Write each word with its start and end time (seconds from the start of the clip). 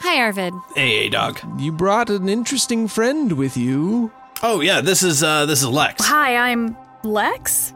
Hi, 0.00 0.22
Arvid. 0.22 0.54
Hey, 0.74 1.10
dog. 1.10 1.38
You 1.58 1.72
brought 1.72 2.08
an 2.08 2.26
interesting 2.26 2.88
friend 2.88 3.32
with 3.32 3.54
you. 3.54 4.10
Oh 4.42 4.62
yeah, 4.62 4.80
this 4.80 5.02
is 5.02 5.22
uh 5.22 5.44
this 5.44 5.60
is 5.60 5.68
Lex. 5.68 6.02
Hi, 6.06 6.36
I'm 6.50 6.74
Lex. 7.04 7.74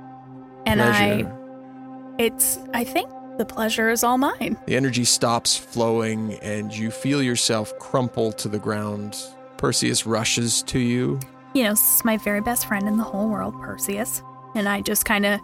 And 0.65 0.81
Pleasure. 0.81 1.29
I. 1.29 2.15
It's. 2.23 2.59
I 2.73 2.83
think 2.83 3.11
the 3.37 3.45
pleasure 3.45 3.91
is 3.91 4.03
all 4.03 4.17
mine. 4.17 4.57
The 4.65 4.75
energy 4.75 5.05
stops 5.05 5.55
flowing, 5.55 6.35
and 6.41 6.75
you 6.75 6.91
feel 6.91 7.23
yourself 7.23 7.79
crumple 7.79 8.33
to 8.33 8.49
the 8.49 8.59
ground. 8.59 9.23
Perseus 9.59 10.07
rushes 10.07 10.63
to 10.63 10.79
you. 10.79 11.21
You 11.53 11.65
know, 11.65 11.71
this 11.71 11.97
is 11.97 12.05
my 12.07 12.17
very 12.17 12.41
best 12.41 12.67
friend 12.67 12.89
in 12.89 12.97
the 12.97 13.05
whole 13.05 13.29
world, 13.29 13.55
Perseus. 13.61 14.23
And 14.55 14.67
I 14.67 14.81
just 14.81 15.05
kind 15.05 15.27
of 15.27 15.41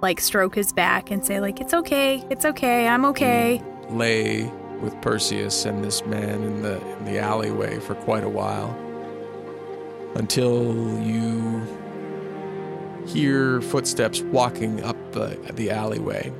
like 0.00 0.18
stroke 0.18 0.54
his 0.54 0.72
back 0.72 1.10
and 1.10 1.22
say, 1.22 1.40
like, 1.40 1.60
it's 1.60 1.74
okay, 1.74 2.24
it's 2.30 2.46
okay, 2.46 2.88
I'm 2.88 3.04
okay. 3.04 3.62
Lay 3.90 4.50
with 4.82 5.00
Perseus 5.00 5.64
and 5.64 5.82
this 5.82 6.04
man 6.04 6.42
in 6.42 6.62
the 6.62 6.80
in 6.98 7.04
the 7.04 7.18
alleyway 7.18 7.78
for 7.78 7.94
quite 7.94 8.24
a 8.24 8.28
while, 8.28 8.76
until 10.16 11.00
you 11.00 11.62
hear 13.06 13.60
footsteps 13.60 14.20
walking 14.20 14.82
up 14.82 14.96
the, 15.12 15.38
the 15.54 15.70
alleyway. 15.70 16.32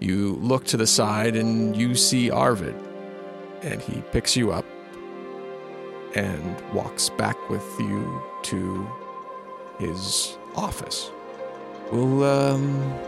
You 0.00 0.34
look 0.40 0.64
to 0.66 0.76
the 0.76 0.86
side 0.86 1.36
and 1.36 1.76
you 1.76 1.94
see 1.94 2.30
Arvid, 2.30 2.74
and 3.62 3.80
he 3.80 4.02
picks 4.12 4.36
you 4.36 4.52
up 4.52 4.64
and 6.14 6.60
walks 6.72 7.08
back 7.08 7.48
with 7.48 7.64
you 7.78 8.22
to 8.42 8.86
his 9.78 10.36
office. 10.56 11.10
We'll 11.90 12.24
um, 12.24 12.98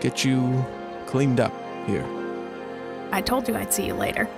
get 0.00 0.24
you 0.24 0.64
cleaned 1.06 1.40
up 1.40 1.52
here. 1.86 2.23
I 3.14 3.20
told 3.20 3.46
you 3.46 3.54
I'd 3.54 3.72
see 3.72 3.86
you 3.86 3.94
later. 3.94 4.28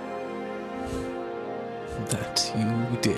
That 2.09 2.53
you 2.55 2.97
did. 3.01 3.17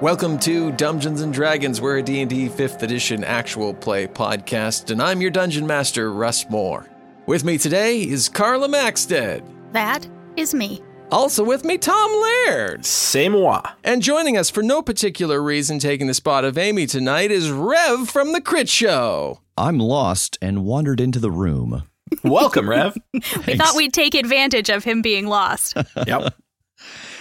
Welcome 0.00 0.38
to 0.38 0.70
Dungeons 0.70 1.20
and 1.20 1.32
Dragons. 1.32 1.80
We're 1.80 1.98
a 1.98 2.02
D&D 2.02 2.48
5th 2.48 2.84
edition 2.84 3.24
actual 3.24 3.74
play 3.74 4.06
podcast, 4.06 4.92
and 4.92 5.02
I'm 5.02 5.20
your 5.20 5.32
dungeon 5.32 5.66
master, 5.66 6.12
Russ 6.12 6.48
Moore. 6.48 6.86
With 7.26 7.42
me 7.42 7.58
today 7.58 8.02
is 8.02 8.28
Carla 8.28 8.68
Maxted. 8.68 9.42
That 9.72 10.08
is 10.36 10.54
me. 10.54 10.80
Also 11.12 11.44
with 11.44 11.62
me, 11.62 11.76
Tom 11.76 12.10
Laird. 12.22 12.86
C'est 12.86 13.28
moi. 13.28 13.60
And 13.84 14.00
joining 14.00 14.38
us 14.38 14.48
for 14.48 14.62
no 14.62 14.80
particular 14.80 15.42
reason, 15.42 15.78
taking 15.78 16.06
the 16.06 16.14
spot 16.14 16.42
of 16.42 16.56
Amy 16.56 16.86
tonight, 16.86 17.30
is 17.30 17.50
Rev 17.50 18.08
from 18.08 18.32
the 18.32 18.40
Crit 18.40 18.66
Show. 18.66 19.40
I'm 19.58 19.78
lost 19.78 20.38
and 20.40 20.64
wandered 20.64 21.02
into 21.02 21.18
the 21.18 21.30
room. 21.30 21.82
Welcome, 22.24 22.66
Rev. 22.68 22.96
We 23.46 23.56
thought 23.56 23.76
we'd 23.76 23.92
take 23.92 24.14
advantage 24.14 24.70
of 24.70 24.84
him 24.84 25.02
being 25.02 25.26
lost. 25.26 25.76
yep. 26.06 26.34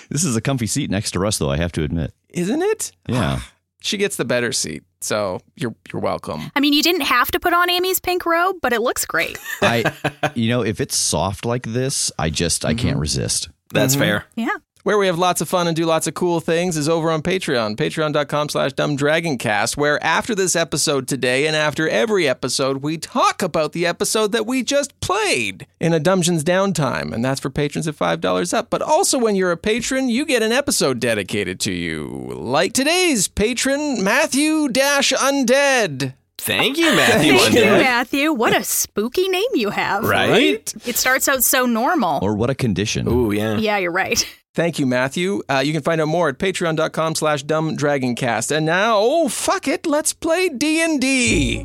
This 0.09 0.23
is 0.23 0.38
a 0.38 0.41
comfy 0.41 0.68
seat 0.68 0.90
next 0.90 1.12
to 1.12 1.28
us, 1.28 1.38
though, 1.38 1.50
I 1.50 1.58
have 1.58 1.73
to 1.73 1.84
admit. 1.84 2.13
Isn't 2.29 2.62
it? 2.62 2.94
Yeah. 3.09 3.41
She 3.84 3.97
gets 3.97 4.16
the 4.16 4.25
better 4.25 4.52
seat, 4.52 4.84
so 5.00 5.41
you're 5.56 5.73
you're 5.91 6.03
welcome. 6.03 6.52
I 6.56 6.59
mean, 6.59 6.72
you 6.72 6.84
didn't 6.84 7.02
have 7.02 7.31
to 7.31 7.40
put 7.40 7.52
on 7.52 7.68
Amy's 7.68 8.00
pink 8.00 8.28
robe, 8.28 8.58
but 8.62 8.73
it 8.73 8.81
looks 8.81 9.06
great. 9.06 9.40
I, 9.63 9.91
you 10.35 10.50
know, 10.50 10.62
if 10.62 10.79
it's 10.79 10.96
soft 10.96 11.46
like 11.46 11.63
this, 11.63 12.12
I 12.19 12.29
just, 12.29 12.63
I 12.63 12.75
can't 12.75 12.91
mm-hmm. 12.91 13.00
resist. 13.00 13.50
That's 13.72 13.94
mm-hmm. 13.94 14.04
fair. 14.04 14.26
Yeah. 14.36 14.58
Where 14.84 14.98
we 14.98 15.06
have 15.06 15.20
lots 15.20 15.42
of 15.42 15.50
fun 15.50 15.68
and 15.68 15.76
do 15.76 15.86
lots 15.86 16.08
of 16.08 16.16
cool 16.16 16.40
things 16.40 16.76
is 16.76 16.90
over 16.90 17.12
on 17.12 17.22
Patreon, 17.22 17.76
patreon.com 17.76 18.50
slash 18.50 18.72
dumbdragoncast, 18.74 19.78
where 19.78 20.04
after 20.04 20.34
this 20.34 20.56
episode 20.56 21.08
today 21.08 21.46
and 21.46 21.56
after 21.56 21.88
every 21.88 22.28
episode, 22.28 22.78
we 22.78 22.98
talk 22.98 23.44
about 23.44 23.74
the 23.74 23.86
episode 23.86 24.32
that 24.32 24.48
we 24.48 24.64
just 24.64 25.00
played 25.00 25.68
in 25.80 25.94
a 25.94 26.00
Dungeons 26.00 26.44
downtime. 26.44 27.14
And 27.14 27.24
that's 27.24 27.40
for 27.40 27.52
patrons 27.52 27.88
at 27.88 27.96
$5 27.96 28.54
up. 28.56 28.72
But 28.72 28.82
also 28.82 29.20
when 29.20 29.36
you're 29.36 29.52
a 29.52 29.58
patron, 29.58 30.09
you 30.09 30.26
get 30.26 30.42
an 30.42 30.52
episode 30.52 31.00
dedicated 31.00 31.59
to 31.59 31.72
you. 31.72 32.32
Like 32.36 32.74
today's 32.74 33.28
patron, 33.28 34.03
Matthew 34.03 34.68
Dash 34.68 35.14
Undead. 35.14 36.16
Thank 36.41 36.78
you, 36.79 36.85
Matthew. 36.96 37.38
Thank 37.38 37.53
you, 37.53 37.62
Matthew. 37.66 38.34
What 38.34 38.56
a 38.56 38.63
spooky 38.63 39.29
name 39.29 39.47
you 39.53 39.69
have. 39.69 40.03
Right? 40.03 40.74
It 40.88 40.96
starts 40.96 41.28
out 41.28 41.44
so 41.44 41.68
normal. 41.68 42.19
Or 42.24 42.34
what 42.34 42.50
a 42.50 42.56
condition. 42.56 43.07
Ooh, 43.07 43.31
yeah. 43.31 43.57
yeah, 43.57 43.78
you're 43.78 43.91
right. 43.91 44.25
Thank 44.56 44.79
you, 44.79 44.88
Matthew. 44.88 45.44
Uh, 45.47 45.62
you 45.63 45.72
can 45.72 45.84
find 45.84 46.02
out 46.02 46.07
more 46.07 46.29
at 46.29 46.40
patreon.com 46.40 47.16
slash 47.16 47.46
dumbdragoncast. 47.46 48.52
And 48.56 48.66
now, 48.66 48.97
oh, 48.97 49.29
fuck 49.29 49.68
it, 49.68 49.85
let's 49.85 50.13
play 50.13 50.50
D&D. 50.50 51.63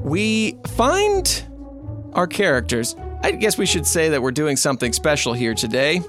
We 0.00 0.58
find 0.66 1.46
our 2.12 2.26
characters. 2.26 2.94
I 3.22 3.30
guess 3.30 3.56
we 3.56 3.64
should 3.64 3.86
say 3.86 4.10
that 4.10 4.20
we're 4.20 4.32
doing 4.32 4.56
something 4.56 4.92
special 4.92 5.32
here 5.32 5.54
today. 5.54 6.02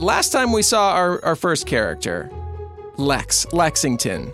Last 0.00 0.30
time 0.30 0.52
we 0.52 0.62
saw 0.62 0.94
our, 0.94 1.24
our 1.24 1.36
first 1.36 1.66
character, 1.66 2.28
Lex, 2.96 3.52
Lexington. 3.52 4.32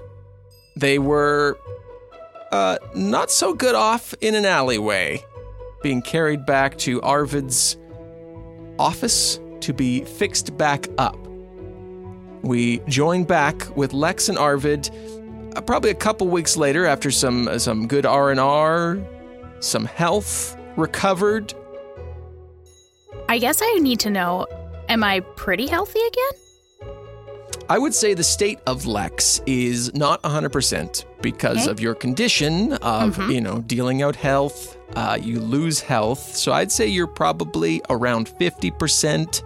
They 0.76 0.98
were 0.98 1.58
uh, 2.52 2.78
not 2.94 3.30
so 3.30 3.54
good 3.54 3.74
off 3.74 4.14
in 4.20 4.34
an 4.34 4.44
alleyway 4.44 5.24
being 5.82 6.02
carried 6.02 6.44
back 6.44 6.76
to 6.78 7.00
Arvid's 7.02 7.76
office 8.78 9.40
to 9.60 9.72
be 9.72 10.04
fixed 10.04 10.56
back 10.56 10.88
up. 10.98 11.18
We 12.42 12.78
join 12.88 13.24
back 13.24 13.76
with 13.76 13.92
Lex 13.92 14.28
and 14.28 14.38
Arvid 14.38 14.90
uh, 15.56 15.60
probably 15.60 15.90
a 15.90 15.94
couple 15.94 16.28
weeks 16.28 16.56
later 16.56 16.86
after 16.86 17.10
some 17.10 17.48
uh, 17.48 17.58
some 17.58 17.86
good 17.86 18.06
R&R, 18.06 18.98
some 19.60 19.84
health 19.84 20.56
recovered. 20.76 21.52
I 23.28 23.38
guess 23.38 23.60
I 23.62 23.78
need 23.78 24.00
to 24.00 24.10
know 24.10 24.46
am 24.88 25.04
I 25.04 25.20
pretty 25.20 25.66
healthy 25.66 26.00
again? 26.00 26.39
I 27.68 27.78
would 27.78 27.94
say 27.94 28.14
the 28.14 28.24
state 28.24 28.58
of 28.66 28.86
Lex 28.86 29.40
is 29.46 29.94
not 29.94 30.22
100% 30.22 31.04
because 31.22 31.62
Okay. 31.62 31.70
of 31.70 31.80
your 31.80 31.94
condition 31.94 32.72
of, 32.74 33.18
you 33.30 33.40
know, 33.40 33.60
dealing 33.60 34.02
out 34.02 34.16
health. 34.16 34.76
Uh, 34.96 35.16
you 35.20 35.38
lose 35.40 35.80
health. 35.80 36.34
So 36.34 36.52
I'd 36.52 36.72
say 36.72 36.86
you're 36.88 37.06
probably 37.06 37.80
around 37.90 38.28
50% 38.28 39.42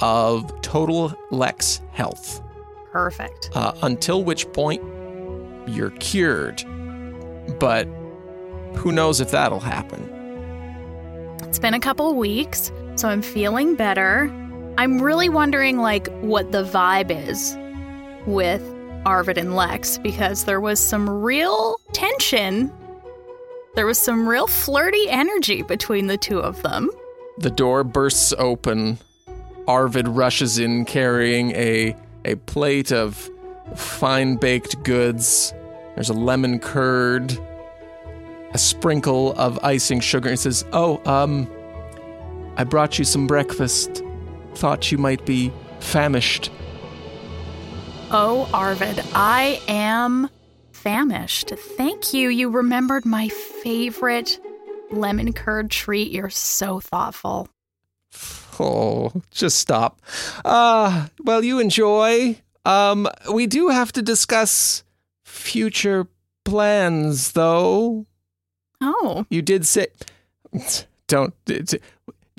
of 0.00 0.60
total 0.62 1.12
Lex 1.30 1.80
health, 1.92 2.42
Perfect. 2.90 3.50
uh, 3.54 3.72
until 3.82 4.24
which 4.24 4.50
point 4.52 4.82
you're 5.68 5.90
cured. 5.90 6.64
But 7.60 7.86
who 8.76 8.90
knows 8.92 9.20
if 9.20 9.30
that'll 9.30 9.60
happen? 9.60 10.08
It's 11.42 11.58
been 11.58 11.74
a 11.74 11.80
couple 11.80 12.14
weeks, 12.14 12.72
so 12.96 13.08
I'm 13.08 13.22
feeling 13.22 13.74
better. 13.76 14.30
I'm 14.78 15.00
really 15.00 15.28
wondering 15.28 15.78
like 15.78 16.08
what 16.20 16.52
the 16.52 16.64
vibe 16.64 17.10
is 17.10 17.56
with 18.26 18.62
Arvid 19.04 19.38
and 19.38 19.54
Lex 19.54 19.98
because 19.98 20.44
there 20.44 20.60
was 20.60 20.80
some 20.80 21.08
real 21.08 21.76
tension. 21.92 22.72
There 23.74 23.86
was 23.86 23.98
some 23.98 24.28
real 24.28 24.46
flirty 24.46 25.08
energy 25.08 25.62
between 25.62 26.06
the 26.06 26.16
two 26.16 26.38
of 26.38 26.62
them. 26.62 26.90
The 27.38 27.50
door 27.50 27.84
bursts 27.84 28.32
open. 28.38 28.98
Arvid 29.66 30.08
rushes 30.08 30.58
in 30.58 30.84
carrying 30.84 31.52
a 31.52 31.96
a 32.24 32.34
plate 32.34 32.92
of 32.92 33.30
fine 33.74 34.36
baked 34.36 34.82
goods. 34.82 35.54
There's 35.94 36.10
a 36.10 36.14
lemon 36.14 36.58
curd, 36.58 37.38
a 38.52 38.58
sprinkle 38.58 39.32
of 39.34 39.58
icing 39.62 40.00
sugar. 40.00 40.30
He 40.30 40.36
says, 40.36 40.64
"Oh, 40.72 41.00
um, 41.06 41.48
I 42.56 42.64
brought 42.64 42.98
you 42.98 43.04
some 43.04 43.26
breakfast. 43.26 44.02
Thought 44.54 44.90
you 44.92 44.98
might 44.98 45.24
be 45.24 45.52
famished." 45.80 46.50
Oh, 48.12 48.48
Arvid, 48.52 49.02
I 49.14 49.60
am 49.68 50.28
famished. 50.72 51.50
Thank 51.50 52.12
you. 52.12 52.28
You 52.28 52.48
remembered 52.50 53.06
my 53.06 53.28
favorite 53.28 54.40
lemon 54.90 55.32
curd 55.32 55.70
treat. 55.70 56.10
You're 56.10 56.30
so 56.30 56.80
thoughtful. 56.80 57.48
Oh, 58.58 59.12
just 59.30 59.58
stop. 59.58 60.00
Uh, 60.44 61.06
well, 61.22 61.44
you 61.44 61.60
enjoy. 61.60 62.36
Um, 62.64 63.08
we 63.32 63.46
do 63.46 63.68
have 63.68 63.92
to 63.92 64.02
discuss 64.02 64.82
future 65.24 66.08
plans, 66.44 67.32
though. 67.32 68.06
Oh, 68.80 69.24
You 69.30 69.40
did 69.42 69.66
say, 69.66 69.86
don't 71.06 71.34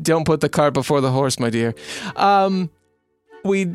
don't 0.02 0.26
put 0.26 0.42
the 0.42 0.50
cart 0.50 0.74
before 0.74 1.02
the 1.02 1.12
horse, 1.12 1.40
my 1.40 1.50
dear. 1.50 1.74
Um, 2.16 2.70
we, 3.44 3.66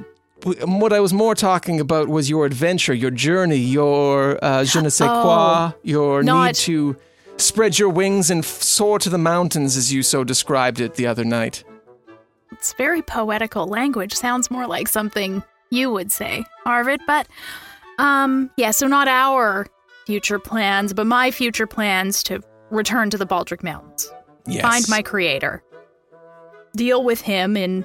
what 0.65 0.93
I 0.93 1.01
was 1.01 1.13
more 1.13 1.35
talking 1.35 1.81
about 1.81 2.09
was 2.09 2.29
your 2.31 2.47
adventure, 2.47 2.95
your 2.95 3.11
journey, 3.11 3.57
your 3.59 4.39
uh, 4.45 4.65
je 4.65 4.81
ne 4.81 4.89
sais 4.89 5.09
quoi, 5.09 5.73
your 5.83 6.23
need 6.23 6.31
Oh, 6.33 6.53
to 6.53 6.97
spread 7.37 7.79
your 7.79 7.89
wings 7.89 8.31
and 8.31 8.45
soar 8.45 8.99
to 9.01 9.11
the 9.11 9.19
mountains, 9.19 9.77
as 9.77 9.93
you 9.93 10.03
so 10.03 10.25
described 10.25 10.81
it 10.81 10.95
the 10.95 11.07
other 11.07 11.25
night. 11.25 11.65
it's 12.53 12.73
very 12.75 13.03
poetical 13.03 13.67
language. 13.67 14.15
Sounds 14.15 14.51
more 14.51 14.67
like 14.67 14.89
something 14.89 15.43
you 15.71 15.91
would 15.91 16.11
say, 16.13 16.45
Arvid. 16.65 17.01
But, 17.07 17.27
um, 17.99 18.51
yeah, 18.57 18.71
so 18.71 18.87
not 18.87 19.09
our 19.09 19.67
future 20.07 20.39
plans, 20.39 20.93
but 20.95 21.07
my 21.07 21.31
future 21.33 21.67
plans 21.67 22.23
to 22.23 22.41
return 22.71 23.11
to 23.11 23.19
the 23.19 23.27
Baldric 23.27 23.63
Mountains. 23.65 24.11
Yes. 24.49 24.63
find 24.63 24.85
my 24.89 25.03
creator, 25.03 25.61
deal 26.77 27.03
with 27.03 27.23
him 27.23 27.57
in 27.57 27.85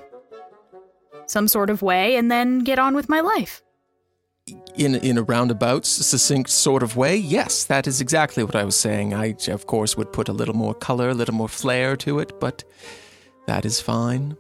some 1.28 1.48
sort 1.48 1.70
of 1.70 1.82
way, 1.82 2.16
and 2.18 2.30
then 2.30 2.60
get 2.60 2.78
on 2.78 2.94
with 2.94 3.08
my 3.10 3.22
life. 3.22 3.62
in 4.76 4.96
in 4.96 5.18
a 5.18 5.24
roundabout, 5.24 5.86
succinct 5.86 6.50
sort 6.50 6.84
of 6.84 6.96
way. 6.96 7.16
Yes, 7.16 7.64
that 7.66 7.88
is 7.88 8.02
exactly 8.02 8.44
what 8.44 8.56
I 8.56 8.64
was 8.64 8.76
saying. 8.76 9.14
I, 9.14 9.36
of 9.48 9.66
course, 9.66 9.98
would 9.98 10.12
put 10.12 10.30
a 10.30 10.34
little 10.34 10.56
more 10.56 10.74
color, 10.74 11.10
a 11.10 11.14
little 11.14 11.36
more 11.36 11.50
flair 11.50 11.96
to 11.98 12.20
it, 12.20 12.40
but 12.40 12.64
that 13.48 13.66
is 13.66 13.82
fine. 13.82 14.36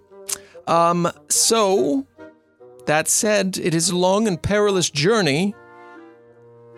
Um, 0.67 1.11
so 1.29 2.05
that 2.85 3.07
said, 3.07 3.57
it 3.57 3.73
is 3.73 3.89
a 3.89 3.95
long 3.97 4.27
and 4.27 4.41
perilous 4.41 4.89
journey. 4.89 5.55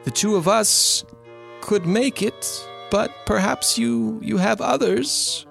The 0.04 0.12
two 0.12 0.36
of 0.36 0.48
us 0.48 1.06
could 1.62 1.86
make 1.86 2.22
it, 2.22 2.68
but 2.92 3.12
perhaps 3.26 3.78
you 3.78 4.20
you 4.24 4.38
have 4.38 4.62
others 4.62 5.46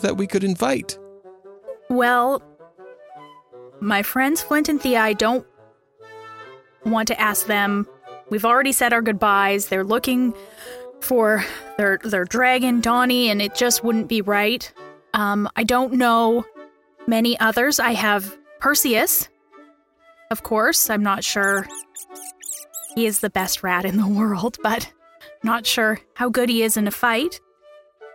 that 0.00 0.16
we 0.16 0.26
could 0.26 0.44
invite. 0.44 0.98
Well, 1.88 2.42
my 3.80 4.02
friends 4.02 4.42
Flint 4.42 4.68
and 4.68 4.80
Thea, 4.80 5.00
I 5.00 5.12
don't 5.12 5.46
want 6.84 7.08
to 7.08 7.20
ask 7.20 7.46
them. 7.46 7.86
We've 8.30 8.44
already 8.44 8.72
said 8.72 8.92
our 8.92 9.02
goodbyes. 9.02 9.68
They're 9.68 9.84
looking 9.84 10.34
for 11.00 11.44
their 11.76 11.98
their 12.04 12.24
dragon, 12.24 12.80
Donnie, 12.80 13.30
and 13.30 13.40
it 13.40 13.54
just 13.54 13.82
wouldn't 13.82 14.08
be 14.08 14.22
right. 14.22 14.72
Um, 15.14 15.48
I 15.56 15.64
don't 15.64 15.94
know 15.94 16.44
many 17.06 17.38
others. 17.40 17.80
I 17.80 17.92
have 17.92 18.38
Perseus, 18.60 19.28
of 20.30 20.42
course. 20.42 20.90
I'm 20.90 21.02
not 21.02 21.24
sure 21.24 21.66
he 22.94 23.06
is 23.06 23.20
the 23.20 23.30
best 23.30 23.62
rat 23.62 23.84
in 23.84 23.96
the 23.96 24.06
world, 24.18 24.58
but 24.62 24.92
not 25.42 25.66
sure 25.66 25.98
how 26.14 26.28
good 26.28 26.48
he 26.48 26.62
is 26.62 26.76
in 26.76 26.86
a 26.86 26.90
fight. 26.92 27.40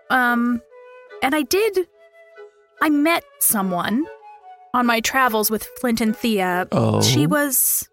Um, 0.10 0.62
and 1.26 1.34
I 1.34 1.42
did 1.42 1.88
I 2.82 2.90
met 2.90 3.24
someone 3.40 4.06
on 4.76 4.86
my 4.86 5.00
travels 5.00 5.50
with 5.50 5.64
Flint 5.80 6.00
and 6.00 6.16
Thea. 6.16 6.68
Oh. 6.72 7.02
She 7.02 7.26
was. 7.26 7.90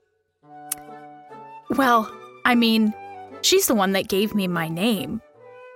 Well, 1.71 2.13
I 2.45 2.55
mean, 2.55 2.93
she's 3.41 3.69
the 3.69 3.75
one 3.75 3.93
that 3.93 4.09
gave 4.09 4.35
me 4.35 4.49
my 4.49 4.69
name. 4.69 5.23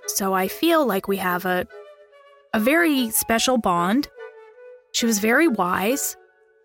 So 0.07 0.35
I 0.35 0.49
feel 0.49 0.85
like 0.85 1.09
we 1.09 1.17
have 1.17 1.47
a 1.47 1.67
a 2.53 2.61
very 2.61 3.11
special 3.11 3.57
bond. 3.57 4.09
She 4.93 5.07
was 5.07 5.19
very 5.19 5.49
wise, 5.49 6.17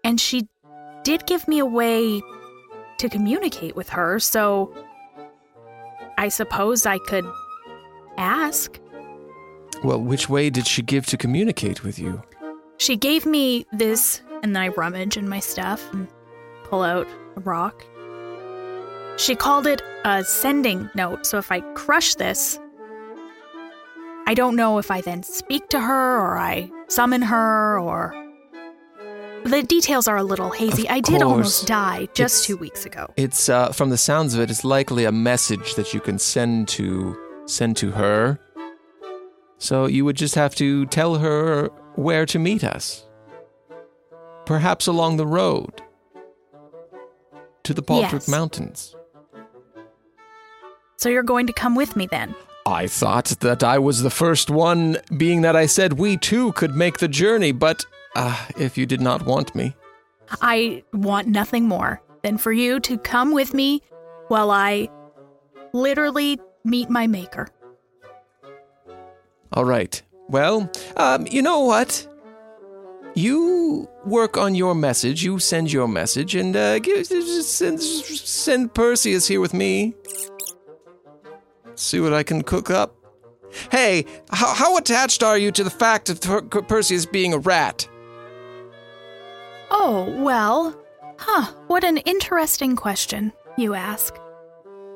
and 0.04 0.20
she 0.20 0.50
did 1.04 1.26
give 1.26 1.48
me 1.48 1.60
a 1.60 1.66
way 1.66 2.22
to 2.98 3.08
communicate 3.08 3.78
with 3.78 3.90
her, 3.90 4.20
so 4.20 4.74
I 6.18 6.28
suppose 6.28 6.86
I 6.86 6.98
could 6.98 7.26
ask. 8.18 8.81
Well, 9.84 10.00
which 10.02 10.30
way 10.30 10.50
did 10.50 10.68
she 10.68 10.82
give 10.82 11.06
to 11.08 11.18
communicate 11.18 11.84
with 11.84 11.98
you? 11.98 12.22
She 12.78 12.96
gave 12.96 13.26
me 13.26 13.66
this, 13.72 14.22
and 14.44 14.56
then 14.56 14.64
I 14.64 14.68
rummage 14.70 15.18
in 15.18 15.28
my 15.28 15.40
stuff 15.40 15.92
and 15.94 16.08
pull 16.64 16.84
out 16.84 17.08
a 17.36 17.40
rock. 17.42 17.84
She 19.18 19.36
called 19.36 19.68
it 19.68 19.82
a 20.06 20.24
sending 20.24 20.90
note, 20.96 21.26
so 21.26 21.38
if 21.38 21.52
I 21.52 21.62
crush 21.76 22.16
this, 22.16 22.60
I 24.28 24.34
don't 24.34 24.56
know 24.56 24.78
if 24.78 24.90
I 24.92 25.02
then 25.02 25.24
speak 25.24 25.68
to 25.70 25.80
her 25.80 26.20
or 26.20 26.38
I 26.38 26.70
summon 26.88 27.22
her 27.24 27.80
or. 27.80 28.14
The 29.44 29.64
details 29.64 30.08
are 30.08 30.18
a 30.18 30.24
little 30.24 30.52
hazy. 30.52 30.84
Of 30.88 30.92
I 30.92 31.00
did 31.00 31.14
course. 31.22 31.24
almost 31.24 31.68
die 31.68 32.08
just 32.14 32.44
It's- 32.44 32.46
two 32.46 32.58
weeks 32.58 32.86
ago. 32.86 33.12
It's 33.18 33.50
uh, 33.50 33.72
from 33.72 33.90
the 33.90 33.98
sounds 33.98 34.36
of 34.36 34.40
it, 34.42 34.52
it's 34.52 34.64
likely 34.64 35.06
a 35.06 35.12
message 35.12 35.74
that 35.76 35.94
you 35.96 36.00
can 36.00 36.20
send 36.20 36.68
to 36.70 37.18
send 37.48 37.76
to 37.78 37.92
her. 37.92 38.40
So 39.62 39.86
you 39.86 40.06
would 40.06 40.16
just 40.16 40.34
have 40.34 40.56
to 40.56 40.88
tell 40.88 41.20
her 41.20 41.68
where 41.94 42.26
to 42.26 42.40
meet 42.40 42.64
us. 42.64 43.06
Perhaps 44.48 44.88
along 44.88 45.18
the 45.18 45.28
road 45.28 45.84
to 47.64 47.74
the 47.76 47.84
Baldric 47.84 48.12
Yes. 48.12 48.28
Mountains. 48.28 48.96
So 50.98 51.10
you're 51.10 51.22
going 51.22 51.46
to 51.46 51.54
come 51.54 51.76
with 51.76 51.96
me 51.96 52.08
then? 52.08 52.34
I 52.66 52.88
thought 52.88 53.26
that 53.42 53.64
I 53.64 53.78
was 53.78 54.02
the 54.02 54.10
first 54.10 54.50
one, 54.50 54.98
being 55.16 55.44
that 55.44 55.56
I 55.56 55.68
said 55.68 55.94
we 55.94 56.18
too 56.18 56.54
could 56.54 56.76
make 56.76 56.98
the 56.98 57.08
journey, 57.08 57.52
but 57.52 57.86
uh, 58.16 58.36
if 58.58 58.80
you 58.80 58.88
did 58.88 59.00
not 59.00 59.26
want 59.28 59.54
me. 59.54 59.76
I 60.42 60.84
want 60.92 61.28
nothing 61.28 61.68
more 61.68 62.02
than 62.24 62.40
for 62.40 62.52
you 62.52 62.80
to 62.80 62.98
come 62.98 63.32
with 63.32 63.54
me 63.54 63.84
while 64.28 64.50
I 64.50 64.90
literally 65.72 66.40
meet 66.64 66.90
my 66.90 67.06
maker. 67.06 67.48
All 69.54 69.66
right. 69.66 70.02
Well, 70.30 70.72
um, 70.96 71.28
you 71.28 71.42
know 71.42 71.62
what? 71.62 72.08
You 73.14 73.90
work 74.06 74.38
on 74.38 74.56
your 74.56 74.74
message. 74.74 75.24
You 75.24 75.40
send 75.40 75.72
your 75.72 75.88
message, 75.88 76.36
and 76.36 76.56
uh, 76.56 76.80
give, 76.80 77.06
send 77.06 77.82
send 77.82 78.74
Perseus 78.74 79.28
here 79.28 79.42
with 79.42 79.54
me. 79.54 79.94
See 81.76 82.00
what 82.00 82.14
I 82.14 82.24
can 82.24 82.44
cook 82.44 82.70
up. 82.70 82.96
Hey, 83.70 84.06
how, 84.32 84.54
how 84.54 84.78
attached 84.78 85.24
are 85.24 85.38
you 85.38 85.52
to 85.52 85.64
the 85.64 85.70
fact 85.70 86.10
of 86.10 86.22
Per- 86.22 86.42
Perseus 86.44 87.06
being 87.06 87.34
a 87.34 87.38
rat? 87.38 87.88
Oh, 89.70 90.16
well, 90.20 90.80
huh, 91.18 91.52
what 91.68 91.84
an 91.84 91.98
interesting 91.98 92.78
question, 92.78 93.34
you 93.58 93.74
ask. 93.74 94.16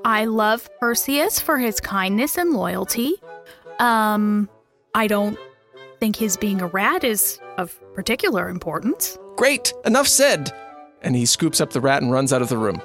I 0.06 0.26
love 0.26 0.70
Perseus 0.80 1.40
for 1.40 1.58
his 1.58 1.82
kindness 1.82 2.38
and 2.38 2.54
loyalty. 2.54 3.16
Um, 3.80 4.50
I 4.94 5.08
don't 5.08 5.38
think 6.00 6.16
his 6.16 6.38
being 6.38 6.62
a 6.62 6.68
rat 6.68 7.04
is 7.04 7.40
of 7.58 7.78
particular 7.94 8.50
importance. 8.50 9.18
Great, 9.36 9.74
enough 9.86 10.08
said. 10.08 10.54
And 11.02 11.16
he 11.16 11.26
scoops 11.26 11.62
up 11.62 11.72
the 11.72 11.82
rat 11.82 12.02
and 12.02 12.12
runs 12.12 12.34
out 12.34 12.42
of 12.42 12.50
the 12.50 12.58
room. 12.58 12.82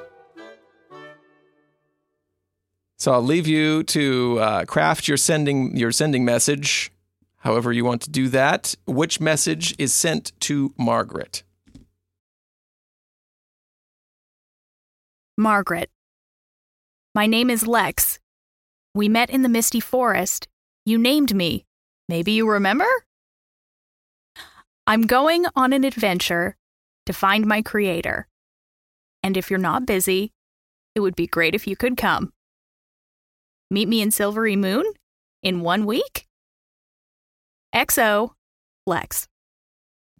So 2.99 3.13
I'll 3.13 3.23
leave 3.23 3.47
you 3.47 3.83
to 3.85 4.39
uh, 4.41 4.65
craft 4.67 5.09
your 5.09 5.17
sending 5.17 5.75
your 5.75 5.91
sending 5.91 6.23
message, 6.23 6.93
however 7.39 7.73
you 7.73 7.83
want 7.83 8.03
to 8.03 8.11
do 8.11 8.29
that. 8.29 8.75
Which 8.87 9.21
message 9.21 9.75
is 9.79 9.95
sent 9.95 10.39
to 10.41 10.75
Margaret? 10.77 11.43
Margaret. 15.39 15.89
My 17.15 17.27
name 17.27 17.49
is 17.49 17.67
Lex. 17.67 18.19
We 18.95 19.09
met 19.09 19.31
in 19.31 19.41
the 19.41 19.49
Misty 19.49 19.81
Forest. 19.81 20.47
You 20.85 20.99
named 20.99 21.35
me. 21.35 21.67
Maybe 22.09 22.33
you 22.33 22.49
remember? 22.49 22.89
I'm 24.87 25.03
going 25.03 25.47
on 25.55 25.73
an 25.73 25.85
adventure 25.85 26.57
to 27.07 27.13
find 27.13 27.47
my 27.47 27.63
creator. 27.63 28.27
And 29.23 29.37
if 29.37 29.51
you're 29.51 29.59
not 29.59 29.87
busy, 29.87 30.33
it 30.95 31.01
would 31.01 31.15
be 31.15 31.27
great 31.27 31.55
if 31.55 31.67
you 31.67 31.77
could 31.77 31.97
come. 31.97 32.33
Meet 33.71 33.89
me 33.89 34.01
in 34.01 34.09
Silverymoon 34.09 34.85
in 35.43 35.61
one 35.61 35.87
week? 35.87 36.27
XO, 37.75 38.33
Lex. 38.87 39.29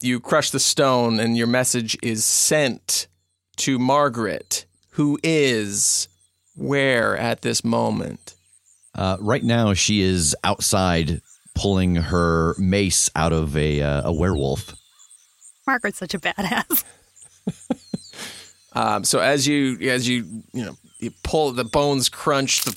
You 0.03 0.21
crush 0.21 0.51
the 0.51 0.61
stone, 0.61 1.19
and 1.19 1.37
your 1.37 1.47
message 1.47 1.99
is 2.03 2.25
sent 2.25 3.09
to 3.57 3.79
Margaret, 3.79 4.67
who 4.91 5.19
is 5.23 6.09
where 6.55 7.17
at 7.17 7.43
this 7.43 7.65
moment? 7.65 8.35
Uh, 8.95 9.17
right 9.21 9.43
now, 9.45 9.75
she 9.75 10.01
is 10.01 10.37
outside 10.45 11.21
pulling 11.55 11.97
her 11.97 12.55
mace 12.59 13.11
out 13.15 13.33
of 13.33 13.57
a 13.57 13.83
uh, 13.83 14.09
a 14.09 14.13
werewolf. 14.13 14.75
Margaret's 15.67 15.99
such 15.99 16.15
a 16.15 16.19
badass. 16.19 16.85
Um, 18.73 19.03
so 19.03 19.19
as 19.19 19.49
you 19.49 19.79
as 19.91 20.09
you 20.09 20.45
you 20.53 20.65
know 20.65 20.77
you 21.01 21.11
pull 21.25 21.51
the 21.53 21.65
bones 21.65 22.09
crunch, 22.09 22.63
the 22.63 22.73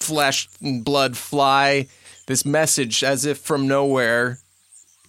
flesh 0.00 0.48
and 0.60 0.84
blood 0.84 1.16
fly. 1.16 1.88
This 2.28 2.44
message, 2.44 3.02
as 3.02 3.24
if 3.24 3.38
from 3.38 3.66
nowhere, 3.66 4.38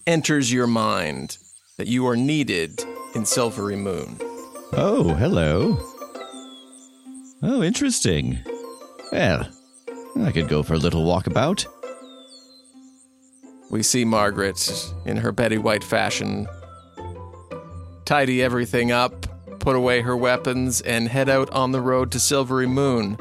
enters 0.06 0.52
your 0.52 0.66
mind 0.66 1.38
that 1.78 1.86
you 1.86 2.06
are 2.08 2.16
needed 2.16 2.80
in 3.14 3.22
Silverymoon. 3.22 4.20
Oh, 4.72 5.14
hello. 5.14 5.78
Oh, 7.40 7.62
interesting. 7.62 8.40
Well, 9.12 9.46
I 10.20 10.32
could 10.32 10.48
go 10.48 10.62
for 10.62 10.74
a 10.74 10.78
little 10.78 11.04
walkabout. 11.04 11.66
We 13.70 13.82
see 13.82 14.04
Margaret 14.04 14.92
in 15.04 15.16
her 15.16 15.32
Betty 15.32 15.58
White 15.58 15.82
fashion 15.84 16.46
tidy 18.04 18.42
everything 18.42 18.92
up, 18.92 19.26
put 19.60 19.76
away 19.76 20.02
her 20.02 20.16
weapons, 20.16 20.80
and 20.82 21.08
head 21.08 21.28
out 21.28 21.50
on 21.50 21.72
the 21.72 21.80
road 21.80 22.12
to 22.12 22.18
Silverymoon. 22.18 23.18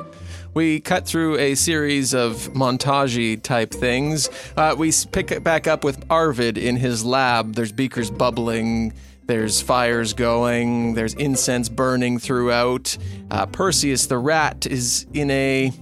We 0.53 0.81
cut 0.81 1.07
through 1.07 1.37
a 1.37 1.55
series 1.55 2.13
of 2.13 2.49
montage 2.53 3.41
type 3.41 3.71
things. 3.71 4.29
Uh, 4.55 4.75
we 4.77 4.91
pick 5.11 5.31
it 5.31 5.43
back 5.43 5.67
up 5.67 5.83
with 5.83 6.05
Arvid 6.11 6.57
in 6.57 6.75
his 6.75 7.03
lab. 7.03 7.55
There's 7.55 7.71
beakers 7.71 8.11
bubbling, 8.11 8.93
there's 9.25 9.61
fires 9.61 10.13
going, 10.13 10.93
there's 10.93 11.15
incense 11.15 11.69
burning 11.69 12.19
throughout. 12.19 12.95
Uh, 13.31 13.47
Perseus 13.47 14.05
the 14.05 14.17
rat 14.17 14.67
is 14.67 15.07
in 15.13 15.31
a 15.31 15.73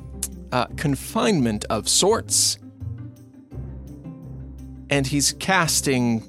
uh, 0.52 0.66
confinement 0.78 1.66
of 1.70 1.88
sorts 1.88 2.58
and 4.92 5.08
he's 5.08 5.32
casting 5.34 6.22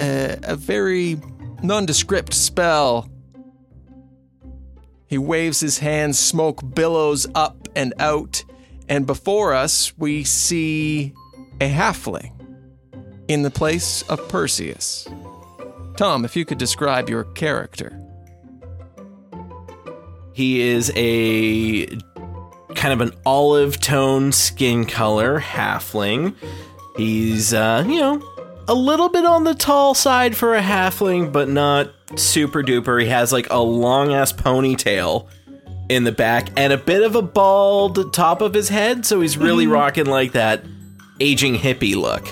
a, 0.00 0.38
a 0.42 0.56
very 0.56 1.20
nondescript 1.62 2.32
spell. 2.32 3.08
He 5.06 5.18
waves 5.18 5.60
his 5.60 5.78
hands, 5.78 6.18
smoke 6.18 6.74
billows 6.74 7.26
up 7.34 7.68
and 7.76 7.92
out, 8.00 8.42
and 8.88 9.06
before 9.06 9.54
us 9.54 9.96
we 9.98 10.24
see 10.24 11.12
a 11.60 11.68
halfling 11.70 12.32
in 13.28 13.42
the 13.42 13.50
place 13.50 14.02
of 14.08 14.26
Perseus. 14.28 15.06
Tom, 15.96 16.24
if 16.24 16.34
you 16.34 16.46
could 16.46 16.58
describe 16.58 17.10
your 17.10 17.24
character. 17.24 17.96
He 20.32 20.62
is 20.62 20.90
a 20.96 21.86
kind 22.74 22.92
of 22.92 23.00
an 23.00 23.12
olive 23.26 23.80
tone 23.80 24.32
skin 24.32 24.84
color 24.84 25.40
halfling. 25.40 26.34
He's, 26.96 27.54
uh, 27.54 27.84
you 27.86 28.00
know, 28.00 28.22
a 28.68 28.74
little 28.74 29.08
bit 29.08 29.24
on 29.24 29.44
the 29.44 29.54
tall 29.54 29.94
side 29.94 30.36
for 30.36 30.54
a 30.54 30.60
halfling, 30.60 31.32
but 31.32 31.48
not 31.48 31.90
super 32.16 32.62
duper. 32.62 33.02
He 33.02 33.08
has 33.08 33.32
like 33.32 33.48
a 33.50 33.58
long 33.58 34.12
ass 34.12 34.32
ponytail 34.32 35.26
in 35.88 36.04
the 36.04 36.12
back 36.12 36.50
and 36.56 36.72
a 36.72 36.78
bit 36.78 37.02
of 37.02 37.16
a 37.16 37.22
bald 37.22 38.12
top 38.12 38.40
of 38.40 38.54
his 38.54 38.68
head, 38.68 39.04
so 39.04 39.20
he's 39.20 39.36
really 39.36 39.66
rocking 39.66 40.06
like 40.06 40.32
that 40.32 40.64
aging 41.18 41.56
hippie 41.56 41.96
look. 41.96 42.28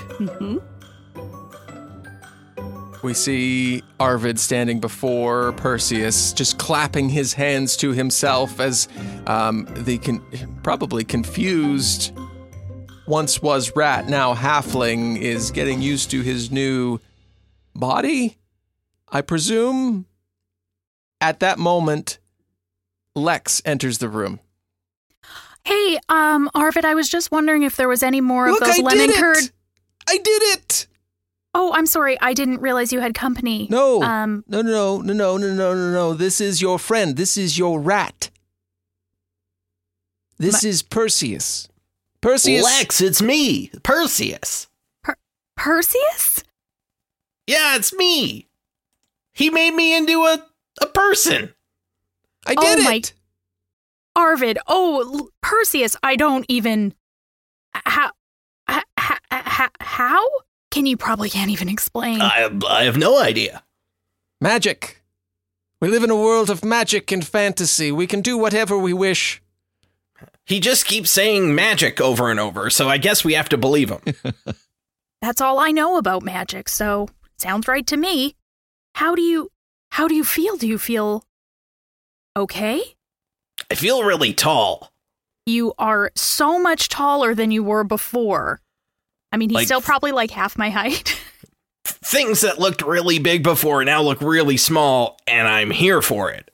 We 3.01 3.13
see 3.13 3.81
Arvid 3.99 4.39
standing 4.39 4.79
before 4.79 5.53
Perseus, 5.53 6.33
just 6.33 6.57
clapping 6.57 7.09
his 7.09 7.33
hands 7.33 7.77
to 7.77 7.91
himself 7.93 8.59
as 8.59 8.89
um, 9.25 9.67
the 9.69 9.97
con- 9.99 10.21
probably 10.63 11.05
confused 11.05 12.11
once 13.07 13.41
was 13.41 13.75
rat, 13.75 14.07
now 14.07 14.35
halfling, 14.35 15.17
is 15.17 15.49
getting 15.51 15.81
used 15.81 16.11
to 16.11 16.21
his 16.21 16.51
new 16.51 16.99
body. 17.73 18.37
I 19.07 19.21
presume 19.21 20.05
at 21.21 21.39
that 21.39 21.57
moment, 21.57 22.19
Lex 23.15 23.61
enters 23.65 23.97
the 23.97 24.09
room. 24.09 24.39
Hey, 25.65 25.99
um, 26.07 26.49
Arvid, 26.53 26.85
I 26.85 26.93
was 26.93 27.09
just 27.09 27.31
wondering 27.31 27.63
if 27.63 27.75
there 27.75 27.87
was 27.87 28.03
any 28.03 28.21
more 28.21 28.47
of 28.47 28.51
Look, 28.53 28.61
those 28.61 28.79
I 28.79 28.81
lemon 28.81 29.11
curd. 29.13 29.51
I 30.07 30.17
did 30.17 30.41
it! 30.43 30.87
Oh, 31.53 31.73
I'm 31.73 31.85
sorry. 31.87 32.17
I 32.21 32.33
didn't 32.33 32.61
realize 32.61 32.93
you 32.93 32.99
had 32.99 33.13
company. 33.15 33.67
No, 33.71 34.03
Um, 34.03 34.43
no, 34.47 34.61
no, 34.61 35.01
no, 35.01 35.13
no, 35.13 35.37
no, 35.37 35.53
no, 35.53 35.73
no, 35.73 35.91
no. 35.91 36.13
This 36.13 36.39
is 36.39 36.61
your 36.61 36.77
friend. 36.77 37.15
This 37.17 37.37
is 37.37 37.57
your 37.57 37.79
rat. 37.79 38.29
This 40.37 40.63
is 40.63 40.81
Perseus. 40.83 41.67
Perseus. 42.21 42.63
Lex, 42.63 43.01
it's 43.01 43.21
me, 43.21 43.69
Perseus. 43.83 44.67
Perseus? 45.57 46.43
Yeah, 47.47 47.75
it's 47.75 47.93
me. 47.93 48.47
He 49.33 49.49
made 49.49 49.71
me 49.73 49.95
into 49.97 50.21
a, 50.23 50.45
a 50.81 50.85
person. 50.87 51.53
I 52.45 52.55
Oh 52.57 52.61
did 52.75 52.83
my- 52.85 52.95
it. 52.95 53.13
Arvid. 54.15 54.57
Oh, 54.67 55.01
L- 55.19 55.29
Perseus. 55.41 55.95
I 56.03 56.15
don't 56.15 56.45
even. 56.49 56.93
How? 57.73 58.11
ha- 58.67 58.83
ha- 58.97 59.19
ha- 59.31 59.69
How? 59.79 60.27
Can 60.71 60.85
you 60.85 60.97
probably 60.97 61.29
can't 61.29 61.51
even 61.51 61.69
explain? 61.69 62.21
I, 62.21 62.49
I 62.67 62.83
have 62.83 62.97
no 62.97 63.19
idea. 63.21 63.63
Magic. 64.39 65.01
We 65.81 65.87
live 65.87 66.03
in 66.03 66.09
a 66.09 66.15
world 66.15 66.49
of 66.49 66.63
magic 66.63 67.11
and 67.11 67.25
fantasy. 67.25 67.91
We 67.91 68.05
can 68.05 68.21
do 68.21 68.37
whatever 68.37 68.77
we 68.77 68.93
wish. 68.93 69.41
He 70.45 70.59
just 70.59 70.85
keeps 70.85 71.11
saying 71.11 71.55
magic 71.55 72.01
over 72.01 72.29
and 72.29 72.39
over, 72.39 72.69
so 72.69 72.89
I 72.89 72.97
guess 72.97 73.23
we 73.23 73.33
have 73.33 73.49
to 73.49 73.57
believe 73.57 73.89
him. 73.89 74.01
That's 75.21 75.41
all 75.41 75.59
I 75.59 75.71
know 75.71 75.97
about 75.97 76.23
magic. 76.23 76.69
So 76.69 77.07
sounds 77.37 77.67
right 77.67 77.85
to 77.87 77.97
me. 77.97 78.35
How 78.95 79.15
do 79.15 79.21
you? 79.21 79.51
How 79.91 80.07
do 80.07 80.15
you 80.15 80.23
feel? 80.23 80.57
Do 80.57 80.67
you 80.67 80.77
feel 80.77 81.23
okay? 82.35 82.81
I 83.71 83.75
feel 83.75 84.03
really 84.03 84.33
tall. 84.33 84.91
You 85.45 85.73
are 85.77 86.11
so 86.15 86.59
much 86.59 86.89
taller 86.89 87.33
than 87.33 87.51
you 87.51 87.63
were 87.63 87.83
before. 87.83 88.61
I 89.31 89.37
mean, 89.37 89.49
he's 89.49 89.55
Like- 89.55 89.65
still 89.65 89.81
probably 89.81 90.11
like 90.11 90.31
half 90.31 90.57
my 90.57 90.69
height. 90.69 91.19
Things 91.85 92.41
that 92.41 92.59
looked 92.59 92.81
really 92.81 93.19
big 93.19 93.43
before 93.43 93.83
now 93.83 94.01
look 94.01 94.21
really 94.21 94.57
small, 94.57 95.17
and 95.27 95.47
I'm 95.47 95.71
here 95.71 96.01
for 96.01 96.29
it. 96.31 96.51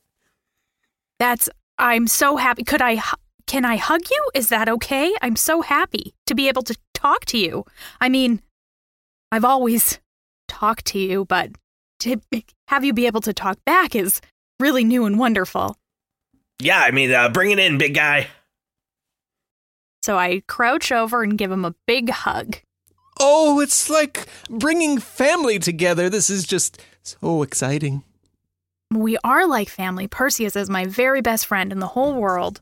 That's 1.20 1.50
I'm 1.78 2.08
so 2.08 2.38
happy. 2.38 2.64
Could 2.64 2.82
I 2.82 3.02
can 3.48 3.66
I 3.66 3.76
hug 3.78 4.02
you? 4.10 4.30
Is 4.34 4.50
that 4.50 4.70
okay? 4.70 5.14
I'm 5.22 5.36
so 5.36 5.62
happy 5.62 6.14
to 6.26 6.36
be 6.36 6.48
able 6.48 6.64
to 6.64 6.76
talk 6.94 7.26
to 7.26 7.38
you. 7.38 7.66
I 8.02 8.10
mean, 8.10 8.42
I've 9.32 9.46
always 9.46 10.00
talked 10.48 10.86
to 10.88 11.00
you, 11.00 11.26
but 11.26 11.52
to 12.00 12.22
have 12.68 12.84
you 12.84 12.94
be 12.94 13.08
able 13.08 13.22
to 13.22 13.34
talk 13.34 13.58
back 13.66 13.96
is 13.96 14.22
really 14.60 14.84
new 14.84 15.06
and 15.06 15.20
wonderful. 15.20 15.76
Yeah, 16.60 16.80
I 16.80 16.92
mean, 16.92 17.12
uh, 17.12 17.30
bring 17.30 17.52
it 17.52 17.60
in, 17.60 17.78
big 17.78 17.96
guy. 17.96 18.28
So 20.04 20.18
I 20.18 20.42
crouch 20.48 20.92
over 20.92 21.24
and 21.24 21.38
give 21.38 21.52
him 21.52 21.66
a 21.66 21.76
big 21.88 22.10
hug. 22.10 22.58
Oh, 23.20 23.60
it's 23.62 23.90
like 23.90 24.28
bringing 24.50 25.00
family 25.00 25.60
together. 25.60 26.10
This 26.10 26.30
is 26.30 26.46
just 26.46 26.82
so 27.04 27.44
exciting. 27.44 28.04
We 28.92 29.18
are 29.24 29.48
like 29.48 29.70
family. 29.70 30.08
Perseus 30.08 30.56
is 30.56 30.70
my 30.70 30.86
very 30.86 31.22
best 31.22 31.46
friend 31.46 31.72
in 31.72 31.80
the 31.80 31.88
whole 31.88 32.14
world. 32.14 32.62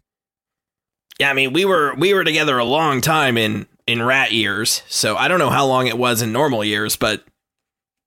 Yeah, 1.19 1.29
I 1.29 1.33
mean, 1.33 1.53
we 1.53 1.65
were 1.65 1.93
we 1.95 2.13
were 2.13 2.23
together 2.23 2.57
a 2.57 2.63
long 2.65 3.01
time 3.01 3.37
in 3.37 3.67
in 3.85 4.01
rat 4.01 4.31
years, 4.31 4.81
so 4.87 5.15
I 5.15 5.27
don't 5.27 5.39
know 5.39 5.49
how 5.49 5.65
long 5.65 5.87
it 5.87 5.97
was 5.97 6.21
in 6.21 6.31
normal 6.31 6.63
years, 6.63 6.95
but 6.95 7.23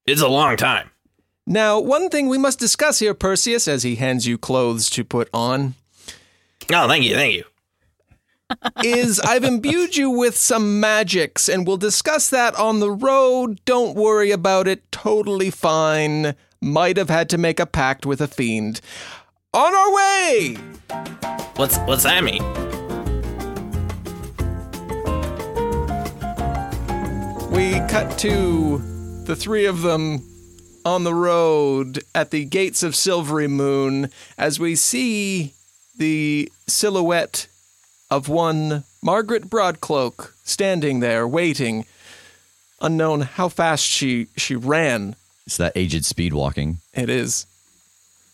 it's 0.06 0.22
a 0.22 0.28
long 0.28 0.56
time. 0.56 0.90
Now, 1.46 1.78
one 1.78 2.08
thing 2.10 2.28
we 2.28 2.38
must 2.38 2.58
discuss 2.58 2.98
here, 2.98 3.14
Perseus, 3.14 3.68
as 3.68 3.84
he 3.84 3.96
hands 3.96 4.26
you 4.26 4.36
clothes 4.38 4.90
to 4.90 5.04
put 5.04 5.28
on, 5.32 5.74
Oh, 6.72 6.88
thank 6.88 7.04
you, 7.04 7.14
thank 7.14 7.34
you. 7.34 7.44
Is 8.84 9.18
I've 9.20 9.44
imbued 9.44 9.96
you 9.96 10.10
with 10.10 10.36
some 10.36 10.78
magics, 10.78 11.48
and 11.48 11.66
we'll 11.66 11.76
discuss 11.76 12.30
that 12.30 12.54
on 12.54 12.80
the 12.80 12.90
road. 12.90 13.60
Don't 13.64 13.96
worry 13.96 14.30
about 14.30 14.68
it. 14.68 14.90
Totally 14.92 15.50
fine. 15.50 16.34
Might 16.60 16.96
have 16.96 17.10
had 17.10 17.28
to 17.30 17.38
make 17.38 17.58
a 17.58 17.66
pact 17.66 18.06
with 18.06 18.20
a 18.20 18.28
fiend. 18.28 18.80
On 19.52 19.74
our 19.74 19.94
way! 19.94 20.56
What's 21.56 21.78
what's 21.78 22.02
that 22.04 22.22
mean? 22.22 22.42
We 27.50 27.80
cut 27.88 28.18
to 28.18 28.78
the 29.24 29.34
three 29.34 29.64
of 29.64 29.82
them 29.82 30.22
on 30.84 31.04
the 31.04 31.14
road 31.14 32.04
at 32.14 32.30
the 32.30 32.44
gates 32.44 32.82
of 32.82 32.92
Silverymoon 32.92 34.12
as 34.38 34.60
we 34.60 34.76
see 34.76 35.54
the 35.96 36.52
silhouette 36.66 37.48
of 38.10 38.28
one 38.28 38.84
Margaret 39.02 39.48
Broadcloak 39.50 40.32
standing 40.44 41.00
there 41.00 41.26
waiting. 41.26 41.86
Unknown 42.80 43.22
how 43.22 43.48
fast 43.48 43.84
she 43.84 44.26
she 44.36 44.54
ran. 44.54 45.16
It's 45.46 45.56
that 45.56 45.72
aged 45.76 46.04
speed 46.04 46.32
walking. 46.34 46.78
It 46.92 47.08
is. 47.08 47.46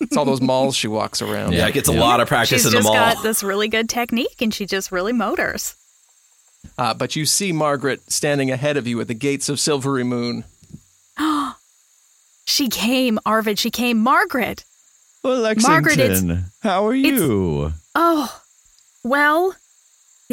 It's 0.01 0.17
all 0.17 0.25
those 0.25 0.41
malls 0.41 0.75
she 0.75 0.89
walks 0.89 1.23
around. 1.23 1.53
Yeah, 1.53 1.69
it 1.69 1.75
gets 1.75 1.89
a 1.89 1.93
Yeah. 1.93 2.01
lot 2.01 2.21
of 2.21 2.27
practice 2.27 2.63
She's 2.63 2.67
in 2.67 2.73
the 2.73 2.79
just 2.79 2.87
mall. 2.87 2.95
got 2.95 3.23
this 3.23 3.43
really 3.45 3.69
good 3.69 3.89
technique 3.89 4.41
and 4.43 4.53
she 4.53 4.67
just 4.67 4.91
really 4.91 5.13
motors. 5.13 5.77
Uh, 6.77 6.93
but 6.95 7.15
you 7.15 7.25
see 7.25 7.53
Margaret 7.53 8.01
standing 8.11 8.51
ahead 8.51 8.77
of 8.77 8.87
you 8.87 9.01
at 9.01 9.07
the 9.09 9.15
gates 9.15 9.49
of 9.49 9.59
Silverymoon. 9.59 10.45
She 12.45 12.69
came, 12.69 13.19
Arvid, 13.25 13.59
she 13.59 13.71
came. 13.71 13.99
Margaret. 13.99 14.65
Well, 15.23 15.39
Lexington, 15.39 15.71
Margaret, 15.73 15.99
it's- 16.01 16.43
how 16.63 16.87
are 16.89 16.95
it's- 16.95 17.13
you? 17.21 17.73
Oh, 17.95 18.41
well, 19.05 19.55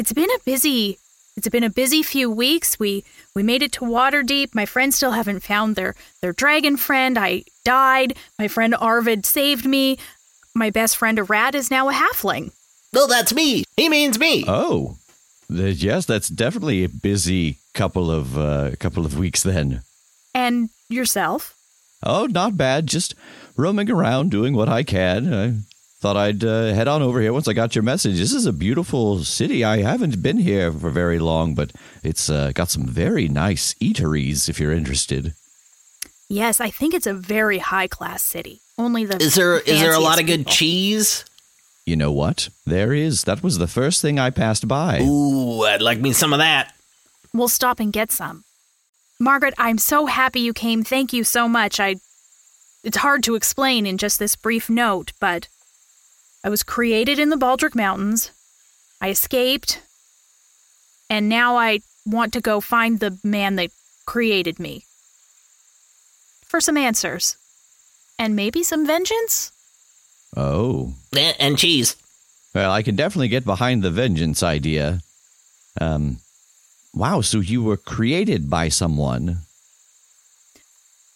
it's 0.00 0.14
been 0.14 0.30
a 0.30 0.38
busy, 0.46 0.98
It's 1.36 1.48
been 1.50 1.62
a 1.62 1.68
busy 1.82 2.02
few 2.02 2.30
weeks. 2.30 2.78
We 2.78 3.04
we 3.36 3.42
made 3.42 3.62
it 3.62 3.72
to 3.72 3.84
Waterdeep. 3.84 4.54
My 4.54 4.66
friends 4.66 4.96
still 4.96 5.12
haven't 5.12 5.42
found 5.42 5.76
their 5.76 5.94
their 6.22 6.32
dragon 6.32 6.76
friend. 6.78 7.18
I 7.18 7.44
died. 7.64 8.16
My 8.38 8.48
friend 8.48 8.74
Arvid 8.74 9.26
saved 9.26 9.66
me. 9.66 9.98
My 10.54 10.70
best 10.70 10.96
friend 10.96 11.18
Arad 11.18 11.54
is 11.54 11.70
now 11.70 11.88
a 11.90 11.92
halfling. 11.92 12.46
No, 12.94 13.06
that's 13.06 13.32
me. 13.34 13.64
He 13.76 13.88
means 13.88 14.18
me. 14.18 14.44
Oh, 14.48 14.96
th- 15.48 15.84
yes, 15.84 16.06
that's 16.06 16.28
definitely 16.28 16.82
a 16.82 16.88
busy 16.88 17.58
couple 17.74 18.10
of 18.10 18.36
uh, 18.38 18.70
couple 18.80 19.04
of 19.04 19.18
weeks 19.18 19.42
then. 19.42 19.82
And 20.34 20.70
yourself? 20.88 21.54
Oh, 22.02 22.26
not 22.26 22.56
bad. 22.56 22.86
Just 22.86 23.14
roaming 23.56 23.90
around, 23.90 24.30
doing 24.30 24.54
what 24.56 24.68
I 24.68 24.82
can. 24.82 25.34
I 25.34 25.44
thought 26.00 26.16
I'd 26.16 26.42
uh, 26.42 26.72
head 26.72 26.88
on 26.88 27.02
over 27.02 27.20
here 27.20 27.32
once 27.32 27.46
I 27.46 27.52
got 27.52 27.74
your 27.74 27.82
message. 27.82 28.16
This 28.16 28.32
is 28.32 28.46
a 28.46 28.52
beautiful 28.52 29.22
city. 29.22 29.62
I 29.64 29.78
haven't 29.82 30.22
been 30.22 30.38
here 30.38 30.72
for 30.72 30.88
very 30.90 31.18
long, 31.18 31.54
but 31.54 31.72
it's 32.02 32.30
uh, 32.30 32.52
got 32.54 32.70
some 32.70 32.84
very 32.86 33.28
nice 33.28 33.74
eateries 33.74 34.48
if 34.48 34.58
you're 34.58 34.72
interested. 34.72 35.34
Yes, 36.28 36.60
I 36.60 36.70
think 36.70 36.94
it's 36.94 37.06
a 37.06 37.12
very 37.12 37.58
high 37.58 37.86
class 37.86 38.22
city. 38.22 38.60
Only 38.78 39.04
the 39.04 39.20
Is 39.22 39.34
there 39.34 39.58
is 39.58 39.80
there 39.80 39.92
a 39.92 39.98
lot 40.00 40.18
of 40.20 40.26
good 40.26 40.40
people. 40.40 40.52
cheese? 40.52 41.24
You 41.84 41.96
know 41.96 42.12
what? 42.12 42.48
There 42.64 42.94
is. 42.94 43.24
That 43.24 43.42
was 43.42 43.58
the 43.58 43.66
first 43.66 44.00
thing 44.00 44.18
I 44.18 44.30
passed 44.30 44.66
by. 44.68 45.00
Ooh, 45.02 45.64
I'd 45.64 45.82
like 45.82 45.98
me 45.98 46.12
some 46.12 46.32
of 46.32 46.38
that. 46.38 46.72
We'll 47.34 47.48
stop 47.48 47.78
and 47.80 47.92
get 47.92 48.10
some. 48.10 48.44
Margaret, 49.18 49.54
I'm 49.58 49.76
so 49.76 50.06
happy 50.06 50.40
you 50.40 50.54
came. 50.54 50.82
Thank 50.82 51.12
you 51.12 51.24
so 51.24 51.46
much. 51.46 51.78
I 51.78 51.96
It's 52.84 52.98
hard 52.98 53.22
to 53.24 53.34
explain 53.34 53.84
in 53.86 53.98
just 53.98 54.18
this 54.18 54.34
brief 54.36 54.70
note, 54.70 55.12
but 55.20 55.48
I 56.42 56.48
was 56.48 56.62
created 56.62 57.18
in 57.18 57.28
the 57.28 57.36
Baldric 57.36 57.74
Mountains. 57.74 58.30
I 59.00 59.10
escaped. 59.10 59.82
And 61.08 61.28
now 61.28 61.56
I 61.56 61.80
want 62.06 62.32
to 62.32 62.40
go 62.40 62.60
find 62.60 62.98
the 63.00 63.18
man 63.22 63.56
that 63.56 63.70
created 64.06 64.58
me. 64.58 64.84
For 66.46 66.60
some 66.60 66.76
answers. 66.76 67.36
And 68.18 68.36
maybe 68.36 68.62
some 68.62 68.86
vengeance? 68.86 69.52
Oh. 70.36 70.94
Eh, 71.14 71.34
And 71.38 71.58
cheese. 71.58 71.96
Well, 72.54 72.72
I 72.72 72.82
can 72.82 72.96
definitely 72.96 73.28
get 73.28 73.44
behind 73.44 73.82
the 73.82 73.90
vengeance 73.90 74.42
idea. 74.42 75.00
Um, 75.80 76.18
wow, 76.92 77.20
so 77.20 77.38
you 77.38 77.62
were 77.62 77.76
created 77.76 78.50
by 78.50 78.68
someone. 78.68 79.38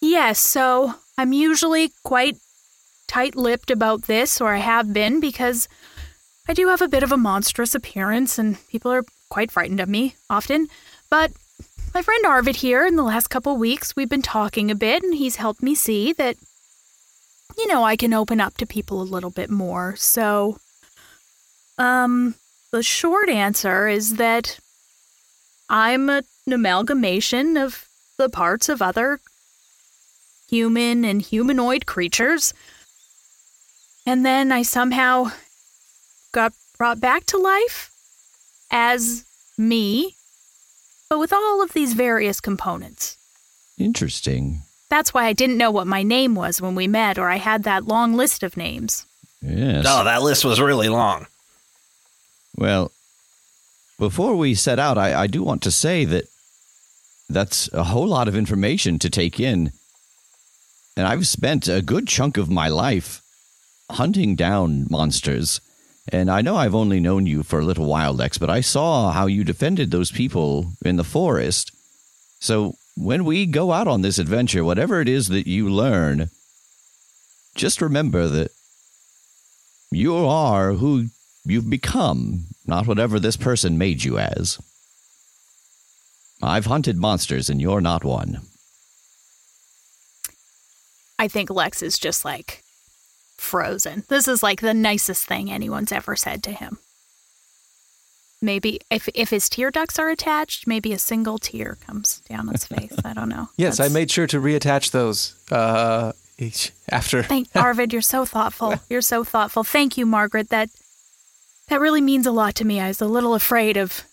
Yes, 0.01 0.39
so 0.39 0.95
I'm 1.17 1.33
usually 1.33 1.91
quite 2.03 2.37
tight 3.07 3.35
lipped 3.35 3.71
about 3.71 4.03
this, 4.03 4.41
or 4.41 4.53
I 4.53 4.59
have 4.59 4.93
been, 4.93 5.19
because 5.19 5.67
I 6.47 6.53
do 6.53 6.67
have 6.67 6.81
a 6.81 6.87
bit 6.87 7.03
of 7.03 7.11
a 7.11 7.17
monstrous 7.17 7.73
appearance 7.73 8.37
and 8.37 8.57
people 8.67 8.91
are 8.91 9.03
quite 9.29 9.51
frightened 9.51 9.79
of 9.79 9.89
me 9.89 10.15
often. 10.29 10.67
But 11.09 11.31
my 11.93 12.01
friend 12.01 12.25
Arvid 12.25 12.57
here, 12.57 12.85
in 12.85 12.97
the 12.97 13.03
last 13.03 13.29
couple 13.29 13.55
weeks, 13.57 13.95
we've 13.95 14.09
been 14.09 14.21
talking 14.21 14.69
a 14.69 14.75
bit, 14.75 15.01
and 15.01 15.15
he's 15.15 15.37
helped 15.37 15.63
me 15.63 15.75
see 15.75 16.13
that, 16.13 16.35
you 17.57 17.67
know, 17.67 17.83
I 17.83 17.95
can 17.95 18.13
open 18.13 18.41
up 18.41 18.57
to 18.57 18.65
people 18.65 19.01
a 19.01 19.03
little 19.03 19.31
bit 19.31 19.49
more. 19.49 19.95
So, 19.95 20.57
um, 21.77 22.35
the 22.71 22.83
short 22.83 23.29
answer 23.29 23.87
is 23.87 24.15
that 24.15 24.59
I'm 25.69 26.09
an 26.09 26.23
amalgamation 26.51 27.55
of 27.57 27.87
the 28.17 28.29
parts 28.29 28.69
of 28.69 28.81
other 28.81 29.19
human 30.49 31.05
and 31.05 31.21
humanoid 31.21 31.85
creatures. 31.85 32.53
And 34.05 34.25
then 34.25 34.51
I 34.51 34.61
somehow 34.61 35.31
got 36.31 36.53
brought 36.77 36.99
back 36.99 37.25
to 37.27 37.37
life 37.37 37.91
as 38.69 39.25
me, 39.57 40.15
but 41.09 41.19
with 41.19 41.33
all 41.33 41.63
of 41.63 41.73
these 41.73 41.93
various 41.93 42.39
components. 42.39 43.17
Interesting. 43.77 44.61
That's 44.89 45.13
why 45.13 45.25
I 45.25 45.33
didn't 45.33 45.57
know 45.57 45.71
what 45.71 45.87
my 45.87 46.03
name 46.03 46.35
was 46.35 46.61
when 46.61 46.75
we 46.75 46.87
met, 46.87 47.17
or 47.17 47.29
I 47.29 47.37
had 47.37 47.63
that 47.63 47.85
long 47.85 48.13
list 48.13 48.43
of 48.43 48.55
names. 48.57 49.05
Yes. 49.41 49.85
Oh, 49.87 50.03
that 50.03 50.21
list 50.21 50.45
was 50.45 50.61
really 50.61 50.89
long. 50.89 51.27
Well, 52.55 52.91
before 53.97 54.35
we 54.35 54.55
set 54.55 54.79
out, 54.79 54.97
I, 54.97 55.23
I 55.23 55.27
do 55.27 55.43
want 55.43 55.61
to 55.63 55.71
say 55.71 56.05
that 56.05 56.25
that's 57.29 57.71
a 57.73 57.85
whole 57.85 58.07
lot 58.07 58.27
of 58.27 58.35
information 58.35 58.99
to 58.99 59.09
take 59.09 59.39
in. 59.39 59.71
And 60.95 61.07
I've 61.07 61.27
spent 61.27 61.67
a 61.67 61.81
good 61.81 62.07
chunk 62.07 62.37
of 62.37 62.49
my 62.49 62.67
life 62.67 63.21
hunting 63.91 64.35
down 64.35 64.87
monsters. 64.89 65.61
And 66.11 66.29
I 66.29 66.41
know 66.41 66.55
I've 66.55 66.75
only 66.75 66.99
known 66.99 67.25
you 67.25 67.43
for 67.43 67.59
a 67.59 67.65
little 67.65 67.87
while, 67.87 68.13
Lex, 68.13 68.37
but 68.37 68.49
I 68.49 68.61
saw 68.61 69.11
how 69.11 69.25
you 69.25 69.43
defended 69.43 69.91
those 69.91 70.11
people 70.11 70.73
in 70.83 70.97
the 70.97 71.03
forest. 71.03 71.71
So 72.39 72.75
when 72.95 73.25
we 73.25 73.45
go 73.45 73.71
out 73.71 73.87
on 73.87 74.01
this 74.01 74.19
adventure, 74.19 74.63
whatever 74.63 75.01
it 75.01 75.09
is 75.09 75.29
that 75.29 75.47
you 75.47 75.69
learn, 75.69 76.29
just 77.55 77.81
remember 77.81 78.27
that 78.27 78.51
you 79.91 80.15
are 80.15 80.73
who 80.73 81.07
you've 81.45 81.69
become, 81.69 82.45
not 82.65 82.87
whatever 82.87 83.19
this 83.19 83.37
person 83.37 83.77
made 83.77 84.03
you 84.03 84.17
as. 84.17 84.59
I've 86.43 86.65
hunted 86.65 86.97
monsters, 86.97 87.49
and 87.49 87.61
you're 87.61 87.81
not 87.81 88.03
one. 88.03 88.41
I 91.17 91.27
think 91.29 91.49
Lex 91.49 91.81
is 91.81 91.97
just 91.97 92.25
like 92.25 92.64
frozen. 93.45 94.03
This 94.09 94.27
is 94.27 94.43
like 94.43 94.61
the 94.61 94.73
nicest 94.73 95.25
thing 95.25 95.51
anyone's 95.51 95.91
ever 95.91 96.15
said 96.15 96.43
to 96.43 96.51
him. 96.51 96.79
Maybe 98.41 98.81
if 98.91 99.07
if 99.15 99.29
his 99.29 99.47
tear 99.49 99.71
ducts 99.71 99.97
are 99.97 100.09
attached, 100.09 100.67
maybe 100.67 100.91
a 100.93 100.99
single 100.99 101.37
tear 101.39 101.77
comes 101.85 102.19
down 102.29 102.47
his 102.49 102.65
face. 102.65 102.93
I 103.03 103.13
don't 103.13 103.29
know. 103.29 103.49
Yes, 103.57 103.79
I 103.79 103.87
made 103.87 104.11
sure 104.11 104.27
to 104.27 104.41
reattach 104.41 104.91
those 104.91 105.35
uh, 105.51 106.11
each 106.37 106.71
after. 106.89 107.23
Thank 107.23 107.47
Arvid, 107.55 107.93
you're 107.93 108.01
so 108.01 108.25
thoughtful. 108.25 108.75
You're 108.89 109.01
so 109.01 109.23
thoughtful. 109.23 109.63
Thank 109.63 109.97
you, 109.97 110.05
Margaret. 110.05 110.49
That 110.49 110.69
that 111.69 111.79
really 111.79 112.01
means 112.01 112.27
a 112.27 112.31
lot 112.31 112.55
to 112.55 112.65
me. 112.65 112.79
I 112.79 112.89
was 112.89 113.01
a 113.01 113.07
little 113.07 113.33
afraid 113.33 113.77
of 113.77 114.03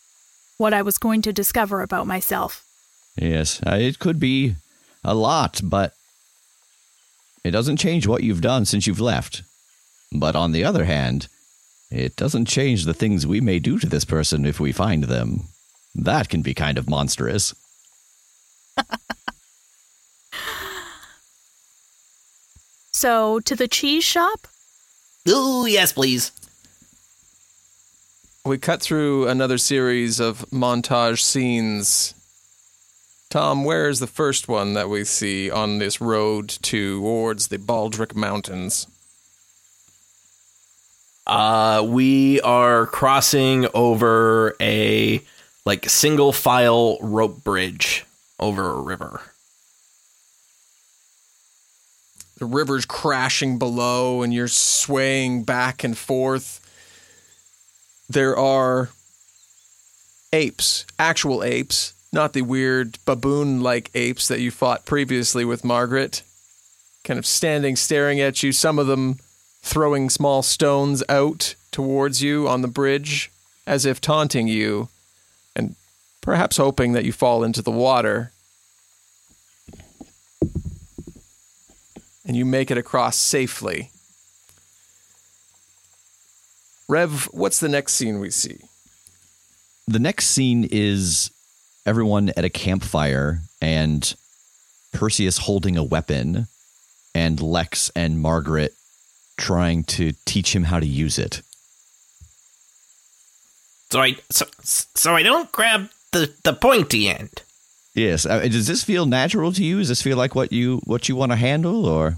what 0.57 0.73
I 0.73 0.83
was 0.83 0.99
going 0.99 1.23
to 1.23 1.33
discover 1.33 1.83
about 1.83 2.07
myself. 2.07 2.65
Yes, 3.17 3.61
it 3.67 3.99
could 3.99 4.19
be 4.19 4.55
a 5.05 5.15
lot, 5.15 5.61
but 5.63 5.93
it 7.45 7.51
doesn't 7.51 7.79
change 7.79 8.07
what 8.07 8.23
you've 8.23 8.41
done 8.41 8.65
since 8.65 8.87
you've 8.87 9.01
left. 9.01 9.43
But 10.13 10.37
on 10.37 10.53
the 10.53 10.65
other 10.65 10.85
hand, 10.85 11.29
it 11.91 12.17
doesn't 12.17 12.47
change 12.47 12.85
the 12.85 12.95
things 12.95 13.27
we 13.27 13.41
may 13.41 13.59
do 13.59 13.79
to 13.79 13.87
this 13.87 14.05
person 14.05 14.47
if 14.47 14.61
we 14.61 14.73
find 14.73 15.05
them. 15.05 15.45
That 15.95 16.29
can 16.29 16.43
be 16.43 16.55
kind 16.55 16.79
of 16.79 16.89
monstrous. 16.89 17.55
So, 23.03 23.41
to 23.41 23.57
the 23.57 23.67
cheese 23.67 24.05
shop? 24.05 24.47
Ooh, 25.29 25.67
yes, 25.67 25.93
please. 25.93 26.31
We 28.45 28.59
cut 28.59 28.81
through 28.81 29.27
another 29.27 29.59
series 29.59 30.21
of 30.21 30.49
montage 30.53 31.21
scenes. 31.21 32.15
Tom, 33.33 33.65
where 33.65 33.89
is 33.89 33.99
the 33.99 34.07
first 34.07 34.47
one 34.47 34.75
that 34.75 34.91
we 34.91 35.05
see 35.05 35.51
on 35.51 35.79
this 35.79 36.03
road 36.03 36.51
towards 36.51 37.49
the 37.49 37.57
Baldric 37.57 38.15
Mountains? 38.15 38.87
Uh, 41.27 41.83
we 41.89 42.43
are 42.43 42.85
crossing 42.85 43.67
over 43.73 44.55
a 44.61 45.23
like 45.65 45.89
single 45.89 46.35
file 46.35 46.99
rope 47.01 47.43
bridge 47.43 48.05
over 48.39 48.69
a 48.69 48.83
river. 48.83 49.23
The 52.37 52.45
river's 52.45 52.85
crashing 52.85 53.59
below, 53.59 54.21
and 54.21 54.35
you're 54.35 54.47
swaying 54.47 55.45
back 55.45 55.85
and 55.85 55.97
forth. 55.97 56.61
There 58.11 58.37
are 58.37 58.91
apes, 60.35 60.85
actual 60.99 61.43
apes, 61.43 61.95
not 62.13 62.33
the 62.33 62.43
weird 62.43 62.99
baboon 63.05 63.63
like 63.63 63.91
apes 63.95 64.29
that 64.29 64.41
you 64.41 64.51
fought 64.51 64.85
previously 64.85 65.45
with 65.45 65.65
Margaret, 65.65 66.23
kind 67.05 67.19
of 67.19 67.27
standing 67.27 67.77
staring 67.77 68.21
at 68.21 68.43
you, 68.43 68.53
some 68.53 68.79
of 68.79 68.87
them 68.87 69.19
throwing 69.63 70.11
small 70.11 70.43
stones 70.43 71.03
out 71.09 71.55
towards 71.71 72.23
you 72.23 72.49
on 72.49 72.63
the 72.63 72.69
bridge, 72.69 73.31
as 73.67 73.87
if 73.87 74.01
taunting 74.01 74.49
you, 74.49 74.89
and 75.57 75.75
perhaps 76.21 76.57
hoping 76.57 76.93
that 76.93 77.05
you 77.05 77.13
fall 77.13 77.43
into 77.43 77.63
the 77.63 77.71
water. 77.71 78.33
and 82.25 82.37
you 82.37 82.45
make 82.45 82.71
it 82.71 82.79
across 82.79 83.17
safely. 83.17 83.91
Rev, 86.89 87.29
what's 87.33 87.61
the 87.61 87.69
next 87.69 87.95
scene 87.95 88.21
we 88.21 88.31
see? 88.31 88.59
The 89.87 89.99
next 89.99 90.29
scene 90.29 90.69
is 90.71 91.31
everyone 91.85 92.31
at 92.31 92.45
a 92.45 92.51
campfire 92.51 93.41
and 93.61 94.15
Perseus 94.93 95.39
holding 95.39 95.77
a 95.77 95.85
weapon 95.85 96.47
and 97.15 97.41
Lex 97.41 97.91
and 97.95 98.21
Margaret 98.21 98.75
trying 99.37 99.85
to 99.85 100.13
teach 100.25 100.55
him 100.55 100.65
how 100.65 100.79
to 100.79 100.87
use 100.87 101.19
it. 101.19 101.43
So 103.91 104.01
I 104.01 104.17
so, 104.31 104.47
so 104.63 105.15
I 105.15 105.23
don't 105.23 105.51
grab 105.53 105.91
the 106.13 106.33
the 106.45 106.53
pointy 106.53 107.09
end. 107.09 107.43
Yes. 107.95 108.25
Uh, 108.25 108.41
does 108.41 108.67
this 108.67 108.85
feel 108.85 109.05
natural 109.05 109.53
to 109.53 109.63
you? 109.63 109.79
Does 109.79 109.89
this 109.89 110.01
feel 110.03 110.17
like 110.17 110.35
what 110.35 110.53
you 110.53 110.81
what 110.85 111.09
you 111.09 111.17
want 111.17 111.33
to 111.33 111.37
handle, 111.37 111.85
or 111.85 112.17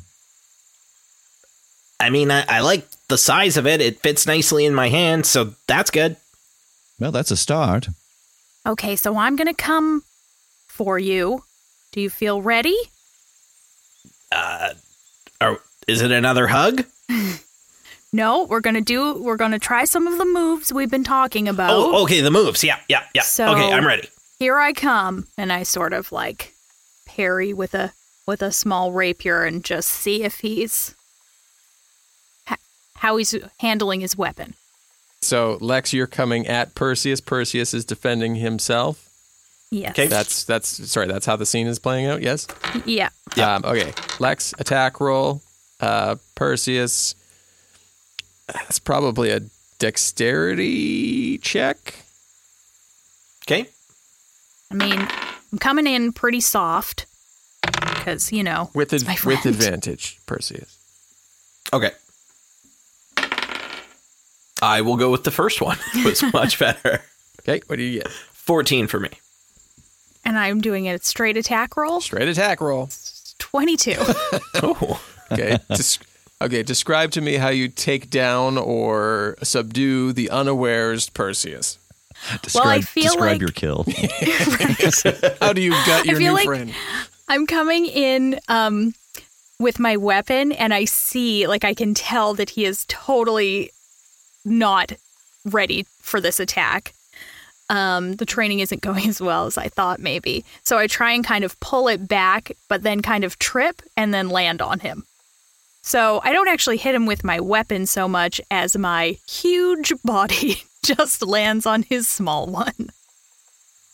I 1.98 2.10
mean, 2.10 2.30
I, 2.30 2.44
I 2.48 2.60
like 2.60 2.86
the 3.08 3.18
size 3.18 3.56
of 3.56 3.66
it. 3.66 3.80
It 3.80 4.00
fits 4.00 4.26
nicely 4.26 4.64
in 4.66 4.74
my 4.74 4.88
hand, 4.88 5.26
so 5.26 5.54
that's 5.66 5.90
good. 5.90 6.16
well, 7.00 7.10
that's 7.12 7.30
a 7.30 7.36
start. 7.36 7.88
Okay, 8.66 8.96
so 8.96 9.16
I'm 9.18 9.36
gonna 9.36 9.54
come 9.54 10.02
for 10.68 10.98
you. 10.98 11.44
Do 11.92 12.00
you 12.00 12.10
feel 12.10 12.40
ready? 12.42 12.76
Uh, 14.32 14.70
Or 15.40 15.60
is 15.86 16.00
it 16.02 16.10
another 16.10 16.46
hug? 16.48 16.84
No, 18.12 18.44
we're 18.44 18.60
gonna 18.60 18.80
do. 18.80 19.20
We're 19.20 19.36
gonna 19.36 19.58
try 19.58 19.84
some 19.86 20.06
of 20.06 20.18
the 20.18 20.24
moves 20.24 20.72
we've 20.72 20.88
been 20.88 21.02
talking 21.02 21.48
about. 21.48 21.72
Oh, 21.72 22.04
okay, 22.04 22.20
the 22.20 22.30
moves. 22.30 22.62
Yeah, 22.62 22.78
yeah, 22.88 23.02
yeah. 23.12 23.22
So- 23.22 23.48
okay, 23.48 23.72
I'm 23.72 23.84
ready. 23.84 24.08
Here 24.38 24.56
I 24.56 24.72
come, 24.72 25.26
and 25.36 25.52
I 25.52 25.64
sort 25.64 25.92
of 25.92 26.12
like 26.12 26.54
parry 27.06 27.52
with 27.52 27.74
a 27.74 27.92
with 28.24 28.40
a 28.40 28.52
small 28.52 28.92
rapier 28.92 29.42
and 29.42 29.64
just 29.64 29.88
see 29.88 30.22
if 30.22 30.36
he's 30.40 30.94
how 32.98 33.16
he's 33.16 33.34
handling 33.58 34.00
his 34.00 34.16
weapon. 34.16 34.54
So 35.24 35.58
Lex, 35.60 35.92
you're 35.92 36.06
coming 36.06 36.46
at 36.46 36.74
Perseus. 36.74 37.20
Perseus 37.20 37.74
is 37.74 37.84
defending 37.84 38.36
himself. 38.36 39.08
Yes. 39.70 39.90
Okay. 39.92 40.06
That's 40.06 40.44
that's 40.44 40.90
sorry. 40.90 41.06
That's 41.08 41.26
how 41.26 41.36
the 41.36 41.46
scene 41.46 41.66
is 41.66 41.78
playing 41.78 42.06
out. 42.06 42.22
Yes. 42.22 42.46
Yeah. 42.84 43.08
Um, 43.36 43.64
okay. 43.64 43.92
Lex 44.20 44.54
attack 44.58 45.00
roll. 45.00 45.42
Uh, 45.80 46.16
Perseus. 46.36 47.14
That's 48.52 48.78
probably 48.78 49.30
a 49.30 49.40
dexterity 49.78 51.38
check. 51.38 51.94
Okay. 53.46 53.68
I 54.70 54.74
mean, 54.74 55.00
I'm 55.52 55.58
coming 55.58 55.86
in 55.86 56.12
pretty 56.12 56.40
soft 56.40 57.06
because 57.62 58.32
you 58.32 58.42
know 58.42 58.70
With 58.74 58.92
it's 58.92 59.02
ad- 59.02 59.08
my 59.08 59.16
with 59.24 59.46
advantage, 59.46 60.18
Perseus. 60.26 60.78
Okay. 61.72 61.90
I 64.64 64.80
will 64.80 64.96
go 64.96 65.10
with 65.10 65.24
the 65.24 65.30
first 65.30 65.60
one. 65.60 65.78
It 65.94 66.04
was 66.04 66.22
much 66.32 66.58
better. 66.58 67.02
Okay. 67.42 67.60
What 67.66 67.76
do 67.76 67.82
you 67.82 68.00
get? 68.00 68.08
14 68.10 68.86
for 68.86 68.98
me. 69.00 69.10
and 70.24 70.38
I'm 70.38 70.60
doing 70.60 70.88
a 70.88 70.98
straight 70.98 71.36
attack 71.36 71.76
roll. 71.76 72.00
Straight 72.00 72.28
attack 72.28 72.60
roll. 72.60 72.88
Twenty-two. 73.38 73.96
Oh. 74.62 75.00
Okay. 75.32 75.58
Des- 75.68 75.98
okay. 76.40 76.62
Describe 76.62 77.10
to 77.12 77.20
me 77.20 77.34
how 77.36 77.48
you 77.48 77.68
take 77.68 78.08
down 78.10 78.56
or 78.58 79.36
subdue 79.42 80.12
the 80.12 80.30
unawares 80.30 81.08
Perseus. 81.10 81.78
Describe, 82.42 82.66
I 82.66 82.80
feel 82.80 83.04
describe 83.04 83.32
like- 83.32 83.40
your 83.40 83.50
kill. 83.50 83.84
How 85.40 85.52
do 85.52 85.60
you 85.60 85.72
gut 85.86 86.06
your 86.06 86.16
feel 86.16 86.28
new 86.32 86.34
like- 86.34 86.46
friend? 86.46 86.72
I'm 87.28 87.46
coming 87.46 87.86
in 87.86 88.38
um 88.48 88.94
with 89.58 89.78
my 89.78 89.96
weapon 89.96 90.52
and 90.52 90.72
I 90.74 90.84
see 90.84 91.46
like 91.46 91.64
I 91.64 91.74
can 91.74 91.94
tell 91.94 92.34
that 92.34 92.50
he 92.50 92.64
is 92.64 92.84
totally 92.88 93.70
not 94.44 94.92
ready 95.44 95.86
for 96.00 96.20
this 96.20 96.40
attack. 96.40 96.94
Um 97.70 98.16
the 98.16 98.26
training 98.26 98.60
isn't 98.60 98.82
going 98.82 99.08
as 99.08 99.20
well 99.20 99.46
as 99.46 99.56
I 99.56 99.68
thought 99.68 100.00
maybe. 100.00 100.44
So 100.62 100.78
I 100.78 100.86
try 100.86 101.12
and 101.12 101.24
kind 101.24 101.44
of 101.44 101.58
pull 101.60 101.88
it 101.88 102.08
back 102.08 102.52
but 102.68 102.82
then 102.82 103.02
kind 103.02 103.24
of 103.24 103.38
trip 103.38 103.82
and 103.96 104.12
then 104.12 104.28
land 104.28 104.60
on 104.60 104.80
him. 104.80 105.04
So 105.82 106.22
I 106.24 106.32
don't 106.32 106.48
actually 106.48 106.78
hit 106.78 106.94
him 106.94 107.04
with 107.04 107.24
my 107.24 107.40
weapon 107.40 107.84
so 107.84 108.08
much 108.08 108.40
as 108.50 108.74
my 108.74 109.18
huge 109.28 109.92
body 110.04 110.62
just 110.84 111.22
lands 111.22 111.66
on 111.66 111.82
his 111.82 112.08
small 112.08 112.46
one. 112.46 112.90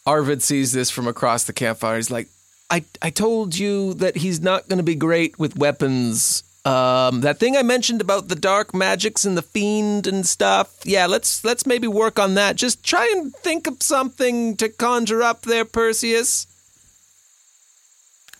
Arvid 0.07 0.43
sees 0.43 0.73
this 0.73 0.91
from 0.91 1.07
across 1.09 1.45
the 1.45 1.53
campfire. 1.53 1.97
He's 1.97 2.11
like, 2.11 2.29
I, 2.71 2.85
I 3.03 3.11
told 3.11 3.59
you 3.59 3.95
that 3.95 4.17
he's 4.17 4.41
not 4.41 4.69
going 4.69 4.79
to 4.79 4.85
be 4.85 4.95
great 4.95 5.39
with 5.39 5.57
weapons. 5.57 6.45
Um, 6.65 7.23
that 7.23 7.39
thing 7.39 7.57
I 7.57 7.63
mentioned 7.63 8.01
about 8.03 8.29
the 8.29 8.35
dark 8.35 8.75
magics 8.75 9.25
and 9.25 9.37
the 9.37 9.43
fiend 9.43 10.07
and 10.07 10.27
stuff. 10.27 10.75
Yeah, 10.85 11.07
let's 11.07 11.43
let's 11.45 11.67
maybe 11.67 11.87
work 11.89 12.19
on 12.19 12.35
that. 12.35 12.57
Just 12.57 12.85
try 12.85 13.09
and 13.17 13.35
think 13.37 13.67
of 13.67 13.83
something 13.83 14.57
to 14.59 14.69
conjure 14.69 15.23
up 15.23 15.43
there, 15.43 15.65
Perseus. 15.65 16.47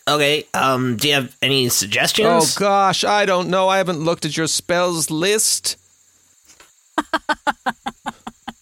Okay. 0.07 0.45
Um, 0.53 0.97
do 0.97 1.09
you 1.09 1.15
have 1.15 1.35
any 1.41 1.69
suggestions? 1.71 2.57
Oh 2.57 2.61
gosh, 2.61 3.05
I 3.05 3.25
don't 3.25 3.49
know. 3.49 3.69
I 3.69 3.79
haven't 3.79 4.01
looked 4.01 4.25
at 4.25 4.37
your 4.37 4.47
spells 4.49 5.11
list. 5.11 5.77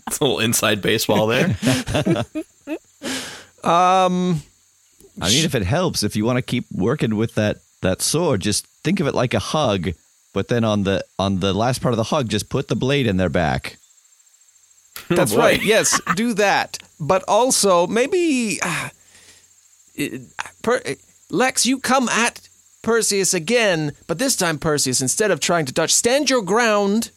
It's 0.07 0.21
a 0.21 0.25
little 0.25 0.39
inside 0.39 0.81
baseball 0.81 1.27
there. 1.27 1.55
Um, 3.65 4.43
I 5.21 5.29
mean, 5.29 5.45
if 5.45 5.55
it 5.55 5.65
helps, 5.65 6.03
if 6.03 6.15
you 6.15 6.25
want 6.25 6.37
to 6.37 6.43
keep 6.43 6.67
working 6.73 7.17
with 7.17 7.35
that 7.35 7.59
that 7.83 8.01
sword, 8.01 8.41
just 8.41 8.67
think 8.89 9.01
of 9.01 9.07
it 9.07 9.15
like 9.15 9.35
a 9.35 9.39
hug. 9.39 9.91
But 10.33 10.49
then 10.49 10.65
on 10.65 10.85
the 10.85 11.05
on 11.19 11.41
the 11.41 11.53
last 11.53 11.83
part 11.83 11.93
of 11.93 11.99
the 11.99 12.05
hug, 12.15 12.29
just 12.29 12.49
put 12.49 12.69
the 12.69 12.77
blade 12.77 13.07
in 13.07 13.19
their 13.19 13.29
back. 13.29 13.77
That's 15.09 15.33
boy. 15.33 15.39
right. 15.39 15.63
Yes, 15.63 16.01
do 16.17 16.33
that. 16.35 16.79
But 16.99 17.23
also, 17.29 17.87
maybe 17.87 18.59
uh, 18.63 18.89
per, 20.63 20.81
Lex, 21.31 21.67
you 21.67 21.79
come 21.79 22.09
at 22.09 22.49
Perseus 22.83 23.35
again, 23.35 23.93
but 24.07 24.19
this 24.19 24.37
time, 24.37 24.59
Perseus, 24.59 25.03
instead 25.03 25.31
of 25.31 25.41
trying 25.41 25.67
to 25.67 25.73
dodge, 25.73 25.93
stand 25.93 26.31
your 26.31 26.43
ground 26.43 27.11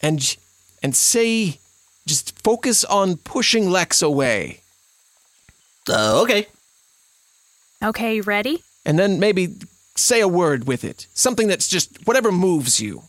and 0.00 0.36
and 0.82 0.96
say, 0.96 1.58
just 2.06 2.42
focus 2.42 2.84
on 2.84 3.16
pushing 3.18 3.70
Lex 3.70 4.00
away, 4.02 4.60
uh, 5.88 6.22
okay. 6.22 6.46
Okay, 7.82 8.16
you 8.16 8.22
ready? 8.22 8.62
and 8.86 8.98
then 8.98 9.20
maybe 9.20 9.54
say 10.00 10.20
a 10.20 10.28
word 10.28 10.66
with 10.66 10.84
it, 10.84 11.06
something 11.14 11.48
that's 11.48 11.68
just 11.68 12.06
whatever 12.06 12.32
moves 12.32 12.80
you. 12.80 13.02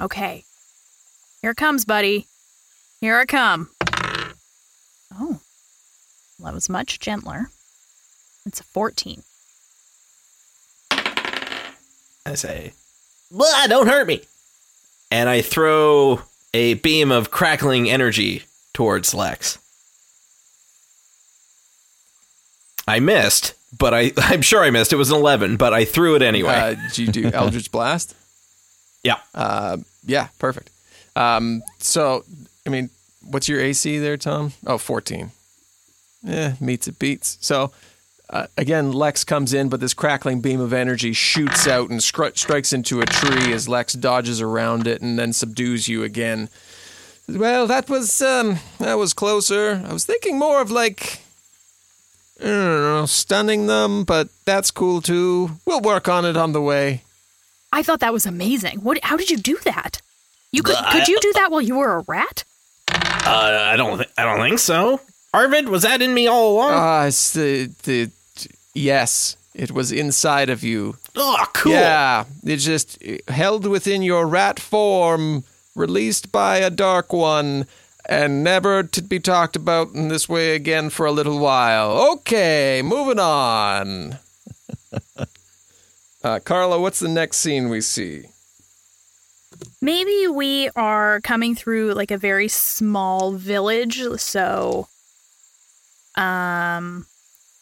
Okay. 0.00 0.44
Here 1.42 1.52
it 1.52 1.56
comes, 1.56 1.84
buddy. 1.84 2.26
Here 3.00 3.16
I 3.16 3.24
come. 3.24 3.70
Oh. 5.14 5.40
Well, 6.38 6.46
that 6.46 6.54
was 6.54 6.68
much 6.68 7.00
gentler. 7.00 7.50
It's 8.44 8.60
a 8.60 8.64
14. 8.64 9.22
I 10.90 12.34
say, 12.34 12.72
Blah, 13.30 13.66
don't 13.68 13.86
hurt 13.86 14.06
me. 14.06 14.22
And 15.10 15.28
I 15.28 15.40
throw 15.42 16.22
a 16.52 16.74
beam 16.74 17.12
of 17.12 17.30
crackling 17.30 17.88
energy 17.88 18.44
towards 18.72 19.14
Lex. 19.14 19.58
I 22.88 23.00
missed, 23.00 23.54
but 23.78 23.94
I, 23.94 24.12
I'm 24.16 24.42
sure 24.42 24.62
I 24.62 24.70
missed. 24.70 24.92
It 24.92 24.96
was 24.96 25.10
an 25.10 25.16
11, 25.16 25.56
but 25.56 25.72
I 25.72 25.84
threw 25.84 26.14
it 26.16 26.22
anyway. 26.22 26.54
Uh, 26.54 26.74
did 26.74 26.98
you 26.98 27.06
do 27.08 27.30
Eldritch 27.34 27.70
Blast? 27.70 28.14
yeah. 29.02 29.18
Uh, 29.34 29.78
yeah, 30.04 30.28
perfect. 30.38 30.70
Um, 31.14 31.62
so, 31.78 32.24
I 32.66 32.70
mean, 32.70 32.90
what's 33.22 33.48
your 33.48 33.60
AC 33.60 33.98
there, 33.98 34.16
Tom? 34.16 34.52
Oh, 34.66 34.78
14. 34.78 35.30
Yeah, 36.22 36.54
meets 36.60 36.88
it 36.88 36.98
beats. 36.98 37.38
So, 37.40 37.72
uh, 38.30 38.46
again, 38.58 38.92
Lex 38.92 39.22
comes 39.24 39.54
in, 39.54 39.68
but 39.68 39.80
this 39.80 39.94
crackling 39.94 40.40
beam 40.40 40.60
of 40.60 40.72
energy 40.72 41.12
shoots 41.12 41.68
out 41.68 41.90
and 41.90 42.02
scr- 42.02 42.34
strikes 42.34 42.72
into 42.72 43.00
a 43.00 43.06
tree 43.06 43.52
as 43.52 43.68
Lex 43.68 43.92
dodges 43.92 44.40
around 44.40 44.86
it 44.88 45.00
and 45.00 45.16
then 45.18 45.32
subdues 45.32 45.86
you 45.86 46.02
again. 46.02 46.48
Well, 47.28 47.66
that 47.68 47.88
was 47.88 48.20
um, 48.22 48.58
that 48.78 48.94
was 48.94 49.12
closer. 49.12 49.82
I 49.88 49.92
was 49.92 50.04
thinking 50.04 50.38
more 50.38 50.60
of 50.60 50.70
like, 50.70 51.20
know, 52.44 53.06
stunning 53.06 53.66
them, 53.66 54.04
but 54.04 54.28
that's 54.44 54.70
cool 54.70 55.00
too. 55.00 55.52
We'll 55.64 55.80
work 55.80 56.08
on 56.08 56.24
it 56.24 56.36
on 56.36 56.52
the 56.52 56.60
way. 56.62 57.02
I 57.72 57.82
thought 57.82 58.00
that 58.00 58.12
was 58.12 58.26
amazing. 58.26 58.78
What 58.80 58.98
how 59.02 59.16
did 59.16 59.30
you 59.30 59.36
do 59.38 59.58
that? 59.64 60.00
You 60.52 60.62
could 60.62 60.74
Well, 60.80 60.92
could 60.92 61.08
you 61.08 61.18
do 61.20 61.32
that 61.34 61.50
while 61.50 61.60
you 61.60 61.76
were 61.76 61.96
a 61.96 62.04
rat? 62.06 62.44
Uh, 62.92 63.68
I 63.72 63.76
don't, 63.76 63.96
th- 63.98 64.08
I 64.16 64.22
don't 64.24 64.40
think 64.40 64.58
so. 64.60 65.00
Arvid, 65.34 65.68
was 65.68 65.82
that 65.82 66.00
in 66.00 66.14
me 66.14 66.26
all 66.28 66.54
along? 66.54 66.70
Ah, 66.72 67.04
it's 67.06 67.32
the 67.32 67.66
the 67.82 68.10
yes, 68.74 69.36
it 69.54 69.72
was 69.72 69.90
inside 69.92 70.48
of 70.48 70.62
you. 70.62 70.96
oh, 71.16 71.44
cool. 71.52 71.72
Yeah, 71.72 72.24
it 72.44 72.58
just 72.58 73.02
held 73.28 73.66
within 73.66 74.02
your 74.02 74.26
rat 74.26 74.60
form, 74.60 75.44
released 75.74 76.30
by 76.32 76.58
a 76.58 76.70
dark 76.70 77.12
one, 77.12 77.66
and 78.08 78.44
never 78.44 78.82
to 78.82 79.02
be 79.02 79.20
talked 79.20 79.56
about 79.56 79.92
in 79.92 80.08
this 80.08 80.28
way 80.28 80.54
again 80.54 80.90
for 80.90 81.06
a 81.06 81.12
little 81.12 81.38
while. 81.38 82.12
Okay, 82.12 82.80
moving 82.84 83.18
on. 83.18 84.18
uh, 86.22 86.38
Carla, 86.40 86.80
what's 86.80 87.00
the 87.00 87.08
next 87.08 87.38
scene 87.38 87.68
we 87.68 87.80
see? 87.80 88.26
Maybe 89.80 90.26
we 90.26 90.70
are 90.76 91.20
coming 91.20 91.54
through 91.54 91.92
like 91.94 92.10
a 92.10 92.18
very 92.18 92.48
small 92.48 93.32
village, 93.32 94.02
so 94.18 94.88
um 96.14 97.06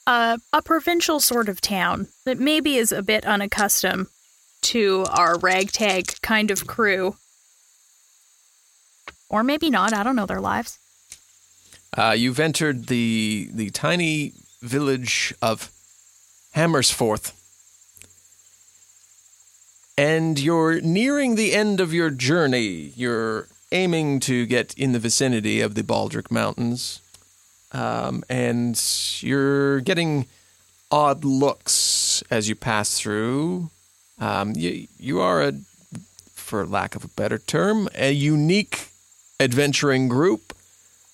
a 0.06 0.38
a 0.52 0.62
provincial 0.62 1.18
sort 1.18 1.48
of 1.48 1.60
town 1.60 2.08
that 2.24 2.38
maybe 2.38 2.76
is 2.76 2.92
a 2.92 3.02
bit 3.02 3.24
unaccustomed 3.24 4.06
to 4.62 5.04
our 5.10 5.38
ragtag 5.38 6.20
kind 6.22 6.50
of 6.50 6.66
crew. 6.66 7.16
Or 9.34 9.42
maybe 9.42 9.68
not, 9.68 9.92
I 9.92 10.04
don't 10.04 10.14
know 10.14 10.26
their 10.26 10.40
lives. 10.40 10.78
Uh, 11.98 12.14
you've 12.16 12.38
entered 12.38 12.86
the 12.86 13.50
the 13.52 13.70
tiny 13.70 14.32
village 14.62 15.34
of 15.42 15.72
Hammersforth, 16.54 17.32
and 19.98 20.38
you're 20.38 20.80
nearing 20.80 21.34
the 21.34 21.52
end 21.52 21.80
of 21.80 21.92
your 21.92 22.10
journey. 22.10 22.92
You're 22.94 23.48
aiming 23.72 24.20
to 24.20 24.46
get 24.46 24.72
in 24.74 24.92
the 24.92 25.00
vicinity 25.00 25.60
of 25.60 25.74
the 25.74 25.82
Baldric 25.82 26.30
Mountains, 26.30 27.00
um, 27.72 28.22
and 28.28 28.80
you're 29.18 29.80
getting 29.80 30.26
odd 30.92 31.24
looks 31.24 32.22
as 32.30 32.48
you 32.48 32.54
pass 32.54 33.00
through. 33.00 33.70
Um, 34.20 34.52
you 34.54 34.86
you 34.96 35.20
are 35.20 35.42
a, 35.42 35.54
for 36.34 36.64
lack 36.64 36.94
of 36.94 37.02
a 37.02 37.08
better 37.08 37.38
term, 37.38 37.88
a 37.96 38.12
unique 38.12 38.93
adventuring 39.40 40.08
group. 40.08 40.54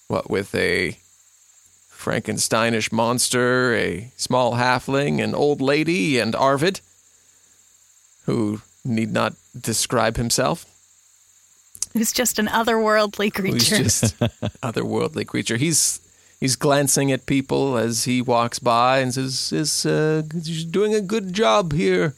What 0.09 0.29
with 0.29 0.55
a 0.55 0.97
Frankensteinish 2.01 2.91
monster, 2.91 3.75
a 3.75 4.11
small 4.17 4.55
halfling, 4.55 5.23
an 5.23 5.35
old 5.35 5.61
lady, 5.61 6.19
and 6.19 6.35
Arvid, 6.35 6.81
who 8.25 8.63
need 8.85 9.13
not 9.13 9.35
describe 9.59 10.17
himself. 10.17 10.65
Who's 11.93 12.13
just 12.13 12.39
an 12.39 12.47
otherworldly 12.47 13.37
Who's 13.37 13.53
creature. 13.53 13.83
just 13.85 14.19
otherworldly 14.63 15.27
creature. 15.27 15.57
He's 15.57 16.01
he's 16.41 16.57
glancing 16.57 17.13
at 17.13 17.27
people 17.27 17.77
as 17.77 18.05
he 18.05 18.23
walks 18.23 18.59
by 18.59 19.01
and 19.01 19.13
says, 19.13 19.53
"Is 19.53 19.85
uh, 19.87 20.23
doing 20.71 20.95
a 20.95 21.01
good 21.01 21.33
job 21.33 21.73
here. 21.73 22.15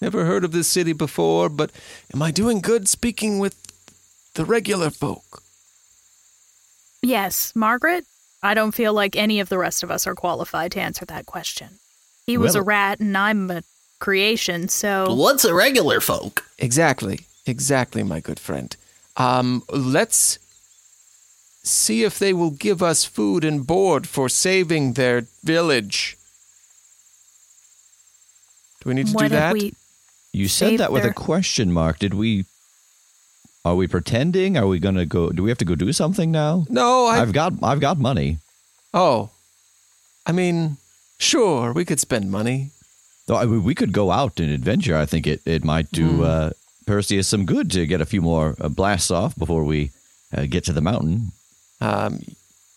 Never 0.00 0.24
heard 0.24 0.44
of 0.44 0.52
this 0.52 0.68
city 0.68 0.92
before, 0.92 1.48
but 1.48 1.70
am 2.14 2.22
I 2.22 2.30
doing 2.30 2.60
good 2.60 2.88
speaking 2.88 3.38
with 3.38 3.54
the 4.38 4.44
regular 4.44 4.90
folk?" 4.90 5.42
yes, 7.02 7.52
Margaret, 7.54 8.04
I 8.42 8.54
don't 8.54 8.74
feel 8.74 8.92
like 8.92 9.14
any 9.16 9.40
of 9.40 9.48
the 9.48 9.58
rest 9.58 9.82
of 9.82 9.90
us 9.90 10.06
are 10.06 10.14
qualified 10.14 10.72
to 10.72 10.80
answer 10.80 11.04
that 11.06 11.26
question. 11.26 11.78
He 12.26 12.36
was 12.38 12.54
Well- 12.54 12.62
a 12.62 12.64
rat 12.64 13.00
and 13.00 13.16
I'm 13.16 13.50
a 13.50 13.62
creation, 13.98 14.68
so 14.68 15.12
What's 15.14 15.44
a 15.44 15.54
regular 15.54 16.00
folk? 16.00 16.44
Exactly, 16.58 17.20
exactly, 17.46 18.02
my 18.02 18.20
good 18.20 18.38
friend. 18.40 18.76
Um, 19.16 19.62
let's 19.68 20.38
see 21.64 22.04
if 22.04 22.18
they 22.18 22.32
will 22.32 22.50
give 22.52 22.82
us 22.82 23.04
food 23.04 23.44
and 23.44 23.66
board 23.66 24.06
for 24.08 24.28
saving 24.28 24.92
their 24.94 25.26
village. 25.42 26.16
Do 28.80 28.90
we 28.90 28.94
need 28.94 29.08
to 29.08 29.12
what 29.14 29.22
do 29.24 29.28
that? 29.30 29.56
if 29.56 29.62
we 29.62 29.74
You 30.32 30.46
said 30.48 30.78
that 30.78 30.92
with 30.92 31.02
their- 31.02 31.10
a 31.10 31.14
question 31.14 31.72
mark. 31.72 31.98
Did 31.98 32.14
we? 32.14 32.44
Are 33.68 33.76
we 33.76 33.86
pretending? 33.86 34.56
Are 34.56 34.66
we 34.66 34.78
gonna 34.78 35.04
go? 35.06 35.30
Do 35.30 35.42
we 35.42 35.50
have 35.50 35.58
to 35.58 35.64
go 35.64 35.74
do 35.74 35.92
something 35.92 36.30
now? 36.30 36.64
no, 36.70 37.06
I. 37.06 37.20
I've 37.20 37.32
got 37.32 37.52
I've 37.62 37.80
got 37.80 37.98
money. 37.98 38.38
oh, 38.94 39.30
I 40.26 40.32
mean, 40.32 40.76
sure, 41.18 41.72
we 41.72 41.84
could 41.84 42.00
spend 42.00 42.30
money. 42.30 42.70
Though 43.26 43.36
I 43.36 43.44
mean, 43.44 43.62
we 43.64 43.74
could 43.74 43.92
go 43.92 44.10
out 44.10 44.40
and 44.40 44.50
adventure. 44.50 44.96
I 44.96 45.06
think 45.06 45.26
it, 45.26 45.40
it 45.44 45.64
might 45.64 45.90
do 45.92 46.08
Hmm. 46.08 46.22
uh, 46.22 46.50
Perseus 46.86 47.28
some 47.28 47.44
good 47.44 47.70
to 47.72 47.86
get 47.86 48.00
a 48.00 48.06
few 48.06 48.22
more 48.22 48.54
uh, 48.60 48.68
blasts 48.70 49.10
off 49.10 49.36
before 49.36 49.64
we 49.64 49.90
uh, 50.34 50.46
get 50.48 50.64
to 50.64 50.72
the 50.72 50.80
mountain. 50.80 51.32
Um, 51.80 52.20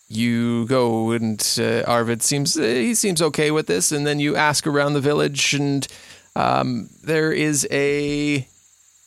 you 0.10 0.65
go 0.67 1.12
and 1.12 1.39
uh, 1.58 1.84
Arvid 1.88 2.21
seems 2.21 2.58
uh, 2.58 2.63
he 2.63 2.93
seems 2.95 3.21
okay 3.21 3.49
with 3.51 3.67
this, 3.67 3.91
and 3.93 4.06
then 4.06 4.19
you 4.19 4.36
ask 4.36 4.67
around 4.67 4.93
the 4.93 4.99
village, 5.01 5.54
and 5.54 5.88
um, 6.36 6.89
there 7.01 7.32
is 7.32 7.65
a 7.71 8.45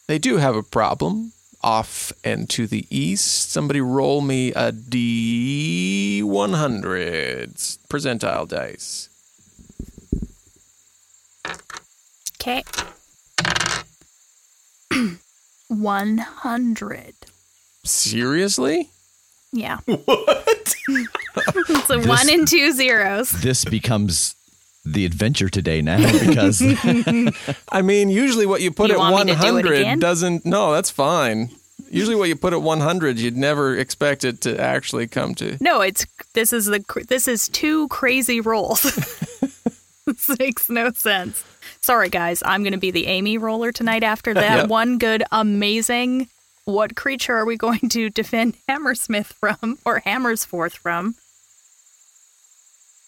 they 0.08 0.18
do 0.18 0.38
have 0.38 0.56
a 0.56 0.62
problem 0.62 1.32
off 1.64 2.12
and 2.22 2.48
to 2.50 2.66
the 2.66 2.86
east. 2.90 3.50
Somebody 3.50 3.80
roll 3.80 4.20
me 4.20 4.52
a 4.52 4.70
D 4.70 6.22
one 6.22 6.52
hundred 6.52 7.54
percentile 7.88 8.46
dice. 8.46 9.08
Okay. 12.40 12.62
100. 15.68 17.14
Seriously? 17.84 18.90
Yeah. 19.52 19.78
What? 19.86 20.74
It's 21.56 21.90
a 21.90 21.98
one 22.06 22.30
and 22.30 22.46
two 22.46 22.72
zeros. 22.72 23.30
This 23.30 23.64
becomes 23.64 24.36
the 24.84 25.04
adventure 25.04 25.48
today 25.48 25.80
now 25.80 25.96
because 26.26 26.62
I 27.70 27.82
mean, 27.82 28.08
usually 28.10 28.46
what 28.46 28.60
you 28.60 28.70
put 28.70 28.88
You 28.88 28.94
at 28.94 28.98
want 28.98 29.12
one 29.14 29.26
me 29.26 29.34
to 29.34 29.38
do 29.38 29.44
hundred 29.46 30.00
doesn't. 30.00 30.44
No, 30.44 30.72
that's 30.72 30.90
fine. 30.90 31.50
Usually, 31.90 32.16
what 32.16 32.28
you 32.28 32.36
put 32.36 32.52
at 32.52 32.62
one 32.62 32.80
hundred, 32.80 33.18
you'd 33.18 33.36
never 33.36 33.76
expect 33.76 34.24
it 34.24 34.40
to 34.42 34.60
actually 34.60 35.06
come 35.06 35.34
to. 35.36 35.56
No, 35.60 35.80
it's 35.80 36.06
this 36.34 36.52
is 36.52 36.66
the 36.66 36.84
this 37.08 37.28
is 37.28 37.48
two 37.48 37.88
crazy 37.88 38.40
rolls. 38.40 38.82
this 40.06 40.28
makes 40.38 40.68
no 40.68 40.90
sense. 40.92 41.44
Sorry 41.80 42.08
guys, 42.08 42.42
I'm 42.44 42.62
going 42.62 42.72
to 42.72 42.78
be 42.78 42.90
the 42.90 43.06
Amy 43.06 43.38
roller 43.38 43.72
tonight 43.72 44.02
after 44.02 44.34
that 44.34 44.56
Yep. 44.56 44.68
one 44.68 44.98
good 44.98 45.22
amazing 45.32 46.28
what 46.64 46.96
creature 46.96 47.34
are 47.36 47.44
we 47.44 47.56
going 47.56 47.88
to 47.90 48.08
defend 48.08 48.56
Hammersmith 48.68 49.34
from 49.38 49.78
or 49.84 50.00
Hammersforth 50.00 50.72
from? 50.72 51.14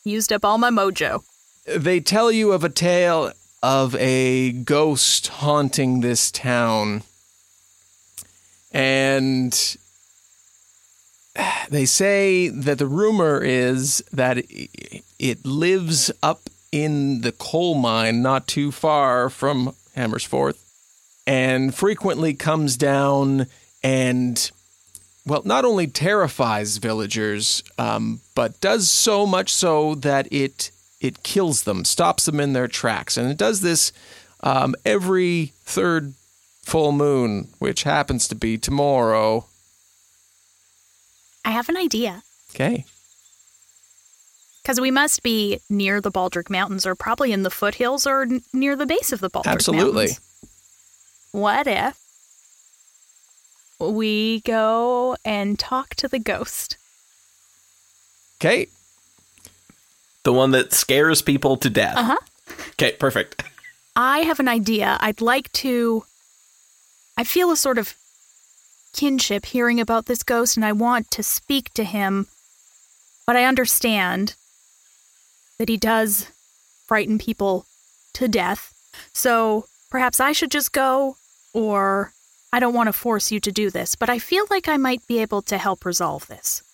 Used 0.05 0.33
up 0.33 0.45
all 0.45 0.59
my 0.59 0.71
mojo. 0.71 1.25
They 1.67 2.01
tell 2.01 2.31
you 2.31 2.53
of 2.53 2.65
a 2.65 2.69
tale 2.69 3.33
of 3.63 3.95
a 3.97 4.53
ghost 4.53 5.29
haunting 5.29 6.01
this 6.01 6.31
town. 6.31 7.03
And 8.71 9.77
they 11.69 11.85
say 11.85 12.49
that 12.49 12.79
the 12.79 12.87
rumor 12.87 13.43
is 13.43 14.05
that 14.13 14.39
it 15.19 15.45
lives 15.45 16.11
up 16.23 16.49
in 16.71 17.23
the 17.23 17.33
coal 17.33 17.75
mine 17.75 18.23
not 18.23 18.47
too 18.47 18.71
far 18.71 19.31
from 19.31 19.75
Hammersforth 19.97 20.59
and 21.27 21.75
frequently 21.75 22.35
comes 22.35 22.77
down 22.77 23.47
and 23.83 24.51
well, 25.27 25.43
not 25.45 25.65
only 25.65 25.89
terrifies 25.89 26.77
villagers, 26.77 27.65
um, 27.79 28.21
but 28.37 28.61
does 28.61 28.89
so 28.89 29.27
much 29.27 29.53
so 29.53 29.97
that 29.97 30.33
it 30.33 30.71
it 31.01 31.23
kills 31.23 31.63
them, 31.65 31.85
stops 31.85 32.25
them 32.27 32.41
in 32.41 32.53
their 32.53 32.69
tracks, 32.69 33.17
and 33.17 33.31
it 33.31 33.37
does 33.37 33.61
this 33.61 33.93
um, 34.43 34.75
every 34.85 35.53
third 35.65 36.15
full 36.63 36.93
moon, 36.93 37.49
which 37.59 37.83
happens 37.85 38.27
to 38.29 38.35
be 38.35 38.59
tomorrow. 38.59 39.47
I 41.45 41.51
have 41.51 41.69
an 41.69 41.77
idea. 41.77 42.23
Okay, 42.55 42.85
Because 44.63 44.81
we 44.81 44.91
must 44.91 45.23
be 45.23 45.61
near 45.69 46.01
the 46.01 46.11
Baldric 46.11 46.49
Mountains, 46.49 46.87
or 46.87 46.95
probably 46.95 47.33
in 47.33 47.43
the 47.43 47.51
foothills, 47.51 48.07
or 48.07 48.23
n- 48.23 48.43
near 48.53 48.75
the 48.77 48.87
base 48.87 49.13
of 49.13 49.21
the 49.21 49.29
Baldric 49.29 49.45
Mountains. 49.47 49.69
Absolutely. 49.69 50.07
Mountains. 50.07 50.21
What 51.33 51.67
if 51.67 51.99
we 53.79 54.41
go 54.41 55.17
and 55.25 55.59
talk 55.59 55.95
to 55.97 56.09
the 56.09 56.19
ghost? 56.19 56.77
okay. 58.41 58.69
The 60.27 60.33
one 60.33 60.51
that 60.51 60.73
scares 60.73 61.23
people 61.23 61.57
to 61.59 61.71
death. 61.71 61.97
Uh 61.97 62.03
huh. 62.03 62.17
Okay, 62.71 62.97
perfect. 62.99 63.45
I 63.95 64.23
have 64.23 64.41
an 64.41 64.49
idea. 64.49 64.99
I'd 64.99 65.21
like 65.21 65.53
to. 65.62 66.03
I 67.17 67.23
feel 67.23 67.53
a 67.53 67.57
sort 67.57 67.79
of 67.79 67.95
kinship 68.93 69.47
hearing 69.47 69.79
about 69.79 70.07
this 70.07 70.25
ghost, 70.25 70.57
and 70.57 70.67
I 70.67 70.73
want 70.73 71.12
to 71.12 71.23
speak 71.23 71.73
to 71.75 71.85
him. 71.85 72.27
But 73.25 73.37
I 73.37 73.45
understand 73.45 74.35
that 75.61 75.69
he 75.69 75.77
does 75.77 76.27
frighten 76.89 77.19
people 77.19 77.65
to 78.15 78.27
death. 78.27 78.75
So 79.12 79.67
perhaps 79.91 80.19
I 80.19 80.33
should 80.33 80.51
just 80.51 80.73
go, 80.73 81.19
or 81.55 82.12
I 82.53 82.59
don't 82.59 82.75
want 82.75 82.89
to 82.89 82.93
force 82.93 83.31
you 83.31 83.39
to 83.39 83.53
do 83.53 83.71
this, 83.71 83.95
but 83.95 84.11
I 84.11 84.19
feel 84.19 84.45
like 84.51 84.67
I 84.67 84.77
might 84.77 85.07
be 85.07 85.21
able 85.21 85.43
to 85.43 85.57
help 85.57 85.85
resolve 85.85 86.27
this. 86.27 86.65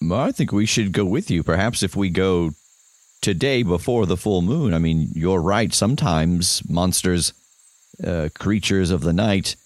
Well, 0.00 0.20
I 0.20 0.30
think 0.30 0.52
we 0.52 0.64
should 0.64 0.92
go 0.92 1.04
with 1.04 1.28
you. 1.28 1.42
Perhaps 1.42 1.82
if 1.82 1.96
we 1.96 2.08
go 2.08 2.52
today 3.20 3.62
before 3.62 4.06
the 4.06 4.16
full 4.16 4.42
moon. 4.42 4.74
I 4.74 4.78
mean, 4.78 5.10
you're 5.14 5.40
right. 5.40 5.72
Sometimes 5.72 6.62
monsters, 6.68 7.32
uh, 8.04 8.28
creatures 8.38 8.90
of 8.90 9.02
the 9.02 9.12
night, 9.12 9.56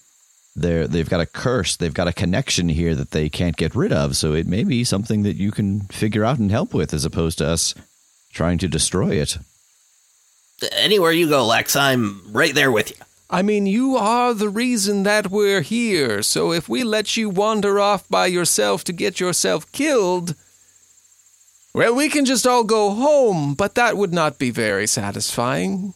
they're 0.55 0.87
they've 0.87 1.09
got 1.09 1.21
a 1.21 1.25
curse. 1.25 1.75
They've 1.75 1.93
got 1.93 2.07
a 2.07 2.13
connection 2.13 2.69
here 2.69 2.95
that 2.95 3.11
they 3.11 3.29
can't 3.29 3.57
get 3.57 3.75
rid 3.75 3.91
of. 3.91 4.15
So 4.15 4.33
it 4.33 4.47
may 4.47 4.63
be 4.63 4.83
something 4.83 5.23
that 5.23 5.35
you 5.35 5.51
can 5.51 5.81
figure 5.81 6.23
out 6.23 6.39
and 6.39 6.51
help 6.51 6.73
with, 6.73 6.93
as 6.93 7.05
opposed 7.05 7.37
to 7.39 7.47
us 7.47 7.75
trying 8.31 8.57
to 8.59 8.67
destroy 8.67 9.11
it. 9.11 9.37
Anywhere 10.71 11.11
you 11.11 11.27
go, 11.27 11.45
Lex, 11.45 11.75
I'm 11.75 12.21
right 12.31 12.55
there 12.55 12.71
with 12.71 12.91
you. 12.91 12.97
I 13.29 13.41
mean, 13.41 13.65
you 13.65 13.97
are 13.97 14.33
the 14.33 14.49
reason 14.49 15.03
that 15.03 15.31
we're 15.31 15.61
here. 15.61 16.21
So 16.21 16.53
if 16.53 16.69
we 16.69 16.83
let 16.83 17.17
you 17.17 17.29
wander 17.29 17.79
off 17.79 18.07
by 18.07 18.27
yourself 18.27 18.83
to 18.85 18.93
get 18.93 19.19
yourself 19.19 19.69
killed, 19.71 20.35
well, 21.75 21.93
we 21.93 22.07
can 22.07 22.23
just 22.23 22.47
all 22.47 22.63
go 22.63 22.91
home, 22.91 23.53
but 23.53 23.75
that 23.75 23.97
would 23.97 24.13
not 24.13 24.39
be 24.39 24.49
very 24.49 24.87
satisfying. 24.87 25.93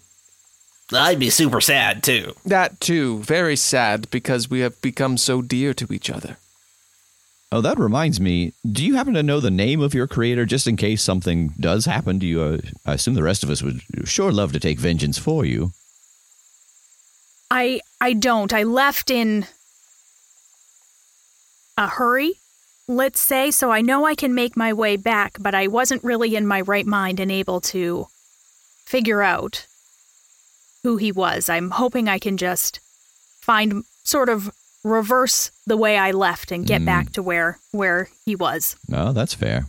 I'd 0.91 1.19
be 1.19 1.29
super 1.29 1.61
sad 1.61 2.03
too. 2.03 2.33
That 2.45 2.81
too, 2.81 3.19
very 3.19 3.55
sad 3.55 4.11
because 4.11 4.49
we 4.49 4.59
have 4.59 4.81
become 4.81 5.15
so 5.15 5.41
dear 5.41 5.73
to 5.75 5.93
each 5.93 6.09
other. 6.09 6.35
Oh, 7.49 7.61
that 7.61 7.79
reminds 7.79 8.19
me. 8.19 8.51
Do 8.69 8.85
you 8.85 8.95
happen 8.95 9.13
to 9.13 9.23
know 9.23 9.39
the 9.39 9.49
name 9.49 9.79
of 9.79 9.93
your 9.93 10.05
creator 10.05 10.45
just 10.45 10.67
in 10.67 10.75
case 10.75 11.01
something 11.01 11.53
does 11.57 11.85
happen? 11.85 12.19
Do 12.19 12.27
you? 12.27 12.41
Uh, 12.41 12.57
I 12.85 12.95
assume 12.95 13.13
the 13.13 13.23
rest 13.23 13.43
of 13.43 13.49
us 13.49 13.63
would 13.63 13.81
sure 14.03 14.33
love 14.33 14.51
to 14.51 14.59
take 14.59 14.79
vengeance 14.79 15.17
for 15.17 15.45
you. 15.45 15.71
I 17.49 17.79
I 18.01 18.13
don't. 18.13 18.51
I 18.51 18.63
left 18.63 19.09
in 19.09 19.47
a 21.77 21.87
hurry, 21.87 22.38
let's 22.89 23.21
say, 23.21 23.51
so 23.51 23.71
I 23.71 23.81
know 23.81 24.03
I 24.05 24.15
can 24.15 24.33
make 24.33 24.57
my 24.57 24.73
way 24.73 24.97
back, 24.97 25.37
but 25.39 25.53
I 25.53 25.67
wasn't 25.67 26.03
really 26.03 26.35
in 26.35 26.47
my 26.47 26.61
right 26.61 26.85
mind 26.87 27.19
and 27.19 27.31
able 27.31 27.61
to 27.61 28.07
figure 28.85 29.21
out 29.21 29.67
who 30.83 30.97
he 30.97 31.11
was. 31.11 31.49
I'm 31.49 31.69
hoping 31.69 32.09
I 32.09 32.17
can 32.19 32.35
just 32.35 32.79
find 33.41 33.83
sort 34.03 34.27
of 34.27 34.51
reverse 34.83 35.51
the 35.67 35.77
way 35.77 35.97
I 35.97 36.11
left 36.11 36.51
and 36.51 36.65
get 36.65 36.81
Mm. 36.81 36.85
back 36.85 37.11
to 37.11 37.21
where 37.21 37.59
where 37.71 38.09
he 38.25 38.35
was. 38.35 38.75
Oh, 38.91 39.11
that's 39.13 39.35
fair. 39.35 39.67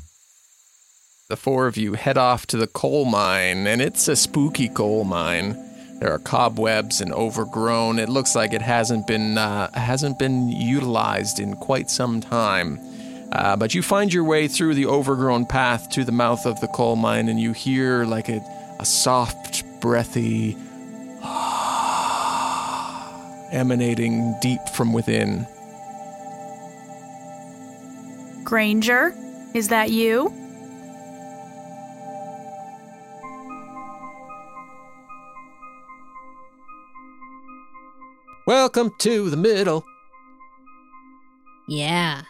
The 1.28 1.36
four 1.36 1.66
of 1.66 1.76
you 1.76 1.94
head 1.94 2.16
off 2.16 2.46
to 2.46 2.56
the 2.56 2.66
coal 2.66 3.04
mine, 3.04 3.66
and 3.66 3.82
it's 3.82 4.08
a 4.08 4.16
spooky 4.16 4.68
coal 4.68 5.04
mine. 5.04 5.56
There 6.00 6.10
are 6.12 6.18
cobwebs 6.18 7.00
and 7.02 7.12
overgrown. 7.12 7.98
It 7.98 8.08
looks 8.08 8.34
like 8.34 8.54
it 8.54 8.62
hasn't 8.62 9.06
been 9.06 9.36
uh, 9.36 9.70
hasn't 9.78 10.18
been 10.18 10.48
utilized 10.48 11.38
in 11.38 11.54
quite 11.56 11.90
some 11.90 12.20
time. 12.22 12.78
Uh, 13.32 13.56
but 13.56 13.74
you 13.74 13.82
find 13.82 14.12
your 14.12 14.24
way 14.24 14.48
through 14.48 14.74
the 14.74 14.86
overgrown 14.86 15.46
path 15.46 15.88
to 15.90 16.04
the 16.04 16.12
mouth 16.12 16.46
of 16.46 16.60
the 16.60 16.68
coal 16.68 16.96
mine, 16.96 17.28
and 17.28 17.40
you 17.40 17.52
hear 17.52 18.04
like 18.04 18.28
a, 18.28 18.42
a 18.80 18.84
soft, 18.84 19.62
breathy 19.80 20.56
emanating 23.52 24.34
deep 24.40 24.60
from 24.74 24.92
within. 24.92 25.46
Granger, 28.42 29.14
is 29.54 29.68
that 29.68 29.90
you? 29.90 30.34
Welcome 38.44 38.90
to 38.98 39.30
the 39.30 39.36
middle. 39.36 39.84
Yeah. 41.68 42.22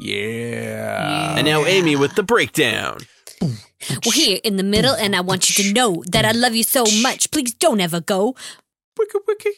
Yeah. 0.00 1.36
And 1.36 1.46
now 1.46 1.64
Amy 1.64 1.94
with 1.96 2.14
the 2.14 2.22
breakdown. 2.22 2.98
We're 3.42 4.12
here 4.12 4.40
in 4.44 4.56
the 4.56 4.62
middle, 4.62 4.94
and 4.94 5.16
I 5.16 5.20
want 5.20 5.56
you 5.56 5.64
to 5.64 5.72
know 5.72 6.02
that 6.08 6.24
I 6.24 6.32
love 6.32 6.54
you 6.54 6.62
so 6.62 6.84
much. 7.02 7.30
Please 7.30 7.54
don't 7.54 7.80
ever 7.80 8.00
go. 8.00 8.34
Wiki 8.98 9.18
wiki. 9.26 9.50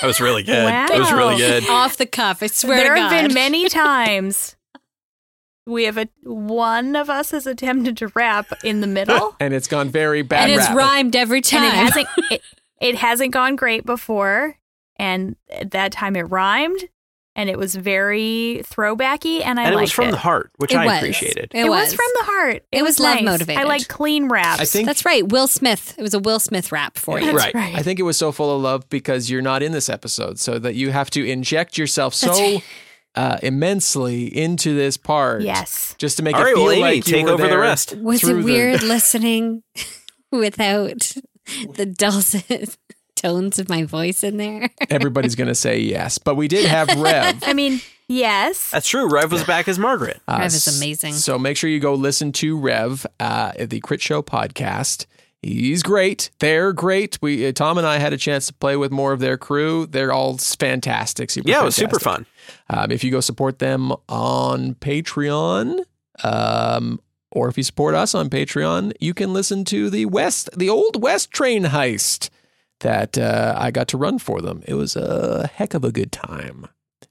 That 0.00 0.06
was 0.06 0.20
really 0.20 0.42
good. 0.42 0.54
That 0.66 0.96
was 0.98 1.12
really 1.12 1.36
good. 1.36 1.68
Off 1.68 1.96
the 1.96 2.06
cuff, 2.06 2.42
I 2.42 2.46
swear 2.48 2.78
there 2.78 2.94
to 2.94 3.00
have 3.00 3.10
been 3.10 3.34
many 3.34 3.68
times 3.68 4.56
we 5.68 5.84
have 5.84 5.98
a 5.98 6.08
one 6.22 6.96
of 6.96 7.10
us 7.10 7.30
has 7.30 7.46
attempted 7.46 7.96
to 7.98 8.08
rap 8.14 8.46
in 8.64 8.80
the 8.80 8.86
middle 8.86 9.36
And 9.40 9.52
it's 9.52 9.68
gone 9.68 9.90
very 9.90 10.22
bad. 10.22 10.48
and 10.50 10.58
it's 10.58 10.68
rap. 10.68 10.76
rhymed 10.76 11.14
every 11.14 11.38
and 11.38 11.44
time. 11.44 11.64
it 11.64 11.74
hasn't 11.74 12.08
it, 12.30 12.42
it 12.80 12.94
hasn't 12.96 13.32
gone 13.32 13.54
great 13.54 13.84
before 13.84 14.56
and 14.96 15.36
at 15.50 15.70
that 15.72 15.92
time 15.92 16.16
it 16.16 16.22
rhymed 16.22 16.88
and 17.38 17.48
it 17.48 17.56
was 17.56 17.74
very 17.76 18.62
throwbacky 18.64 19.42
and 19.44 19.60
I 19.60 19.64
and 19.64 19.72
it 19.72 19.76
liked 19.76 19.82
was 19.84 19.92
from 19.92 20.08
it. 20.08 20.10
the 20.10 20.16
heart, 20.18 20.50
which 20.56 20.72
It 20.72 20.76
I 20.78 20.86
was. 20.86 20.96
appreciated. 20.98 21.52
It, 21.54 21.64
It 21.66 21.68
was 21.70 21.94
from 21.94 22.06
the 22.18 22.24
heart. 22.24 22.56
It, 22.72 22.78
It 22.78 22.82
was 22.82 22.98
love 22.98 23.14
nice. 23.14 23.24
motivated. 23.24 23.62
I 23.62 23.64
like 23.64 23.86
clean 23.88 24.28
raps. 24.28 24.60
I 24.60 24.64
think 24.64 24.86
That's 24.86 25.04
right. 25.04 25.26
Will 25.26 25.46
Smith. 25.46 25.94
It 25.96 26.02
was 26.02 26.14
a 26.14 26.18
Will 26.18 26.40
Smith 26.40 26.72
rap 26.72 26.98
for 26.98 27.20
you. 27.20 27.26
That's 27.32 27.44
Right. 27.44 27.54
right. 27.54 27.74
I 27.76 27.82
think 27.82 28.00
it 28.00 28.02
was 28.02 28.16
so 28.18 28.32
full 28.32 28.54
of 28.54 28.60
love 28.60 28.88
because 28.90 29.30
you're 29.30 29.40
not 29.40 29.62
in 29.62 29.70
this 29.72 29.88
episode, 29.88 30.40
so 30.40 30.58
that 30.58 30.74
you 30.74 30.90
have 30.90 31.10
to 31.10 31.24
inject 31.24 31.78
yourself 31.78 32.12
so 32.12 32.32
right. 32.32 32.62
uh, 33.14 33.38
immensely 33.42 34.26
into 34.36 34.74
this 34.74 34.96
part. 34.96 35.42
Yes. 35.42 35.94
Just 35.96 36.16
to 36.16 36.24
make 36.24 36.34
All 36.34 36.40
it 36.42 36.44
right, 36.44 36.54
feel 36.56 36.64
well, 36.64 36.72
Amy, 36.72 36.82
like 36.82 36.96
you 36.96 37.02
take 37.14 37.24
were 37.26 37.30
over 37.32 37.46
the 37.46 37.56
rest. 37.58 37.94
Was 37.96 38.20
through 38.20 38.30
it 38.30 38.42
the- 38.42 38.44
weird 38.44 38.82
listening 38.82 39.62
without 40.32 41.12
the 41.74 41.86
dulcet 41.86 42.76
tones 43.20 43.58
of 43.58 43.68
my 43.68 43.84
voice 43.84 44.22
in 44.22 44.36
there? 44.36 44.70
Everybody's 44.90 45.34
going 45.34 45.48
to 45.48 45.54
say 45.54 45.78
yes, 45.78 46.18
but 46.18 46.34
we 46.36 46.48
did 46.48 46.64
have 46.66 46.88
Rev. 46.98 47.42
I 47.46 47.52
mean, 47.52 47.80
yes. 48.08 48.70
That's 48.70 48.88
true. 48.88 49.08
Rev 49.08 49.32
was 49.32 49.44
back 49.44 49.68
as 49.68 49.78
Margaret. 49.78 50.20
Uh, 50.28 50.38
Rev 50.40 50.46
is 50.46 50.76
amazing. 50.78 51.14
So 51.14 51.38
make 51.38 51.56
sure 51.56 51.68
you 51.68 51.80
go 51.80 51.94
listen 51.94 52.32
to 52.32 52.58
Rev 52.58 53.06
uh, 53.20 53.52
at 53.58 53.70
the 53.70 53.80
Crit 53.80 54.00
Show 54.00 54.22
podcast. 54.22 55.06
He's 55.42 55.84
great. 55.84 56.30
They're 56.40 56.72
great. 56.72 57.18
We 57.22 57.46
uh, 57.46 57.52
Tom 57.52 57.78
and 57.78 57.86
I 57.86 57.98
had 57.98 58.12
a 58.12 58.16
chance 58.16 58.48
to 58.48 58.54
play 58.54 58.76
with 58.76 58.90
more 58.90 59.12
of 59.12 59.20
their 59.20 59.38
crew. 59.38 59.86
They're 59.86 60.12
all 60.12 60.36
fantastic. 60.36 61.30
Super 61.30 61.48
Yeah, 61.48 61.62
it 61.62 61.64
was 61.64 61.76
super 61.76 62.00
fun. 62.00 62.26
Um, 62.68 62.90
if 62.90 63.04
you 63.04 63.12
go 63.12 63.20
support 63.20 63.60
them 63.60 63.92
on 64.08 64.74
Patreon, 64.74 65.84
um, 66.24 67.00
or 67.30 67.48
if 67.48 67.56
you 67.56 67.62
support 67.62 67.94
us 67.94 68.16
on 68.16 68.30
Patreon, 68.30 68.92
you 69.00 69.14
can 69.14 69.32
listen 69.32 69.64
to 69.66 69.90
the 69.90 70.06
West, 70.06 70.50
the 70.56 70.68
old 70.68 71.00
West 71.00 71.30
train 71.30 71.64
heist 71.64 72.30
that 72.80 73.18
uh, 73.18 73.54
I 73.58 73.70
got 73.70 73.88
to 73.88 73.98
run 73.98 74.18
for 74.18 74.40
them. 74.40 74.62
It 74.66 74.74
was 74.74 74.96
a 74.96 75.48
heck 75.54 75.74
of 75.74 75.84
a 75.84 75.92
good 75.92 76.12
time. 76.12 76.66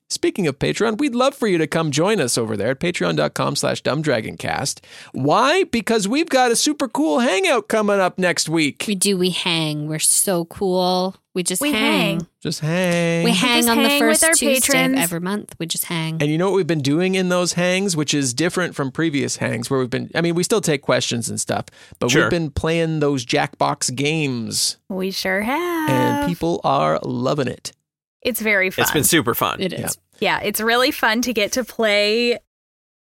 Speaking 0.09 0.47
of 0.47 0.57
Patreon, 0.57 0.99
we'd 0.99 1.13
love 1.15 1.35
for 1.35 1.47
you 1.47 1.57
to 1.57 1.67
come 1.67 1.91
join 1.91 2.21
us 2.21 2.37
over 2.37 2.55
there 2.55 2.69
at 2.71 2.79
patreon.com 2.79 3.57
slash 3.57 3.83
dumbdragoncast. 3.83 4.79
Why? 5.11 5.65
Because 5.65 6.07
we've 6.07 6.29
got 6.29 6.49
a 6.49 6.55
super 6.55 6.87
cool 6.87 7.19
hangout 7.19 7.67
coming 7.67 7.99
up 7.99 8.17
next 8.17 8.47
week. 8.47 8.85
We 8.87 8.95
do. 8.95 9.17
We 9.17 9.31
hang. 9.31 9.87
We're 9.87 9.99
so 9.99 10.45
cool. 10.45 11.13
We 11.33 11.43
just 11.43 11.61
We 11.61 11.73
hang. 11.73 12.19
hang. 12.19 12.27
Just 12.41 12.61
hang. 12.61 13.25
We 13.25 13.31
hang 13.31 13.63
just 13.63 13.69
on 13.69 13.83
the 13.83 13.89
hang 13.89 14.01
with 14.01 14.11
first 14.11 14.23
our 14.23 14.31
Tuesday 14.33 14.85
of 14.85 14.93
every 14.95 15.19
month. 15.19 15.53
We 15.59 15.65
just 15.65 15.83
hang. 15.83 16.21
And 16.21 16.31
you 16.31 16.37
know 16.37 16.49
what 16.51 16.55
we've 16.55 16.65
been 16.65 16.81
doing 16.81 17.15
in 17.15 17.27
those 17.27 17.53
hangs, 17.53 17.97
which 17.97 18.13
is 18.13 18.33
different 18.33 18.75
from 18.75 18.91
previous 18.91 19.35
hangs 19.37 19.69
where 19.69 19.79
we've 19.79 19.89
been, 19.89 20.09
I 20.15 20.21
mean, 20.21 20.35
we 20.35 20.43
still 20.43 20.61
take 20.61 20.81
questions 20.83 21.29
and 21.29 21.39
stuff, 21.39 21.65
but 21.99 22.09
Sure. 22.11 22.23
we've 22.23 22.31
been 22.31 22.49
playing 22.49 23.01
those 23.01 23.25
Jackbox 23.25 23.93
games 23.93 24.77
We 24.87 25.11
sure 25.11 25.41
have. 25.41 25.89
and 25.89 26.27
people 26.29 26.61
are 26.63 26.97
loving 27.03 27.49
it. 27.49 27.73
It's 28.21 28.41
very 28.41 28.69
fun. 28.69 28.83
It's 28.83 28.91
been 28.91 29.03
super 29.03 29.33
fun. 29.35 29.61
It 29.61 29.73
is. 29.73 29.97
Yeah, 30.19 30.39
it's 30.41 30.59
really 30.59 30.91
fun 30.91 31.21
to 31.23 31.33
get 31.33 31.51
to 31.53 31.63
play 31.63 32.39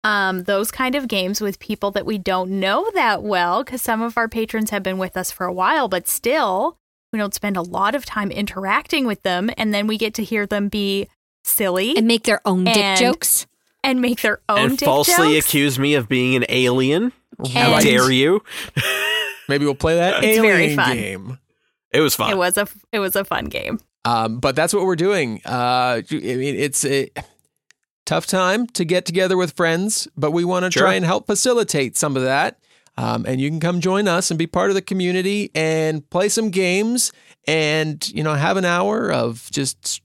um, 0.04 0.44
those 0.44 0.70
kind 0.70 0.94
of 0.94 1.08
games 1.08 1.40
with 1.40 1.58
people 1.58 1.90
that 1.92 2.06
we 2.06 2.18
don't 2.18 2.50
know 2.60 2.88
that 2.94 3.22
well 3.22 3.64
because 3.64 3.82
some 3.82 4.02
of 4.02 4.16
our 4.16 4.28
patrons 4.28 4.70
have 4.70 4.82
been 4.82 4.98
with 4.98 5.16
us 5.16 5.30
for 5.30 5.46
a 5.46 5.52
while, 5.52 5.88
but 5.88 6.06
still, 6.06 6.78
we 7.12 7.18
don't 7.18 7.34
spend 7.34 7.56
a 7.56 7.62
lot 7.62 7.94
of 7.94 8.04
time 8.04 8.30
interacting 8.30 9.06
with 9.06 9.22
them. 9.22 9.50
And 9.56 9.72
then 9.74 9.86
we 9.86 9.96
get 9.98 10.14
to 10.14 10.24
hear 10.24 10.46
them 10.46 10.68
be 10.68 11.08
silly 11.44 11.96
And 11.96 12.06
make 12.06 12.24
their 12.24 12.40
own 12.44 12.64
dick 12.64 12.76
And- 12.76 13.00
jokes. 13.00 13.46
and 13.82 14.00
make 14.00 14.20
their 14.20 14.40
own 14.48 14.58
and 14.58 14.78
dick 14.78 14.84
falsely 14.86 15.34
jokes. 15.34 15.46
accuse 15.46 15.78
me 15.78 15.94
of 15.94 16.08
being 16.08 16.34
an 16.36 16.44
alien. 16.48 17.12
How 17.52 17.80
dare 17.80 18.10
you? 18.10 18.42
Maybe 19.48 19.64
we'll 19.64 19.74
play 19.74 19.96
that 19.96 20.24
It's 20.24 20.38
very 20.40 20.64
alien 20.64 20.76
fun. 20.76 20.96
game. 20.96 21.38
It 21.92 22.00
was 22.00 22.14
fun. 22.16 22.30
It 22.30 22.36
was 22.36 22.56
a 22.56 22.66
it 22.92 22.98
was 22.98 23.14
a 23.16 23.24
fun 23.24 23.46
game. 23.46 23.78
Um, 24.06 24.38
but 24.38 24.54
that's 24.54 24.72
what 24.72 24.84
we're 24.84 24.94
doing. 24.96 25.40
Uh, 25.44 26.00
I 26.00 26.04
mean, 26.12 26.54
it's 26.54 26.84
a 26.84 27.10
tough 28.04 28.26
time 28.26 28.68
to 28.68 28.84
get 28.84 29.04
together 29.04 29.36
with 29.36 29.52
friends, 29.56 30.06
but 30.16 30.30
we 30.30 30.44
want 30.44 30.64
to 30.64 30.70
Sure. 30.70 30.84
try 30.84 30.94
and 30.94 31.04
help 31.04 31.26
facilitate 31.26 31.96
some 31.96 32.16
of 32.16 32.22
that. 32.22 32.58
Um, 32.96 33.26
and 33.26 33.40
you 33.40 33.50
can 33.50 33.58
come 33.60 33.80
join 33.80 34.06
us 34.06 34.30
and 34.30 34.38
be 34.38 34.46
part 34.46 34.70
of 34.70 34.74
the 34.74 34.80
community 34.82 35.50
and 35.54 36.08
play 36.08 36.28
some 36.28 36.50
games 36.50 37.10
and, 37.48 38.08
you 38.14 38.22
know, 38.22 38.34
have 38.34 38.56
an 38.56 38.64
hour 38.64 39.10
of 39.12 39.48
just 39.50 40.00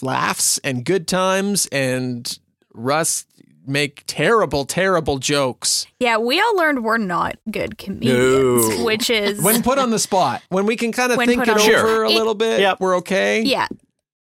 laughs 0.00 0.58
and 0.64 0.84
good 0.84 1.06
times 1.06 1.66
and 1.70 2.38
Russ 2.72 3.26
make 3.66 4.02
terrible, 4.06 4.64
terrible 4.64 5.18
jokes 5.18 5.86
Yeah, 6.00 6.16
we 6.18 6.40
all 6.40 6.56
learned 6.56 6.84
we're 6.84 6.98
not 6.98 7.36
good 7.50 7.78
comedians, 7.78 8.68
No. 8.78 8.84
which 8.84 9.10
is 9.10 9.40
when 9.42 9.62
put 9.62 9.78
on 9.78 9.90
the 9.90 9.98
spot. 9.98 10.42
When 10.48 10.66
we 10.66 10.76
can 10.76 10.92
kind 10.92 11.12
of 11.12 11.18
When 11.18 11.26
think 11.28 11.40
put 11.40 11.48
it 11.48 11.52
on- 11.52 11.60
over 11.60 11.70
Sure. 11.70 12.02
a 12.04 12.10
little 12.10 12.34
bit, 12.34 12.60
Yep. 12.60 12.80
we're 12.80 12.96
okay. 12.98 13.42
yeah. 13.42 13.66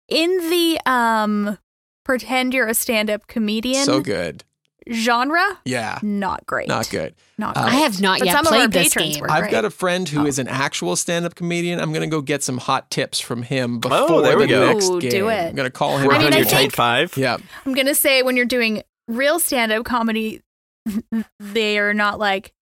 In 0.08 0.50
the 0.50 0.78
um 0.86 1.58
pretend 2.04 2.52
you're 2.54 2.66
a 2.68 2.74
stand-up 2.74 3.26
comedian 3.28 3.84
So 3.84 4.00
good. 4.00 4.44
genre, 4.90 5.58
Yeah. 5.64 5.98
not 6.02 6.44
great. 6.46 6.66
Not 6.66 6.90
good. 6.90 7.14
Not 7.38 7.56
Uh, 7.56 7.62
great. 7.62 7.72
I 7.72 7.76
have 7.76 8.00
not 8.00 8.18
But 8.18 8.26
yet 8.26 8.32
some 8.36 8.46
of 8.48 8.52
our 8.52 8.58
played 8.58 8.72
this 8.72 8.88
patrons 8.94 9.14
game. 9.14 9.20
were 9.22 9.30
I've 9.30 9.42
great. 9.42 9.52
got 9.52 9.64
a 9.64 9.70
friend 9.70 10.08
who 10.08 10.22
Oh. 10.22 10.26
is 10.26 10.38
an 10.40 10.48
actual 10.48 10.96
stand-up 10.96 11.36
comedian. 11.36 11.78
I'm 11.80 11.92
going 11.92 12.02
to 12.02 12.08
go 12.14 12.20
get 12.20 12.42
some 12.42 12.58
hot 12.58 12.90
tips 12.90 13.20
from 13.20 13.42
him 13.42 13.78
before 13.78 13.96
Oh, 14.10 14.20
there 14.22 14.36
we 14.36 14.46
the 14.46 14.48
go. 14.54 14.66
next 14.72 14.90
Ooh, 14.90 15.00
game. 15.00 15.10
do 15.10 15.28
it. 15.28 15.48
I'm 15.50 15.54
going 15.54 15.66
to 15.66 15.70
call 15.70 15.98
him. 15.98 16.06
Work 16.08 16.16
I 16.16 16.18
mean, 16.18 16.26
on 16.28 16.32
I 16.34 16.36
your 16.38 16.46
think- 16.46 16.72
tight 16.72 16.76
five. 16.76 17.16
yeah. 17.16 17.36
I'm 17.64 17.74
gonna 17.74 17.94
say 17.94 18.22
when 18.22 18.36
you're 18.36 18.44
doing 18.44 18.82
real 19.08 19.38
stand-up 19.38 19.84
comedy, 19.84 20.42
they 21.40 21.78
are 21.78 21.94
not 21.94 22.18
like, 22.18 22.52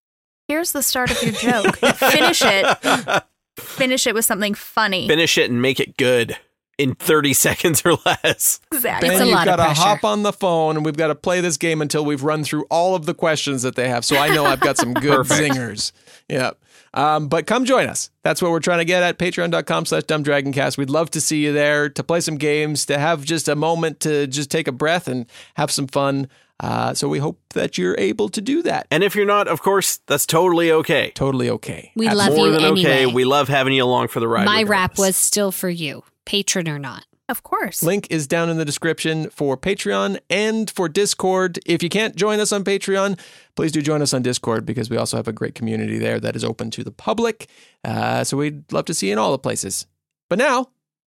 here's 0.48 0.72
the 0.72 0.82
start 0.82 1.10
of 1.10 1.22
your 1.22 1.32
joke. 1.32 1.76
Finish 1.76 2.42
it. 2.44 3.22
Finish 3.58 4.06
it 4.06 4.14
with 4.14 4.24
something 4.24 4.54
funny. 4.54 5.06
Finish 5.06 5.36
it 5.38 5.50
and 5.50 5.60
make 5.60 5.80
it 5.80 5.96
good 5.96 6.36
in 6.78 6.94
30 6.94 7.32
seconds 7.34 7.82
or 7.84 7.98
less. 8.06 8.58
exactly. 8.72 9.08
Ben, 9.08 9.16
It's 9.16 9.22
a 9.22 9.26
you've 9.26 9.34
lot 9.34 9.44
got 9.44 9.60
of 9.60 9.66
to 9.66 9.74
pressure. 9.74 9.80
hop 9.82 10.04
on 10.04 10.22
the 10.22 10.32
phone 10.32 10.76
and 10.76 10.84
we've 10.84 10.96
got 10.96 11.08
to 11.08 11.14
play 11.14 11.40
this 11.42 11.56
game 11.58 11.82
until 11.82 12.04
we've 12.04 12.22
run 12.22 12.42
through 12.42 12.64
all 12.70 12.94
of 12.94 13.04
the 13.06 13.12
questions 13.14 13.62
that 13.62 13.74
they 13.76 13.88
have. 13.88 14.04
So 14.04 14.16
I 14.16 14.28
know 14.34 14.46
I've 14.46 14.60
got 14.60 14.78
some 14.78 14.94
good 14.94 15.14
Perfect. 15.26 15.54
zingers. 15.54 15.92
Yeah. 16.28 16.52
Um, 16.92 17.28
but 17.28 17.46
come 17.46 17.64
join 17.64 17.86
us. 17.86 18.10
That's 18.24 18.42
what 18.42 18.50
we're 18.50 18.60
trying 18.60 18.78
to 18.78 18.84
get 18.84 19.02
at 19.02 19.18
patreon.com 19.18 19.86
slash 19.86 20.02
dumbdragoncast. 20.04 20.76
We'd 20.76 20.90
love 20.90 21.10
to 21.10 21.20
see 21.20 21.44
you 21.44 21.52
there 21.52 21.88
to 21.88 22.02
play 22.02 22.20
some 22.20 22.36
games, 22.36 22.86
to 22.86 22.98
have 22.98 23.24
just 23.24 23.48
a 23.48 23.54
moment 23.54 24.00
to 24.00 24.26
just 24.26 24.50
take 24.50 24.66
a 24.66 24.72
breath 24.72 25.06
and 25.06 25.26
have 25.54 25.70
some 25.70 25.86
fun. 25.86 26.28
Uh, 26.58 26.92
so 26.92 27.08
we 27.08 27.18
hope 27.18 27.40
that 27.54 27.78
you're 27.78 27.96
able 27.98 28.28
to 28.28 28.40
do 28.40 28.60
that. 28.62 28.86
And 28.90 29.02
if 29.02 29.14
you're 29.14 29.24
not, 29.24 29.48
of 29.48 29.62
course, 29.62 30.00
that's 30.06 30.26
totally 30.26 30.70
okay. 30.72 31.10
Totally 31.14 31.48
okay. 31.48 31.90
We 31.96 32.06
Absolutely. 32.08 32.28
love 32.28 32.36
More 32.36 32.46
you 32.46 32.52
than 32.52 32.64
anyway. 32.64 33.04
okay. 33.04 33.06
We 33.06 33.24
love 33.24 33.48
having 33.48 33.72
you 33.72 33.84
along 33.84 34.08
for 34.08 34.20
the 34.20 34.28
ride. 34.28 34.44
My 34.44 34.64
rap 34.64 34.98
was 34.98 35.16
still 35.16 35.52
for 35.52 35.70
you, 35.70 36.02
patron 36.26 36.68
or 36.68 36.78
not. 36.78 37.06
Of 37.30 37.44
course. 37.44 37.84
Link 37.84 38.08
is 38.10 38.26
down 38.26 38.50
in 38.50 38.58
the 38.58 38.64
description 38.64 39.30
for 39.30 39.56
Patreon 39.56 40.18
and 40.28 40.68
for 40.68 40.88
Discord. 40.88 41.60
If 41.64 41.80
you 41.80 41.88
can't 41.88 42.16
join 42.16 42.40
us 42.40 42.50
on 42.50 42.64
Patreon, 42.64 43.20
please 43.54 43.70
do 43.70 43.80
join 43.80 44.02
us 44.02 44.12
on 44.12 44.22
Discord 44.22 44.66
because 44.66 44.90
we 44.90 44.96
also 44.96 45.16
have 45.16 45.28
a 45.28 45.32
great 45.32 45.54
community 45.54 45.96
there 45.96 46.18
that 46.18 46.34
is 46.34 46.42
open 46.42 46.72
to 46.72 46.82
the 46.82 46.90
public. 46.90 47.48
Uh, 47.84 48.24
so 48.24 48.36
we'd 48.36 48.70
love 48.72 48.86
to 48.86 48.94
see 48.94 49.06
you 49.06 49.12
in 49.12 49.18
all 49.18 49.30
the 49.30 49.38
places. 49.38 49.86
But 50.28 50.38
now, 50.38 50.70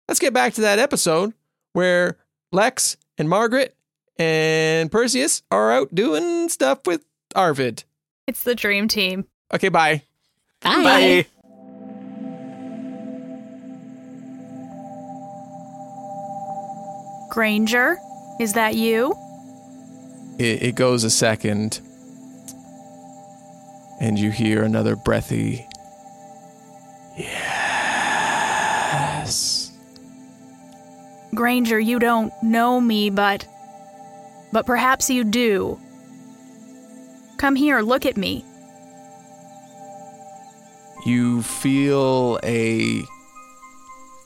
let's 0.09 0.21
get 0.21 0.33
back 0.33 0.55
to 0.55 0.61
that 0.61 0.79
episode 0.79 1.35
where 1.73 2.17
Lex 2.53 2.97
and 3.19 3.29
Margaret 3.29 3.75
and 4.17 4.93
Perseus 4.93 5.43
are 5.51 5.73
out 5.73 5.93
doing 5.97 6.49
stuff 6.49 6.87
with 6.87 7.05
Arvid. 7.35 7.83
It's 8.29 8.45
the 8.45 8.55
dream 8.55 8.87
team. 8.87 9.27
Okay, 9.53 9.69
bye. 9.69 10.03
Bye. 10.61 10.83
Bye. 10.85 11.27
Granger, 17.35 17.99
is 18.39 18.53
that 18.53 18.77
you? 18.77 19.13
It, 20.39 20.63
it 20.63 20.77
goes 20.77 21.03
a 21.03 21.11
second, 21.11 21.81
and 24.01 24.17
you 24.17 24.31
hear 24.31 24.63
another 24.63 24.95
breathy. 24.95 25.67
Yes. 27.19 27.73
Granger, 31.35 31.81
you 31.81 31.99
don't 31.99 32.33
know 32.41 32.81
me, 32.81 33.11
but. 33.11 33.49
But 34.53 34.65
perhaps 34.65 35.11
you 35.11 35.25
do. 35.25 35.81
Come 37.37 37.57
here, 37.57 37.81
look 37.81 38.07
at 38.07 38.17
me. 38.17 38.45
You 41.05 41.43
feel 41.43 42.39
a 42.45 43.03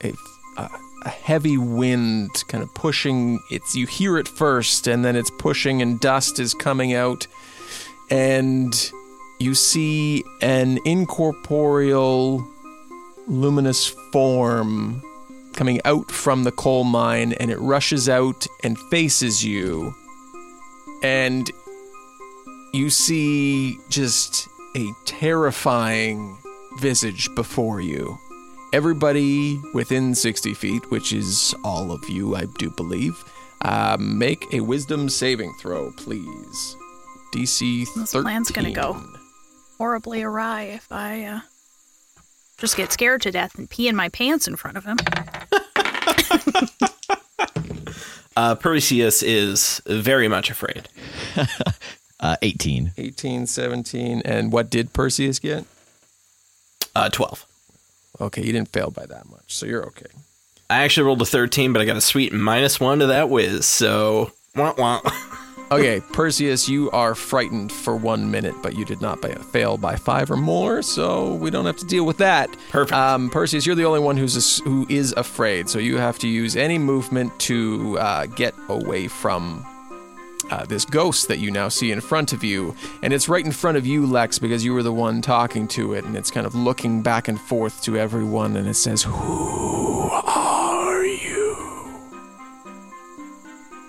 a, 0.03 0.13
a, 0.57 0.69
heavy 1.09 1.57
wind 1.57 2.43
kind 2.47 2.63
of 2.63 2.73
pushing. 2.73 3.39
It's 3.51 3.75
you 3.75 3.85
hear 3.87 4.17
it 4.17 4.27
first, 4.27 4.87
and 4.87 5.03
then 5.03 5.15
it's 5.15 5.31
pushing, 5.31 5.81
and 5.81 5.99
dust 5.99 6.39
is 6.39 6.53
coming 6.53 6.93
out, 6.93 7.27
and 8.09 8.91
you 9.39 9.55
see 9.55 10.23
an 10.41 10.79
incorporeal, 10.85 12.47
luminous 13.27 13.87
form 14.11 15.01
coming 15.53 15.81
out 15.85 16.11
from 16.11 16.43
the 16.43 16.51
coal 16.51 16.83
mine, 16.83 17.33
and 17.33 17.51
it 17.51 17.59
rushes 17.59 18.07
out 18.07 18.47
and 18.63 18.77
faces 18.89 19.43
you, 19.43 19.93
and 21.03 21.51
you 22.73 22.89
see 22.89 23.77
just 23.89 24.47
a 24.75 24.91
terrifying 25.05 26.37
visage 26.77 27.33
before 27.35 27.81
you. 27.81 28.19
Everybody 28.71 29.59
within 29.73 30.13
60 30.13 30.53
feet, 30.53 30.91
which 30.91 31.11
is 31.11 31.55
all 31.63 31.91
of 31.91 32.07
you, 32.07 32.35
I 32.35 32.45
do 32.57 32.69
believe, 32.69 33.23
uh, 33.61 33.97
make 33.99 34.45
a 34.53 34.59
wisdom 34.61 35.09
saving 35.09 35.53
throw, 35.59 35.91
please. 35.91 36.75
DC 37.33 37.85
13. 37.87 38.01
This 38.01 38.11
plan's 38.11 38.51
gonna 38.51 38.71
go. 38.71 39.01
Horribly 39.77 40.21
awry 40.21 40.63
if 40.63 40.91
I, 40.91 41.23
uh. 41.25 41.39
Just 42.57 42.75
get 42.77 42.91
scared 42.91 43.21
to 43.23 43.31
death 43.31 43.57
and 43.57 43.69
pee 43.69 43.87
in 43.87 43.95
my 43.95 44.09
pants 44.09 44.47
in 44.47 44.55
front 44.55 44.77
of 44.77 44.85
him. 44.85 44.97
Uh, 48.37 48.55
Perseus 48.55 49.21
is 49.21 49.81
very 49.85 50.29
much 50.29 50.49
afraid. 50.49 50.87
Uh, 52.21 52.35
18. 52.41 52.91
18, 52.97 53.47
17, 53.47 54.21
and 54.25 54.51
what 54.51 54.69
did 54.69 54.91
Perseus 54.91 55.39
get? 55.39 55.63
Uh, 56.93 57.07
12. 57.09 57.45
Okay, 58.21 58.41
you 58.43 58.51
didn't 58.51 58.69
fail 58.69 58.91
by 58.91 59.05
that 59.05 59.29
much, 59.29 59.55
so 59.55 59.65
you're 59.65 59.85
okay. 59.87 60.07
I 60.69 60.83
actually 60.83 61.05
rolled 61.07 61.21
a 61.21 61.25
13, 61.25 61.73
but 61.73 61.81
I 61.81 61.85
got 61.85 61.97
a 61.97 62.01
sweet 62.01 62.31
minus 62.33 62.79
one 62.79 62.99
to 62.99 63.07
that 63.07 63.29
whiz, 63.29 63.65
so 63.65 64.31
wah 64.55 64.73
wah. 64.77 65.01
Okay, 65.71 66.01
Perseus, 66.13 66.67
you 66.67 66.89
are 66.89 67.13
frightened 67.13 67.71
for 67.71 67.95
one 67.95 68.31
minute, 68.31 68.55
but 68.63 68.75
you 68.75 68.85
did 68.85 69.01
not 69.01 69.21
by, 69.21 69.29
fail 69.35 69.77
by 69.77 69.95
five 69.97 70.31
or 70.31 70.35
more, 70.35 70.81
so 70.81 71.35
we 71.35 71.51
don't 71.51 71.67
have 71.67 71.77
to 71.77 71.85
deal 71.85 72.07
with 72.07 72.17
that. 72.17 72.49
Perfect. 72.71 72.91
Um, 72.91 73.29
Perseus, 73.29 73.67
you're 73.67 73.75
the 73.75 73.85
only 73.85 73.99
one 73.99 74.17
who's 74.17 74.35
a, 74.35 74.63
who 74.63 74.87
is 74.89 75.13
afraid, 75.15 75.69
so 75.69 75.77
you 75.77 75.97
have 75.97 76.17
to 76.19 76.27
use 76.27 76.55
any 76.55 76.79
movement 76.79 77.39
to 77.41 77.99
uh, 77.99 78.25
get 78.25 78.55
away 78.67 79.07
from 79.07 79.63
uh, 80.49 80.65
this 80.65 80.85
ghost 80.85 81.27
that 81.27 81.39
you 81.39 81.51
now 81.51 81.69
see 81.69 81.91
in 81.91 82.01
front 82.01 82.33
of 82.33 82.43
you, 82.43 82.75
and 83.01 83.13
it's 83.13 83.29
right 83.29 83.45
in 83.45 83.51
front 83.51 83.77
of 83.77 83.85
you, 83.85 84.05
Lex, 84.05 84.39
because 84.39 84.65
you 84.65 84.73
were 84.73 84.83
the 84.83 84.93
one 84.93 85.21
talking 85.21 85.67
to 85.69 85.93
it, 85.93 86.05
and 86.05 86.15
it's 86.15 86.31
kind 86.31 86.45
of 86.45 86.55
looking 86.55 87.01
back 87.01 87.27
and 87.27 87.39
forth 87.39 87.83
to 87.83 87.97
everyone, 87.97 88.55
and 88.55 88.67
it 88.67 88.75
says, 88.75 89.03
"Who 89.03 90.09
are 90.11 91.05
you?" 91.05 91.55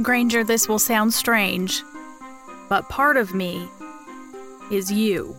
Granger, 0.02 0.44
this 0.44 0.68
will 0.68 0.78
sound 0.78 1.14
strange, 1.14 1.82
but 2.68 2.88
part 2.88 3.16
of 3.16 3.34
me 3.34 3.68
is 4.70 4.90
you. 4.92 5.36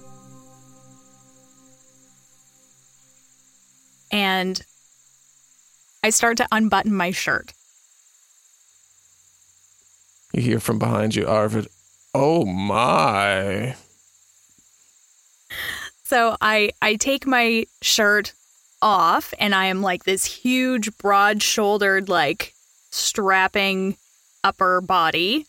And 4.11 4.61
I 6.03 6.09
start 6.09 6.37
to 6.37 6.47
unbutton 6.51 6.93
my 6.93 7.11
shirt. 7.11 7.53
You 10.33 10.41
hear 10.41 10.59
from 10.59 10.79
behind 10.79 11.15
you, 11.15 11.27
Arvid. 11.27 11.67
Oh 12.13 12.45
my! 12.45 13.75
So 16.03 16.35
I 16.41 16.71
I 16.81 16.95
take 16.95 17.25
my 17.25 17.65
shirt 17.81 18.33
off 18.81 19.33
and 19.39 19.53
I 19.53 19.65
am 19.65 19.81
like 19.81 20.03
this 20.03 20.25
huge 20.25 20.97
broad-shouldered 20.97 22.09
like 22.09 22.53
strapping 22.91 23.97
upper 24.43 24.81
body. 24.81 25.45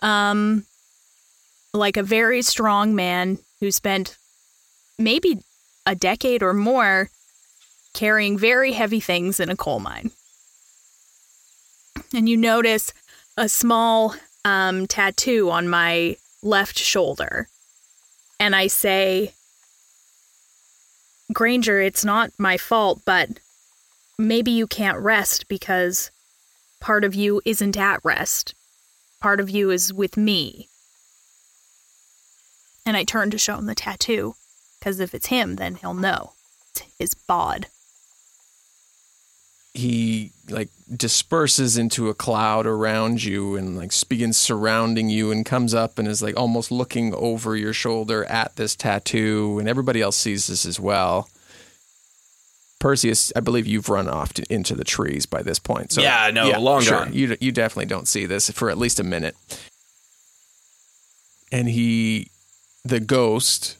Um 0.00 0.64
like 1.74 1.96
a 1.96 2.02
very 2.02 2.42
strong 2.42 2.94
man 2.94 3.38
who 3.60 3.70
spent 3.70 4.16
maybe 4.98 5.38
a 5.86 5.94
decade 5.94 6.42
or 6.42 6.52
more 6.52 7.10
carrying 7.94 8.38
very 8.38 8.72
heavy 8.72 9.00
things 9.00 9.40
in 9.40 9.50
a 9.50 9.56
coal 9.56 9.80
mine. 9.80 10.10
And 12.14 12.28
you 12.28 12.36
notice 12.36 12.92
a 13.36 13.48
small 13.48 14.14
um, 14.44 14.86
tattoo 14.86 15.50
on 15.50 15.68
my 15.68 16.16
left 16.42 16.78
shoulder. 16.78 17.48
And 18.38 18.54
I 18.54 18.66
say, 18.66 19.34
Granger, 21.32 21.80
it's 21.80 22.04
not 22.04 22.32
my 22.38 22.56
fault, 22.56 23.02
but 23.04 23.40
maybe 24.18 24.50
you 24.50 24.66
can't 24.66 24.98
rest 24.98 25.48
because 25.48 26.10
part 26.80 27.04
of 27.04 27.14
you 27.14 27.40
isn't 27.44 27.76
at 27.76 28.04
rest. 28.04 28.54
Part 29.20 29.40
of 29.40 29.48
you 29.48 29.70
is 29.70 29.92
with 29.92 30.16
me. 30.16 30.68
And 32.84 32.96
I 32.96 33.04
turn 33.04 33.30
to 33.30 33.38
show 33.38 33.56
him 33.56 33.66
the 33.66 33.76
tattoo, 33.76 34.34
because 34.78 34.98
if 34.98 35.14
it's 35.14 35.26
him, 35.26 35.56
then 35.56 35.76
he'll 35.76 35.94
know. 35.94 36.32
It's 36.70 36.82
his 36.98 37.14
bod. 37.14 37.68
He 39.74 40.32
like 40.50 40.68
disperses 40.94 41.78
into 41.78 42.10
a 42.10 42.14
cloud 42.14 42.66
around 42.66 43.24
you 43.24 43.56
and 43.56 43.76
like 43.76 43.92
begins 44.08 44.36
surrounding 44.36 45.08
you 45.08 45.30
and 45.30 45.46
comes 45.46 45.72
up 45.72 45.98
and 45.98 46.06
is 46.06 46.22
like 46.22 46.36
almost 46.36 46.70
looking 46.70 47.14
over 47.14 47.56
your 47.56 47.72
shoulder 47.72 48.24
at 48.26 48.56
this 48.56 48.76
tattoo, 48.76 49.58
and 49.58 49.68
everybody 49.68 50.02
else 50.02 50.16
sees 50.16 50.46
this 50.46 50.66
as 50.66 50.78
well. 50.78 51.28
Perseus, 52.80 53.32
I 53.36 53.40
believe 53.40 53.66
you've 53.66 53.88
run 53.88 54.08
off 54.08 54.32
to, 54.34 54.52
into 54.52 54.74
the 54.74 54.82
trees 54.84 55.24
by 55.24 55.40
this 55.40 55.60
point. 55.60 55.92
So 55.92 56.02
Yeah, 56.02 56.30
no, 56.34 56.48
long 56.58 56.82
sure. 56.82 56.98
gone. 57.04 57.12
You 57.14 57.36
you 57.40 57.52
definitely 57.52 57.86
don't 57.86 58.08
see 58.08 58.26
this 58.26 58.50
for 58.50 58.70
at 58.70 58.76
least 58.76 58.98
a 58.98 59.04
minute. 59.04 59.36
And 61.52 61.68
he, 61.68 62.28
the 62.84 62.98
ghost, 62.98 63.76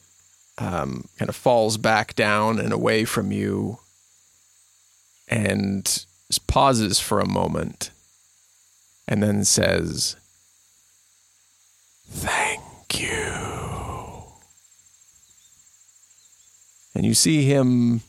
um, 0.57 1.09
kind 1.17 1.27
of 1.27 1.35
falls 1.35 1.77
back 1.77 2.15
down 2.15 2.59
and 2.59 2.71
away 2.71 3.03
from 3.03 3.31
you, 3.31 3.79
and 5.33 6.05
pauses 6.45 6.99
for 6.99 7.19
a 7.19 7.27
moment, 7.27 7.89
and 9.07 9.23
then 9.23 9.43
says, 9.43 10.15
"Thank 12.11 12.61
you." 12.99 14.25
And 16.93 17.03
you 17.03 17.15
see 17.15 17.45
him 17.45 18.01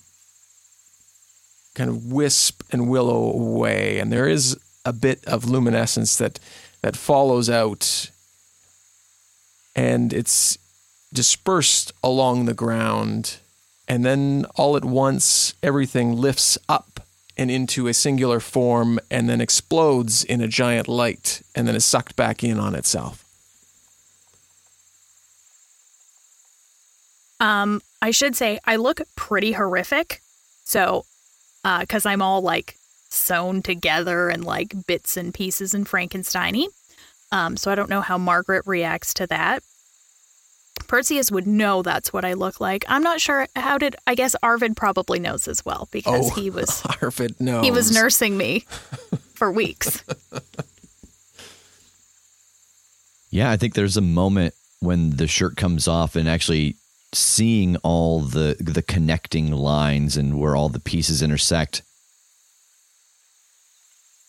kind 1.74 1.88
of 1.88 2.12
wisp 2.12 2.62
and 2.70 2.90
willow 2.90 3.32
away, 3.32 3.98
and 3.98 4.12
there 4.12 4.28
is 4.28 4.58
a 4.84 4.92
bit 4.92 5.24
of 5.24 5.46
luminescence 5.46 6.16
that 6.16 6.38
that 6.82 6.96
follows 6.96 7.48
out, 7.48 8.10
and 9.74 10.12
it's 10.12 10.58
dispersed 11.10 11.90
along 12.02 12.44
the 12.44 12.52
ground, 12.52 13.38
and 13.88 14.04
then 14.04 14.44
all 14.56 14.76
at 14.76 14.84
once 14.84 15.54
everything 15.62 16.14
lifts 16.14 16.58
up 16.68 17.03
and 17.36 17.50
into 17.50 17.88
a 17.88 17.94
singular 17.94 18.40
form 18.40 18.98
and 19.10 19.28
then 19.28 19.40
explodes 19.40 20.24
in 20.24 20.40
a 20.40 20.48
giant 20.48 20.88
light 20.88 21.42
and 21.54 21.66
then 21.66 21.74
is 21.74 21.84
sucked 21.84 22.16
back 22.16 22.44
in 22.44 22.58
on 22.58 22.74
itself. 22.74 23.24
Um, 27.40 27.82
I 28.00 28.10
should 28.10 28.36
say 28.36 28.58
I 28.64 28.76
look 28.76 29.00
pretty 29.16 29.52
horrific. 29.52 30.20
So, 30.64 31.04
uh, 31.64 31.80
because 31.80 32.06
I'm 32.06 32.22
all 32.22 32.40
like 32.40 32.76
sewn 33.10 33.62
together 33.62 34.28
and 34.28 34.44
like 34.44 34.86
bits 34.86 35.16
and 35.16 35.32
pieces 35.32 35.74
and 35.74 35.86
Frankensteiny. 35.86 36.66
Um, 37.32 37.56
so 37.56 37.70
I 37.70 37.74
don't 37.74 37.90
know 37.90 38.00
how 38.00 38.18
Margaret 38.18 38.66
reacts 38.66 39.14
to 39.14 39.26
that. 39.26 39.62
Perseus 40.86 41.30
would 41.30 41.46
know 41.46 41.82
that's 41.82 42.12
what 42.12 42.24
I 42.24 42.34
look 42.34 42.60
like. 42.60 42.84
I'm 42.88 43.02
not 43.02 43.20
sure 43.20 43.46
how 43.56 43.78
did 43.78 43.96
I 44.06 44.14
guess 44.14 44.36
Arvid 44.42 44.76
probably 44.76 45.18
knows 45.18 45.48
as 45.48 45.64
well 45.64 45.88
because 45.90 46.30
Oh, 46.30 46.34
he 46.34 46.50
was 46.50 46.82
Arvid 47.02 47.40
knows. 47.40 47.64
he 47.64 47.70
was 47.70 47.90
nursing 47.92 48.36
me 48.36 48.64
for 49.34 49.50
weeks. 49.50 50.02
Yeah, 53.30 53.50
I 53.50 53.56
think 53.56 53.74
there's 53.74 53.96
a 53.96 54.00
moment 54.00 54.54
when 54.78 55.16
the 55.16 55.26
shirt 55.26 55.56
comes 55.56 55.88
off 55.88 56.14
and 56.14 56.28
actually 56.28 56.76
seeing 57.12 57.76
all 57.78 58.20
the 58.20 58.56
the 58.60 58.80
connecting 58.82 59.50
lines 59.50 60.16
and 60.16 60.38
where 60.38 60.54
all 60.54 60.68
the 60.68 60.78
pieces 60.78 61.20
intersect. 61.20 61.82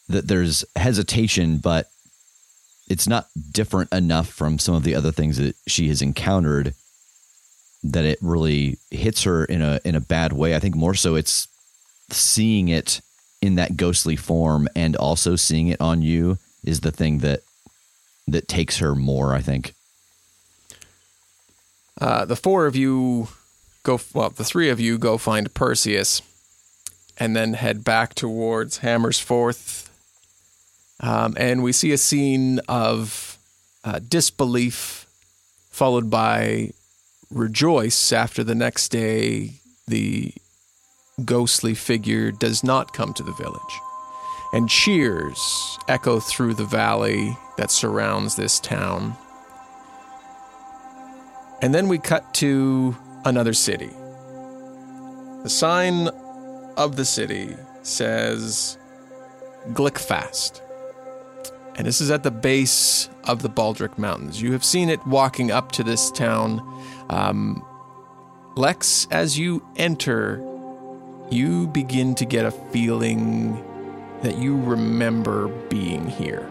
That 0.07 0.27
there's 0.27 0.65
hesitation, 0.75 1.57
but 1.57 1.85
it's 2.87 3.07
not 3.07 3.27
different 3.51 3.91
enough 3.91 4.29
from 4.29 4.59
some 4.59 4.75
of 4.75 4.83
the 4.83 4.95
other 4.95 5.11
things 5.11 5.37
that 5.37 5.55
she 5.67 5.87
has 5.89 6.01
encountered 6.01 6.73
that 7.83 8.05
it 8.05 8.19
really 8.21 8.77
hits 8.91 9.23
her 9.23 9.45
in 9.45 9.61
a 9.61 9.79
in 9.83 9.95
a 9.95 9.99
bad 9.99 10.33
way. 10.33 10.55
I 10.55 10.59
think 10.59 10.75
more 10.75 10.95
so 10.95 11.15
it's 11.15 11.47
seeing 12.09 12.67
it 12.67 13.01
in 13.41 13.55
that 13.55 13.77
ghostly 13.77 14.15
form 14.15 14.67
and 14.75 14.95
also 14.95 15.35
seeing 15.35 15.67
it 15.67 15.81
on 15.81 16.01
you 16.01 16.37
is 16.63 16.81
the 16.81 16.91
thing 16.91 17.19
that 17.19 17.41
that 18.27 18.47
takes 18.47 18.79
her 18.79 18.95
more, 18.95 19.33
I 19.33 19.41
think. 19.41 19.73
Uh, 21.99 22.25
the 22.25 22.35
four 22.35 22.65
of 22.65 22.75
you 22.75 23.29
go, 23.83 23.99
well, 24.13 24.29
the 24.29 24.43
three 24.43 24.69
of 24.69 24.79
you 24.79 24.97
go 24.97 25.17
find 25.17 25.53
Perseus 25.53 26.21
and 27.17 27.35
then 27.35 27.53
head 27.53 27.83
back 27.83 28.15
towards 28.15 28.79
Hammersforth. 28.79 29.84
Um, 31.05 31.35
and 31.37 31.61
we 31.61 31.71
see 31.71 31.91
a 31.91 31.99
scene 31.99 32.59
of 32.67 33.37
uh, 33.83 33.99
disbelief 33.99 35.05
followed 35.69 36.09
by 36.09 36.71
rejoice 37.29 38.11
after 38.11 38.43
the 38.43 38.55
next 38.55 38.89
day 38.89 39.51
the 39.87 40.33
ghostly 41.23 41.75
figure 41.75 42.31
does 42.31 42.63
not 42.63 42.93
come 42.93 43.13
to 43.13 43.21
the 43.21 43.33
village. 43.33 43.79
And 44.51 44.67
cheers 44.67 45.77
echo 45.87 46.19
through 46.19 46.55
the 46.55 46.65
valley 46.65 47.37
that 47.57 47.69
surrounds 47.69 48.35
this 48.35 48.59
town. 48.59 49.15
And 51.61 51.75
then 51.75 51.87
we 51.87 51.99
cut 51.99 52.33
to 52.35 52.97
another 53.25 53.53
city. 53.53 53.91
The 55.43 55.49
sign 55.49 56.07
of 56.77 56.95
the 56.95 57.05
city 57.05 57.55
says 57.83 58.79
Glickfast. 59.67 60.64
And 61.75 61.85
this 61.85 61.99
is 61.99 62.09
at 62.09 62.23
the 62.23 62.31
base 62.31 63.09
of 63.25 63.41
the 63.41 63.49
Baldric 63.49 63.97
Mountains. 63.97 64.41
You 64.41 64.53
have 64.53 64.63
seen 64.63 64.89
it 64.89 65.05
walking 65.05 65.51
up 65.51 65.73
to 65.73 65.83
this 65.83 66.09
town. 66.11 66.61
Um, 67.09 67.65
Lex, 68.55 69.07
as 69.11 69.37
you 69.37 69.65
enter, 69.75 70.41
you 71.29 71.67
begin 71.67 72.15
to 72.15 72.25
get 72.25 72.45
a 72.45 72.51
feeling 72.51 73.61
that 74.21 74.37
you 74.37 74.55
remember 74.61 75.49
being 75.69 76.07
here 76.07 76.49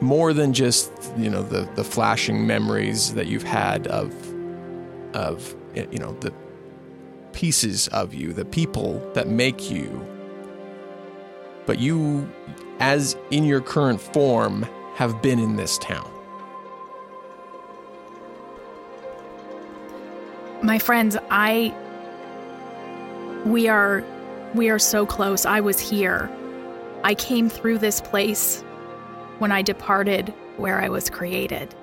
more 0.00 0.32
than 0.32 0.52
just 0.52 0.92
you 1.16 1.30
know 1.30 1.42
the 1.42 1.68
the 1.74 1.84
flashing 1.84 2.46
memories 2.46 3.14
that 3.14 3.26
you've 3.26 3.42
had 3.42 3.86
of 3.86 4.12
of 5.14 5.54
you 5.74 5.98
know 5.98 6.12
the 6.20 6.32
pieces 7.32 7.88
of 7.88 8.12
you 8.12 8.32
the 8.32 8.44
people 8.44 9.00
that 9.14 9.28
make 9.28 9.70
you 9.70 10.06
but 11.66 11.78
you 11.78 12.30
as 12.80 13.16
in 13.30 13.44
your 13.44 13.60
current 13.60 14.00
form 14.00 14.66
have 14.94 15.20
been 15.22 15.38
in 15.38 15.56
this 15.56 15.78
town 15.78 16.10
My 20.64 20.78
friends, 20.78 21.14
I 21.30 21.74
we 23.44 23.68
are 23.68 24.02
we 24.54 24.70
are 24.70 24.78
so 24.78 25.04
close. 25.04 25.44
I 25.44 25.60
was 25.60 25.78
here. 25.78 26.30
I 27.02 27.14
came 27.14 27.50
through 27.50 27.80
this 27.80 28.00
place 28.00 28.62
when 29.40 29.52
I 29.52 29.60
departed 29.60 30.32
where 30.56 30.80
I 30.80 30.88
was 30.88 31.10
created. 31.10 31.74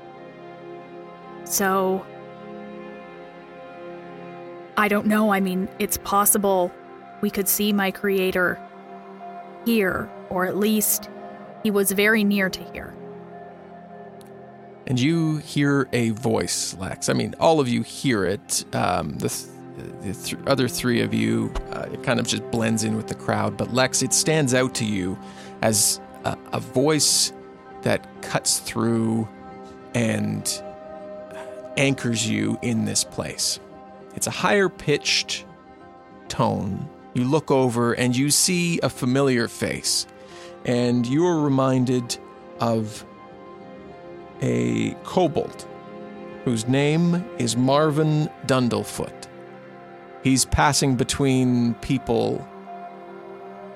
So 1.43 2.03
I 4.77 4.87
don't 4.87 5.05
know. 5.05 5.31
I 5.31 5.41
mean, 5.41 5.69
it's 5.77 5.97
possible 5.97 6.71
we 7.21 7.29
could 7.29 7.47
see 7.47 7.71
my 7.71 7.91
creator 7.91 8.59
here, 9.63 10.09
or 10.31 10.45
at 10.45 10.57
least 10.57 11.09
he 11.63 11.69
was 11.71 11.91
very 11.91 12.23
near 12.23 12.49
to 12.49 12.63
here. 12.73 12.93
and 14.87 14.99
you 14.99 15.37
hear 15.37 15.87
a 15.93 16.09
voice 16.11 16.75
lex. 16.79 17.07
I 17.09 17.13
mean 17.13 17.35
all 17.39 17.59
of 17.59 17.67
you 17.69 17.81
hear 17.83 18.25
it. 18.25 18.65
Um, 18.73 19.17
the, 19.19 19.29
th- 19.29 19.47
the 20.01 20.13
th- 20.13 20.47
other 20.47 20.67
three 20.67 21.01
of 21.01 21.13
you 21.13 21.53
uh, 21.71 21.87
it 21.93 22.03
kind 22.03 22.19
of 22.19 22.27
just 22.27 22.49
blends 22.51 22.83
in 22.83 22.97
with 22.97 23.07
the 23.07 23.15
crowd. 23.15 23.57
But 23.57 23.73
lex 23.73 24.01
it 24.01 24.13
stands 24.13 24.53
out 24.53 24.73
to 24.75 24.85
you 24.85 25.17
as 25.61 26.01
a, 26.25 26.37
a 26.53 26.59
voice 26.59 27.31
that 27.83 28.05
cuts 28.21 28.59
through 28.59 29.27
and 29.93 30.63
anchors 31.77 32.27
you 32.29 32.57
in 32.61 32.85
this 32.85 33.03
place. 33.03 33.59
It's 34.15 34.27
a 34.27 34.31
higher 34.31 34.67
pitched 34.69 35.45
tone. 36.27 36.89
You 37.13 37.25
look 37.25 37.51
over 37.51 37.93
and 37.93 38.15
you 38.15 38.29
see 38.31 38.79
a 38.81 38.89
familiar 38.89 39.47
face 39.47 40.05
and 40.65 41.05
you 41.05 41.25
are 41.25 41.41
reminded 41.41 42.17
of 42.59 43.05
a 44.41 44.95
kobold 45.03 45.67
whose 46.45 46.67
name 46.67 47.23
is 47.37 47.55
Marvin 47.55 48.29
Dundlefoot. 48.47 49.27
He's 50.23 50.45
passing 50.45 50.95
between 50.95 51.75
people 51.75 52.47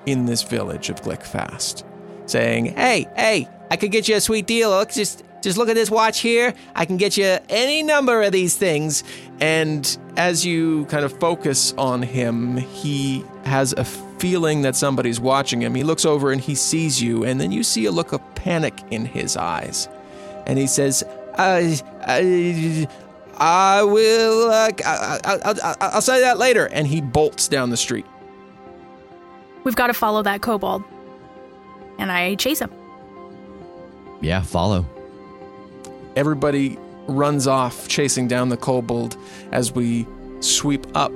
in 0.06 0.26
this 0.26 0.44
village 0.44 0.90
of 0.90 1.02
Glickfast, 1.02 1.84
saying, 2.26 2.66
"Hey, 2.76 3.08
hey, 3.16 3.48
I 3.72 3.78
could 3.78 3.92
get 3.92 4.08
you 4.08 4.16
a 4.16 4.22
sweet 4.22 4.46
deal. 4.46 4.70
Look, 4.70 4.92
just 4.92 5.24
just 5.42 5.58
look 5.58 5.70
at 5.70 5.76
this 5.76 5.92
watch 5.92 6.20
here. 6.22 6.54
I 6.76 6.86
can 6.86 6.98
get 6.98 7.18
you 7.18 7.38
any 7.50 7.84
number 7.84 8.22
of 8.24 8.32
these 8.32 8.56
things." 8.56 9.04
And 9.40 9.98
as 10.18 10.46
you 10.46 10.86
kind 10.86 11.04
of 11.06 11.20
focus 11.20 11.74
on 11.78 12.02
him, 12.02 12.58
he 12.58 13.24
has 13.46 13.74
a 13.74 13.86
feeling 14.20 14.62
that 14.64 14.76
somebody's 14.76 15.20
watching 15.20 15.62
him. 15.62 15.76
He 15.76 15.84
looks 15.84 16.06
over 16.06 16.32
and 16.32 16.42
he 16.42 16.56
sees 16.56 17.02
you, 17.02 17.24
and 17.24 17.40
then 17.40 17.52
you 17.52 17.64
see 17.64 17.86
a 17.86 17.92
look 17.92 18.14
of 18.14 18.22
panic 18.36 18.80
in 18.92 19.06
his 19.06 19.38
eyes 19.38 19.88
and 20.46 20.58
he 20.60 20.68
says, 20.68 21.04
"I, 21.38 21.80
I, 22.02 22.88
I 23.38 23.84
will. 23.84 24.52
Uh, 24.52 24.72
I, 24.86 25.20
I, 25.24 25.40
I'll, 25.44 25.76
I'll 25.82 26.02
say 26.02 26.22
that 26.22 26.38
later." 26.38 26.68
And 26.68 26.88
he 26.88 27.02
bolts 27.02 27.48
down 27.48 27.70
the 27.70 27.78
street. 27.78 28.06
We've 29.64 29.76
got 29.76 29.88
to 29.88 29.94
follow 29.94 30.22
that 30.24 30.42
kobold. 30.42 30.84
And 31.98 32.12
I 32.12 32.36
chase 32.36 32.60
him. 32.60 32.72
Yeah, 34.22 34.42
follow. 34.42 34.86
Everybody 36.16 36.78
runs 37.08 37.48
off, 37.48 37.88
chasing 37.88 38.28
down 38.28 38.50
the 38.50 38.58
kobold 38.58 39.18
as 39.52 39.72
we 39.72 40.06
sweep 40.40 40.86
up 40.96 41.12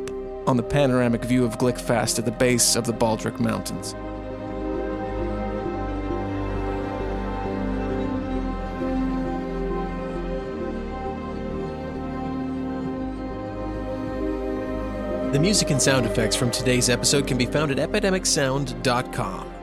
on 0.50 0.58
the 0.58 0.64
panoramic 0.64 1.24
view 1.24 1.46
of 1.46 1.60
Glickfast 1.60 2.18
at 2.18 2.26
the 2.26 2.32
base 2.32 2.76
of 2.76 2.88
the 2.88 2.92
Baldric 2.92 3.40
Mountains. 3.40 3.94
The 15.32 15.40
music 15.40 15.70
and 15.70 15.80
sound 15.80 16.08
effects 16.08 16.36
from 16.36 16.50
today's 16.50 16.90
episode 16.90 17.28
can 17.28 17.38
be 17.38 17.46
found 17.46 17.70
at 17.70 17.78
epidemicsound.com. 17.78 19.54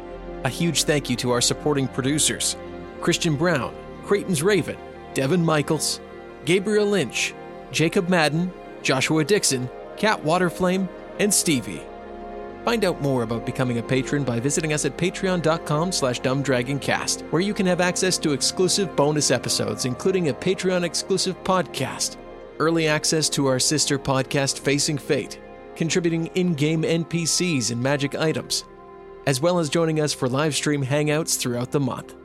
A 0.45 0.49
huge 0.49 0.84
thank 0.84 1.11
you 1.11 1.16
to 1.16 1.32
our 1.32 1.41
supporting 1.41 1.89
producers 1.89 2.55
Christian 3.01 3.34
Brown, 3.34 3.74
Creighton's 4.05 4.41
Raven, 4.41 4.76
Devin 5.14 5.45
Michaels, 5.45 5.99
Gabriel 6.45 6.87
Lynch, 6.87 7.34
Jacob 7.72 8.09
Madden, 8.09 8.53
Joshua 8.82 9.24
Dixon, 9.24 9.68
Kat 9.97 10.22
Waterflame, 10.22 10.88
and 11.18 11.32
Stevie. 11.32 11.82
Find 12.64 12.84
out 12.84 13.01
more 13.01 13.22
about 13.22 13.47
becoming 13.47 13.78
a 13.78 13.82
patron 13.82 14.24
by 14.24 14.40
visiting 14.40 14.72
us 14.72 14.84
at 14.84 14.97
patreon.com 14.97 15.92
slash 15.92 16.20
dumbdragoncast, 16.20 17.22
where 17.30 17.42
you 17.42 17.55
can 17.55 17.64
have 17.66 17.80
access 17.80 18.18
to 18.18 18.32
exclusive 18.32 18.97
bonus 18.97 19.30
episodes, 19.30 19.84
including 19.84 20.30
a 20.30 20.34
Patreon-exclusive 20.34 21.42
podcast, 21.44 22.16
early 22.59 22.88
access 22.88 23.28
to 23.30 23.47
our 23.47 23.61
sister 23.61 23.99
podcast 24.01 24.59
Facing 24.59 24.99
Fate, 24.99 25.40
contributing 25.76 26.26
in-game 26.34 26.82
NPCs 26.82 27.70
and 27.70 27.80
magic 27.80 28.16
items, 28.16 28.64
as 29.28 29.40
well 29.40 29.61
as 29.61 29.68
joining 29.68 30.01
us 30.01 30.12
for 30.12 30.28
live 30.28 30.55
stream 30.55 30.84
hangouts 30.84 31.38
throughout 31.38 31.70
the 31.70 31.78
month. 31.80 32.16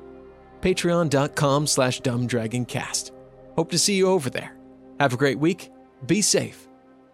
Patreon.com 0.62 1.68
slash 1.68 2.02
dumbdragoncast. 2.02 3.12
Hope 3.56 3.70
to 3.70 3.78
see 3.78 3.94
you 3.96 4.08
over 4.08 4.32
there. 4.32 4.56
Have 5.00 5.14
a 5.14 5.18
great 5.18 5.38
week. 5.38 5.72
Be 6.08 6.22
safe, 6.22 6.68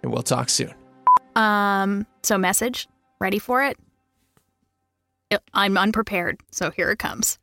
and 0.04 0.12
we'll 0.12 0.24
talk 0.24 0.50
soon. 0.50 0.74
Um, 1.36 2.06
so 2.24 2.38
message. 2.38 2.88
Ready 3.20 3.40
for 3.40 3.64
it? 3.64 3.78
I'm 5.54 5.78
unprepared, 5.78 6.40
so 6.52 6.72
here 6.72 6.92
it 6.92 7.00
comes. 7.00 7.38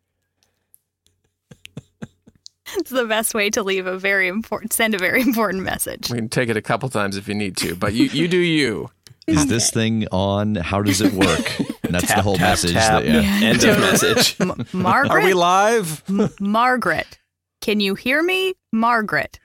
it's 2.76 2.90
the 2.90 3.04
best 3.04 3.34
way 3.34 3.50
to 3.50 3.62
leave 3.62 3.86
a 3.86 3.98
very 3.98 4.28
important, 4.28 4.72
send 4.72 4.94
a 4.94 4.98
very 4.98 5.20
important 5.20 5.64
message. 5.64 6.10
We 6.10 6.16
can 6.18 6.28
take 6.28 6.48
it 6.48 6.56
a 6.56 6.62
couple 6.62 6.88
times 6.88 7.16
if 7.16 7.28
you 7.28 7.34
need 7.34 7.56
to, 7.58 7.76
but 7.76 7.92
you, 7.92 8.06
you 8.06 8.28
do 8.28 8.38
you. 8.38 8.90
Is 9.26 9.46
this 9.46 9.70
thing 9.70 10.06
on? 10.12 10.54
How 10.56 10.82
does 10.82 11.00
it 11.00 11.12
work? 11.14 11.58
And 11.82 11.94
that's 11.94 12.14
the 12.14 12.20
whole 12.22 12.36
tap, 12.36 12.50
message. 12.50 12.72
tap. 12.72 13.02
That, 13.02 13.06
yeah. 13.06 13.48
End 13.48 13.64
of 13.64 13.78
message. 13.80 14.36
M- 14.40 14.66
Margaret, 14.72 15.10
Are 15.10 15.24
we 15.24 15.32
live? 15.32 16.02
M- 16.08 16.28
Margaret, 16.40 17.18
can 17.62 17.80
you 17.80 17.94
hear 17.94 18.22
me, 18.22 18.54
Margaret? 18.72 19.40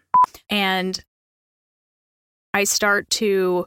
And 0.49 1.01
I 2.59 2.65
start 2.65 3.09
to. 3.11 3.65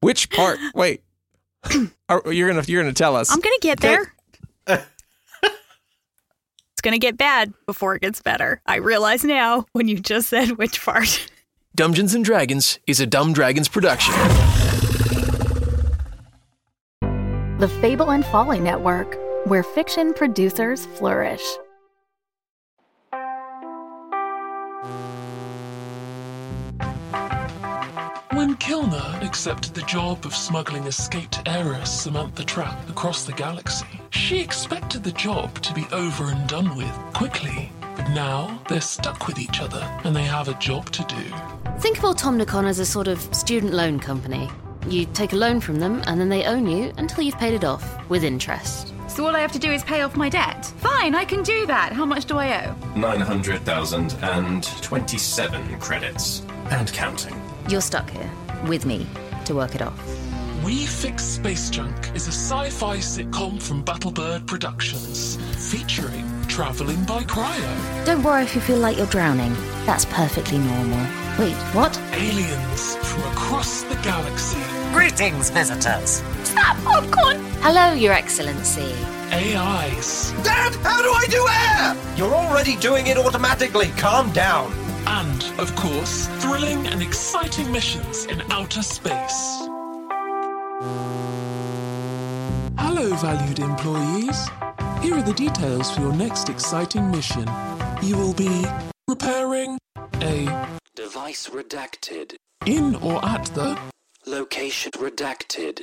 Which 0.00 0.30
part? 0.30 0.58
Wait. 0.74 1.02
Are, 2.08 2.22
you're 2.32 2.48
gonna 2.48 2.62
you're 2.66 2.80
gonna 2.82 2.92
tell 2.94 3.16
us. 3.16 3.30
I'm 3.30 3.40
gonna 3.40 3.56
get 3.60 3.84
Okay. 3.84 3.98
there. 4.66 4.86
it's 5.42 6.80
gonna 6.82 6.98
get 6.98 7.18
bad 7.18 7.52
before 7.66 7.96
it 7.96 8.02
gets 8.02 8.22
better. 8.22 8.62
I 8.64 8.76
realize 8.76 9.24
now 9.24 9.66
when 9.72 9.88
you 9.88 9.98
just 9.98 10.28
said 10.28 10.52
which 10.56 10.80
part. 10.82 11.28
Dungeons 11.74 12.14
and 12.14 12.24
Dragons 12.24 12.78
is 12.86 13.00
a 13.00 13.06
Dumb 13.06 13.32
Dragons 13.32 13.68
production. 13.68 14.14
The 17.58 17.68
Fable 17.80 18.10
and 18.12 18.24
Folly 18.26 18.60
Network, 18.60 19.18
where 19.46 19.64
fiction 19.64 20.14
producers 20.14 20.86
flourish. 20.86 21.42
When 28.38 28.54
Kilner 28.54 29.20
accepted 29.20 29.74
the 29.74 29.82
job 29.82 30.24
of 30.24 30.32
smuggling 30.32 30.84
escaped 30.84 31.42
heiress 31.44 31.90
Samantha 31.90 32.44
Trapp 32.44 32.88
across 32.88 33.24
the 33.24 33.32
galaxy, 33.32 34.00
she 34.10 34.38
expected 34.38 35.02
the 35.02 35.10
job 35.10 35.60
to 35.60 35.74
be 35.74 35.88
over 35.90 36.26
and 36.26 36.48
done 36.48 36.76
with 36.76 36.92
quickly. 37.14 37.72
But 37.96 38.10
now 38.10 38.62
they're 38.68 38.80
stuck 38.80 39.26
with 39.26 39.40
each 39.40 39.60
other 39.60 39.80
and 40.04 40.14
they 40.14 40.22
have 40.22 40.46
a 40.46 40.54
job 40.54 40.88
to 40.90 41.02
do. 41.06 41.20
Think 41.80 41.98
of 41.98 42.04
Automnicon 42.04 42.68
as 42.68 42.78
a 42.78 42.86
sort 42.86 43.08
of 43.08 43.18
student 43.34 43.74
loan 43.74 43.98
company. 43.98 44.48
You 44.86 45.06
take 45.06 45.32
a 45.32 45.36
loan 45.36 45.60
from 45.60 45.80
them 45.80 46.00
and 46.06 46.20
then 46.20 46.28
they 46.28 46.44
own 46.44 46.68
you 46.68 46.92
until 46.96 47.24
you've 47.24 47.38
paid 47.38 47.54
it 47.54 47.64
off 47.64 48.08
with 48.08 48.22
interest. 48.22 48.94
So 49.08 49.26
all 49.26 49.34
I 49.34 49.40
have 49.40 49.50
to 49.50 49.58
do 49.58 49.72
is 49.72 49.82
pay 49.82 50.02
off 50.02 50.14
my 50.14 50.28
debt? 50.28 50.64
Fine, 50.76 51.16
I 51.16 51.24
can 51.24 51.42
do 51.42 51.66
that. 51.66 51.92
How 51.92 52.06
much 52.06 52.26
do 52.26 52.38
I 52.38 52.66
owe? 52.66 52.76
900,027 52.94 55.80
credits. 55.80 56.42
And 56.70 56.92
counting. 56.92 57.47
You're 57.68 57.82
stuck 57.82 58.08
here 58.08 58.30
with 58.66 58.86
me 58.86 59.06
to 59.44 59.54
work 59.54 59.74
it 59.74 59.82
off. 59.82 60.00
We 60.64 60.86
Fix 60.86 61.22
Space 61.22 61.68
Junk 61.68 61.94
is 62.14 62.26
a 62.26 62.32
sci 62.32 62.70
fi 62.70 62.96
sitcom 62.96 63.60
from 63.62 63.84
Battlebird 63.84 64.46
Productions, 64.46 65.36
featuring 65.70 66.24
Travelling 66.48 67.04
by 67.04 67.24
Cryo, 67.24 68.04
Don't 68.06 68.22
worry 68.22 68.42
if 68.42 68.54
you 68.54 68.62
feel 68.62 68.78
like 68.78 68.96
you're 68.96 69.06
drowning. 69.06 69.54
That's 69.84 70.06
perfectly 70.06 70.58
normal. 70.58 71.06
Wait, 71.38 71.54
what? 71.74 71.96
aliens 72.14 72.96
from 72.96 73.22
across 73.32 73.82
the 73.82 73.94
galaxy, 73.96 74.58
Greetings, 74.92 75.50
visitors. 75.50 76.22
Hello, 77.60 77.92
Your 77.92 78.14
Excellency. 78.14 78.94
AIs, 79.30 80.32
Dad, 80.42 80.74
how 80.76 81.02
do 81.02 81.12
I 81.12 81.26
do 81.28 81.46
air? 81.46 82.16
You're 82.16 82.34
already 82.34 82.76
doing 82.76 83.08
it 83.08 83.18
automatically. 83.18 83.88
Calm 83.98 84.32
down. 84.32 84.72
Of 85.58 85.74
course, 85.76 86.26
thrilling 86.40 86.86
and 86.86 87.02
exciting 87.02 87.70
missions 87.72 88.26
in 88.26 88.40
outer 88.50 88.82
space. 88.82 89.58
Hello, 92.78 93.14
valued 93.16 93.58
employees. 93.58 94.48
Here 95.02 95.14
are 95.16 95.22
the 95.22 95.34
details 95.36 95.90
for 95.90 96.00
your 96.00 96.12
next 96.14 96.48
exciting 96.48 97.10
mission. 97.10 97.48
You 98.02 98.16
will 98.16 98.34
be 98.34 98.64
repairing 99.08 99.78
a 100.22 100.48
Device 100.94 101.48
redacted. 101.48 102.34
in 102.66 102.94
or 102.96 103.24
at 103.24 103.44
the 103.54 103.78
Location 104.26 104.92
redacted. 104.92 105.82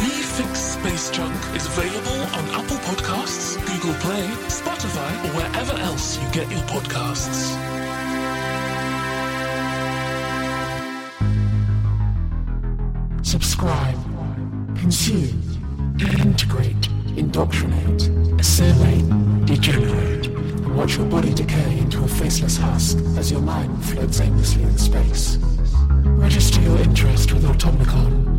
We 0.00 0.08
Fix 0.36 0.58
Space 0.58 1.10
Junk 1.10 1.34
is 1.56 1.66
available 1.66 2.20
on 2.36 2.44
Apple 2.60 2.76
Podcasts, 2.88 3.56
Google 3.66 3.94
Play, 4.00 4.26
Spotify, 5.06 5.24
or 5.24 5.36
wherever 5.36 5.72
else 5.80 6.18
you 6.18 6.30
get 6.30 6.50
your 6.50 6.60
podcasts. 6.62 7.54
Subscribe, 13.24 13.96
consume, 14.76 15.42
integrate, 15.98 16.88
indoctrinate, 17.16 18.08
assimilate, 18.38 19.46
degenerate, 19.46 20.26
and 20.26 20.76
watch 20.76 20.96
your 20.96 21.06
body 21.06 21.34
decay 21.34 21.78
into 21.78 22.04
a 22.04 22.08
faceless 22.08 22.56
husk 22.56 22.98
as 23.16 23.30
your 23.30 23.40
mind 23.40 23.84
floats 23.84 24.20
aimlessly 24.20 24.62
in 24.62 24.78
space. 24.78 25.38
Register 26.04 26.60
your 26.62 26.78
interest 26.78 27.32
with 27.32 27.44
Automnicon 27.44 28.35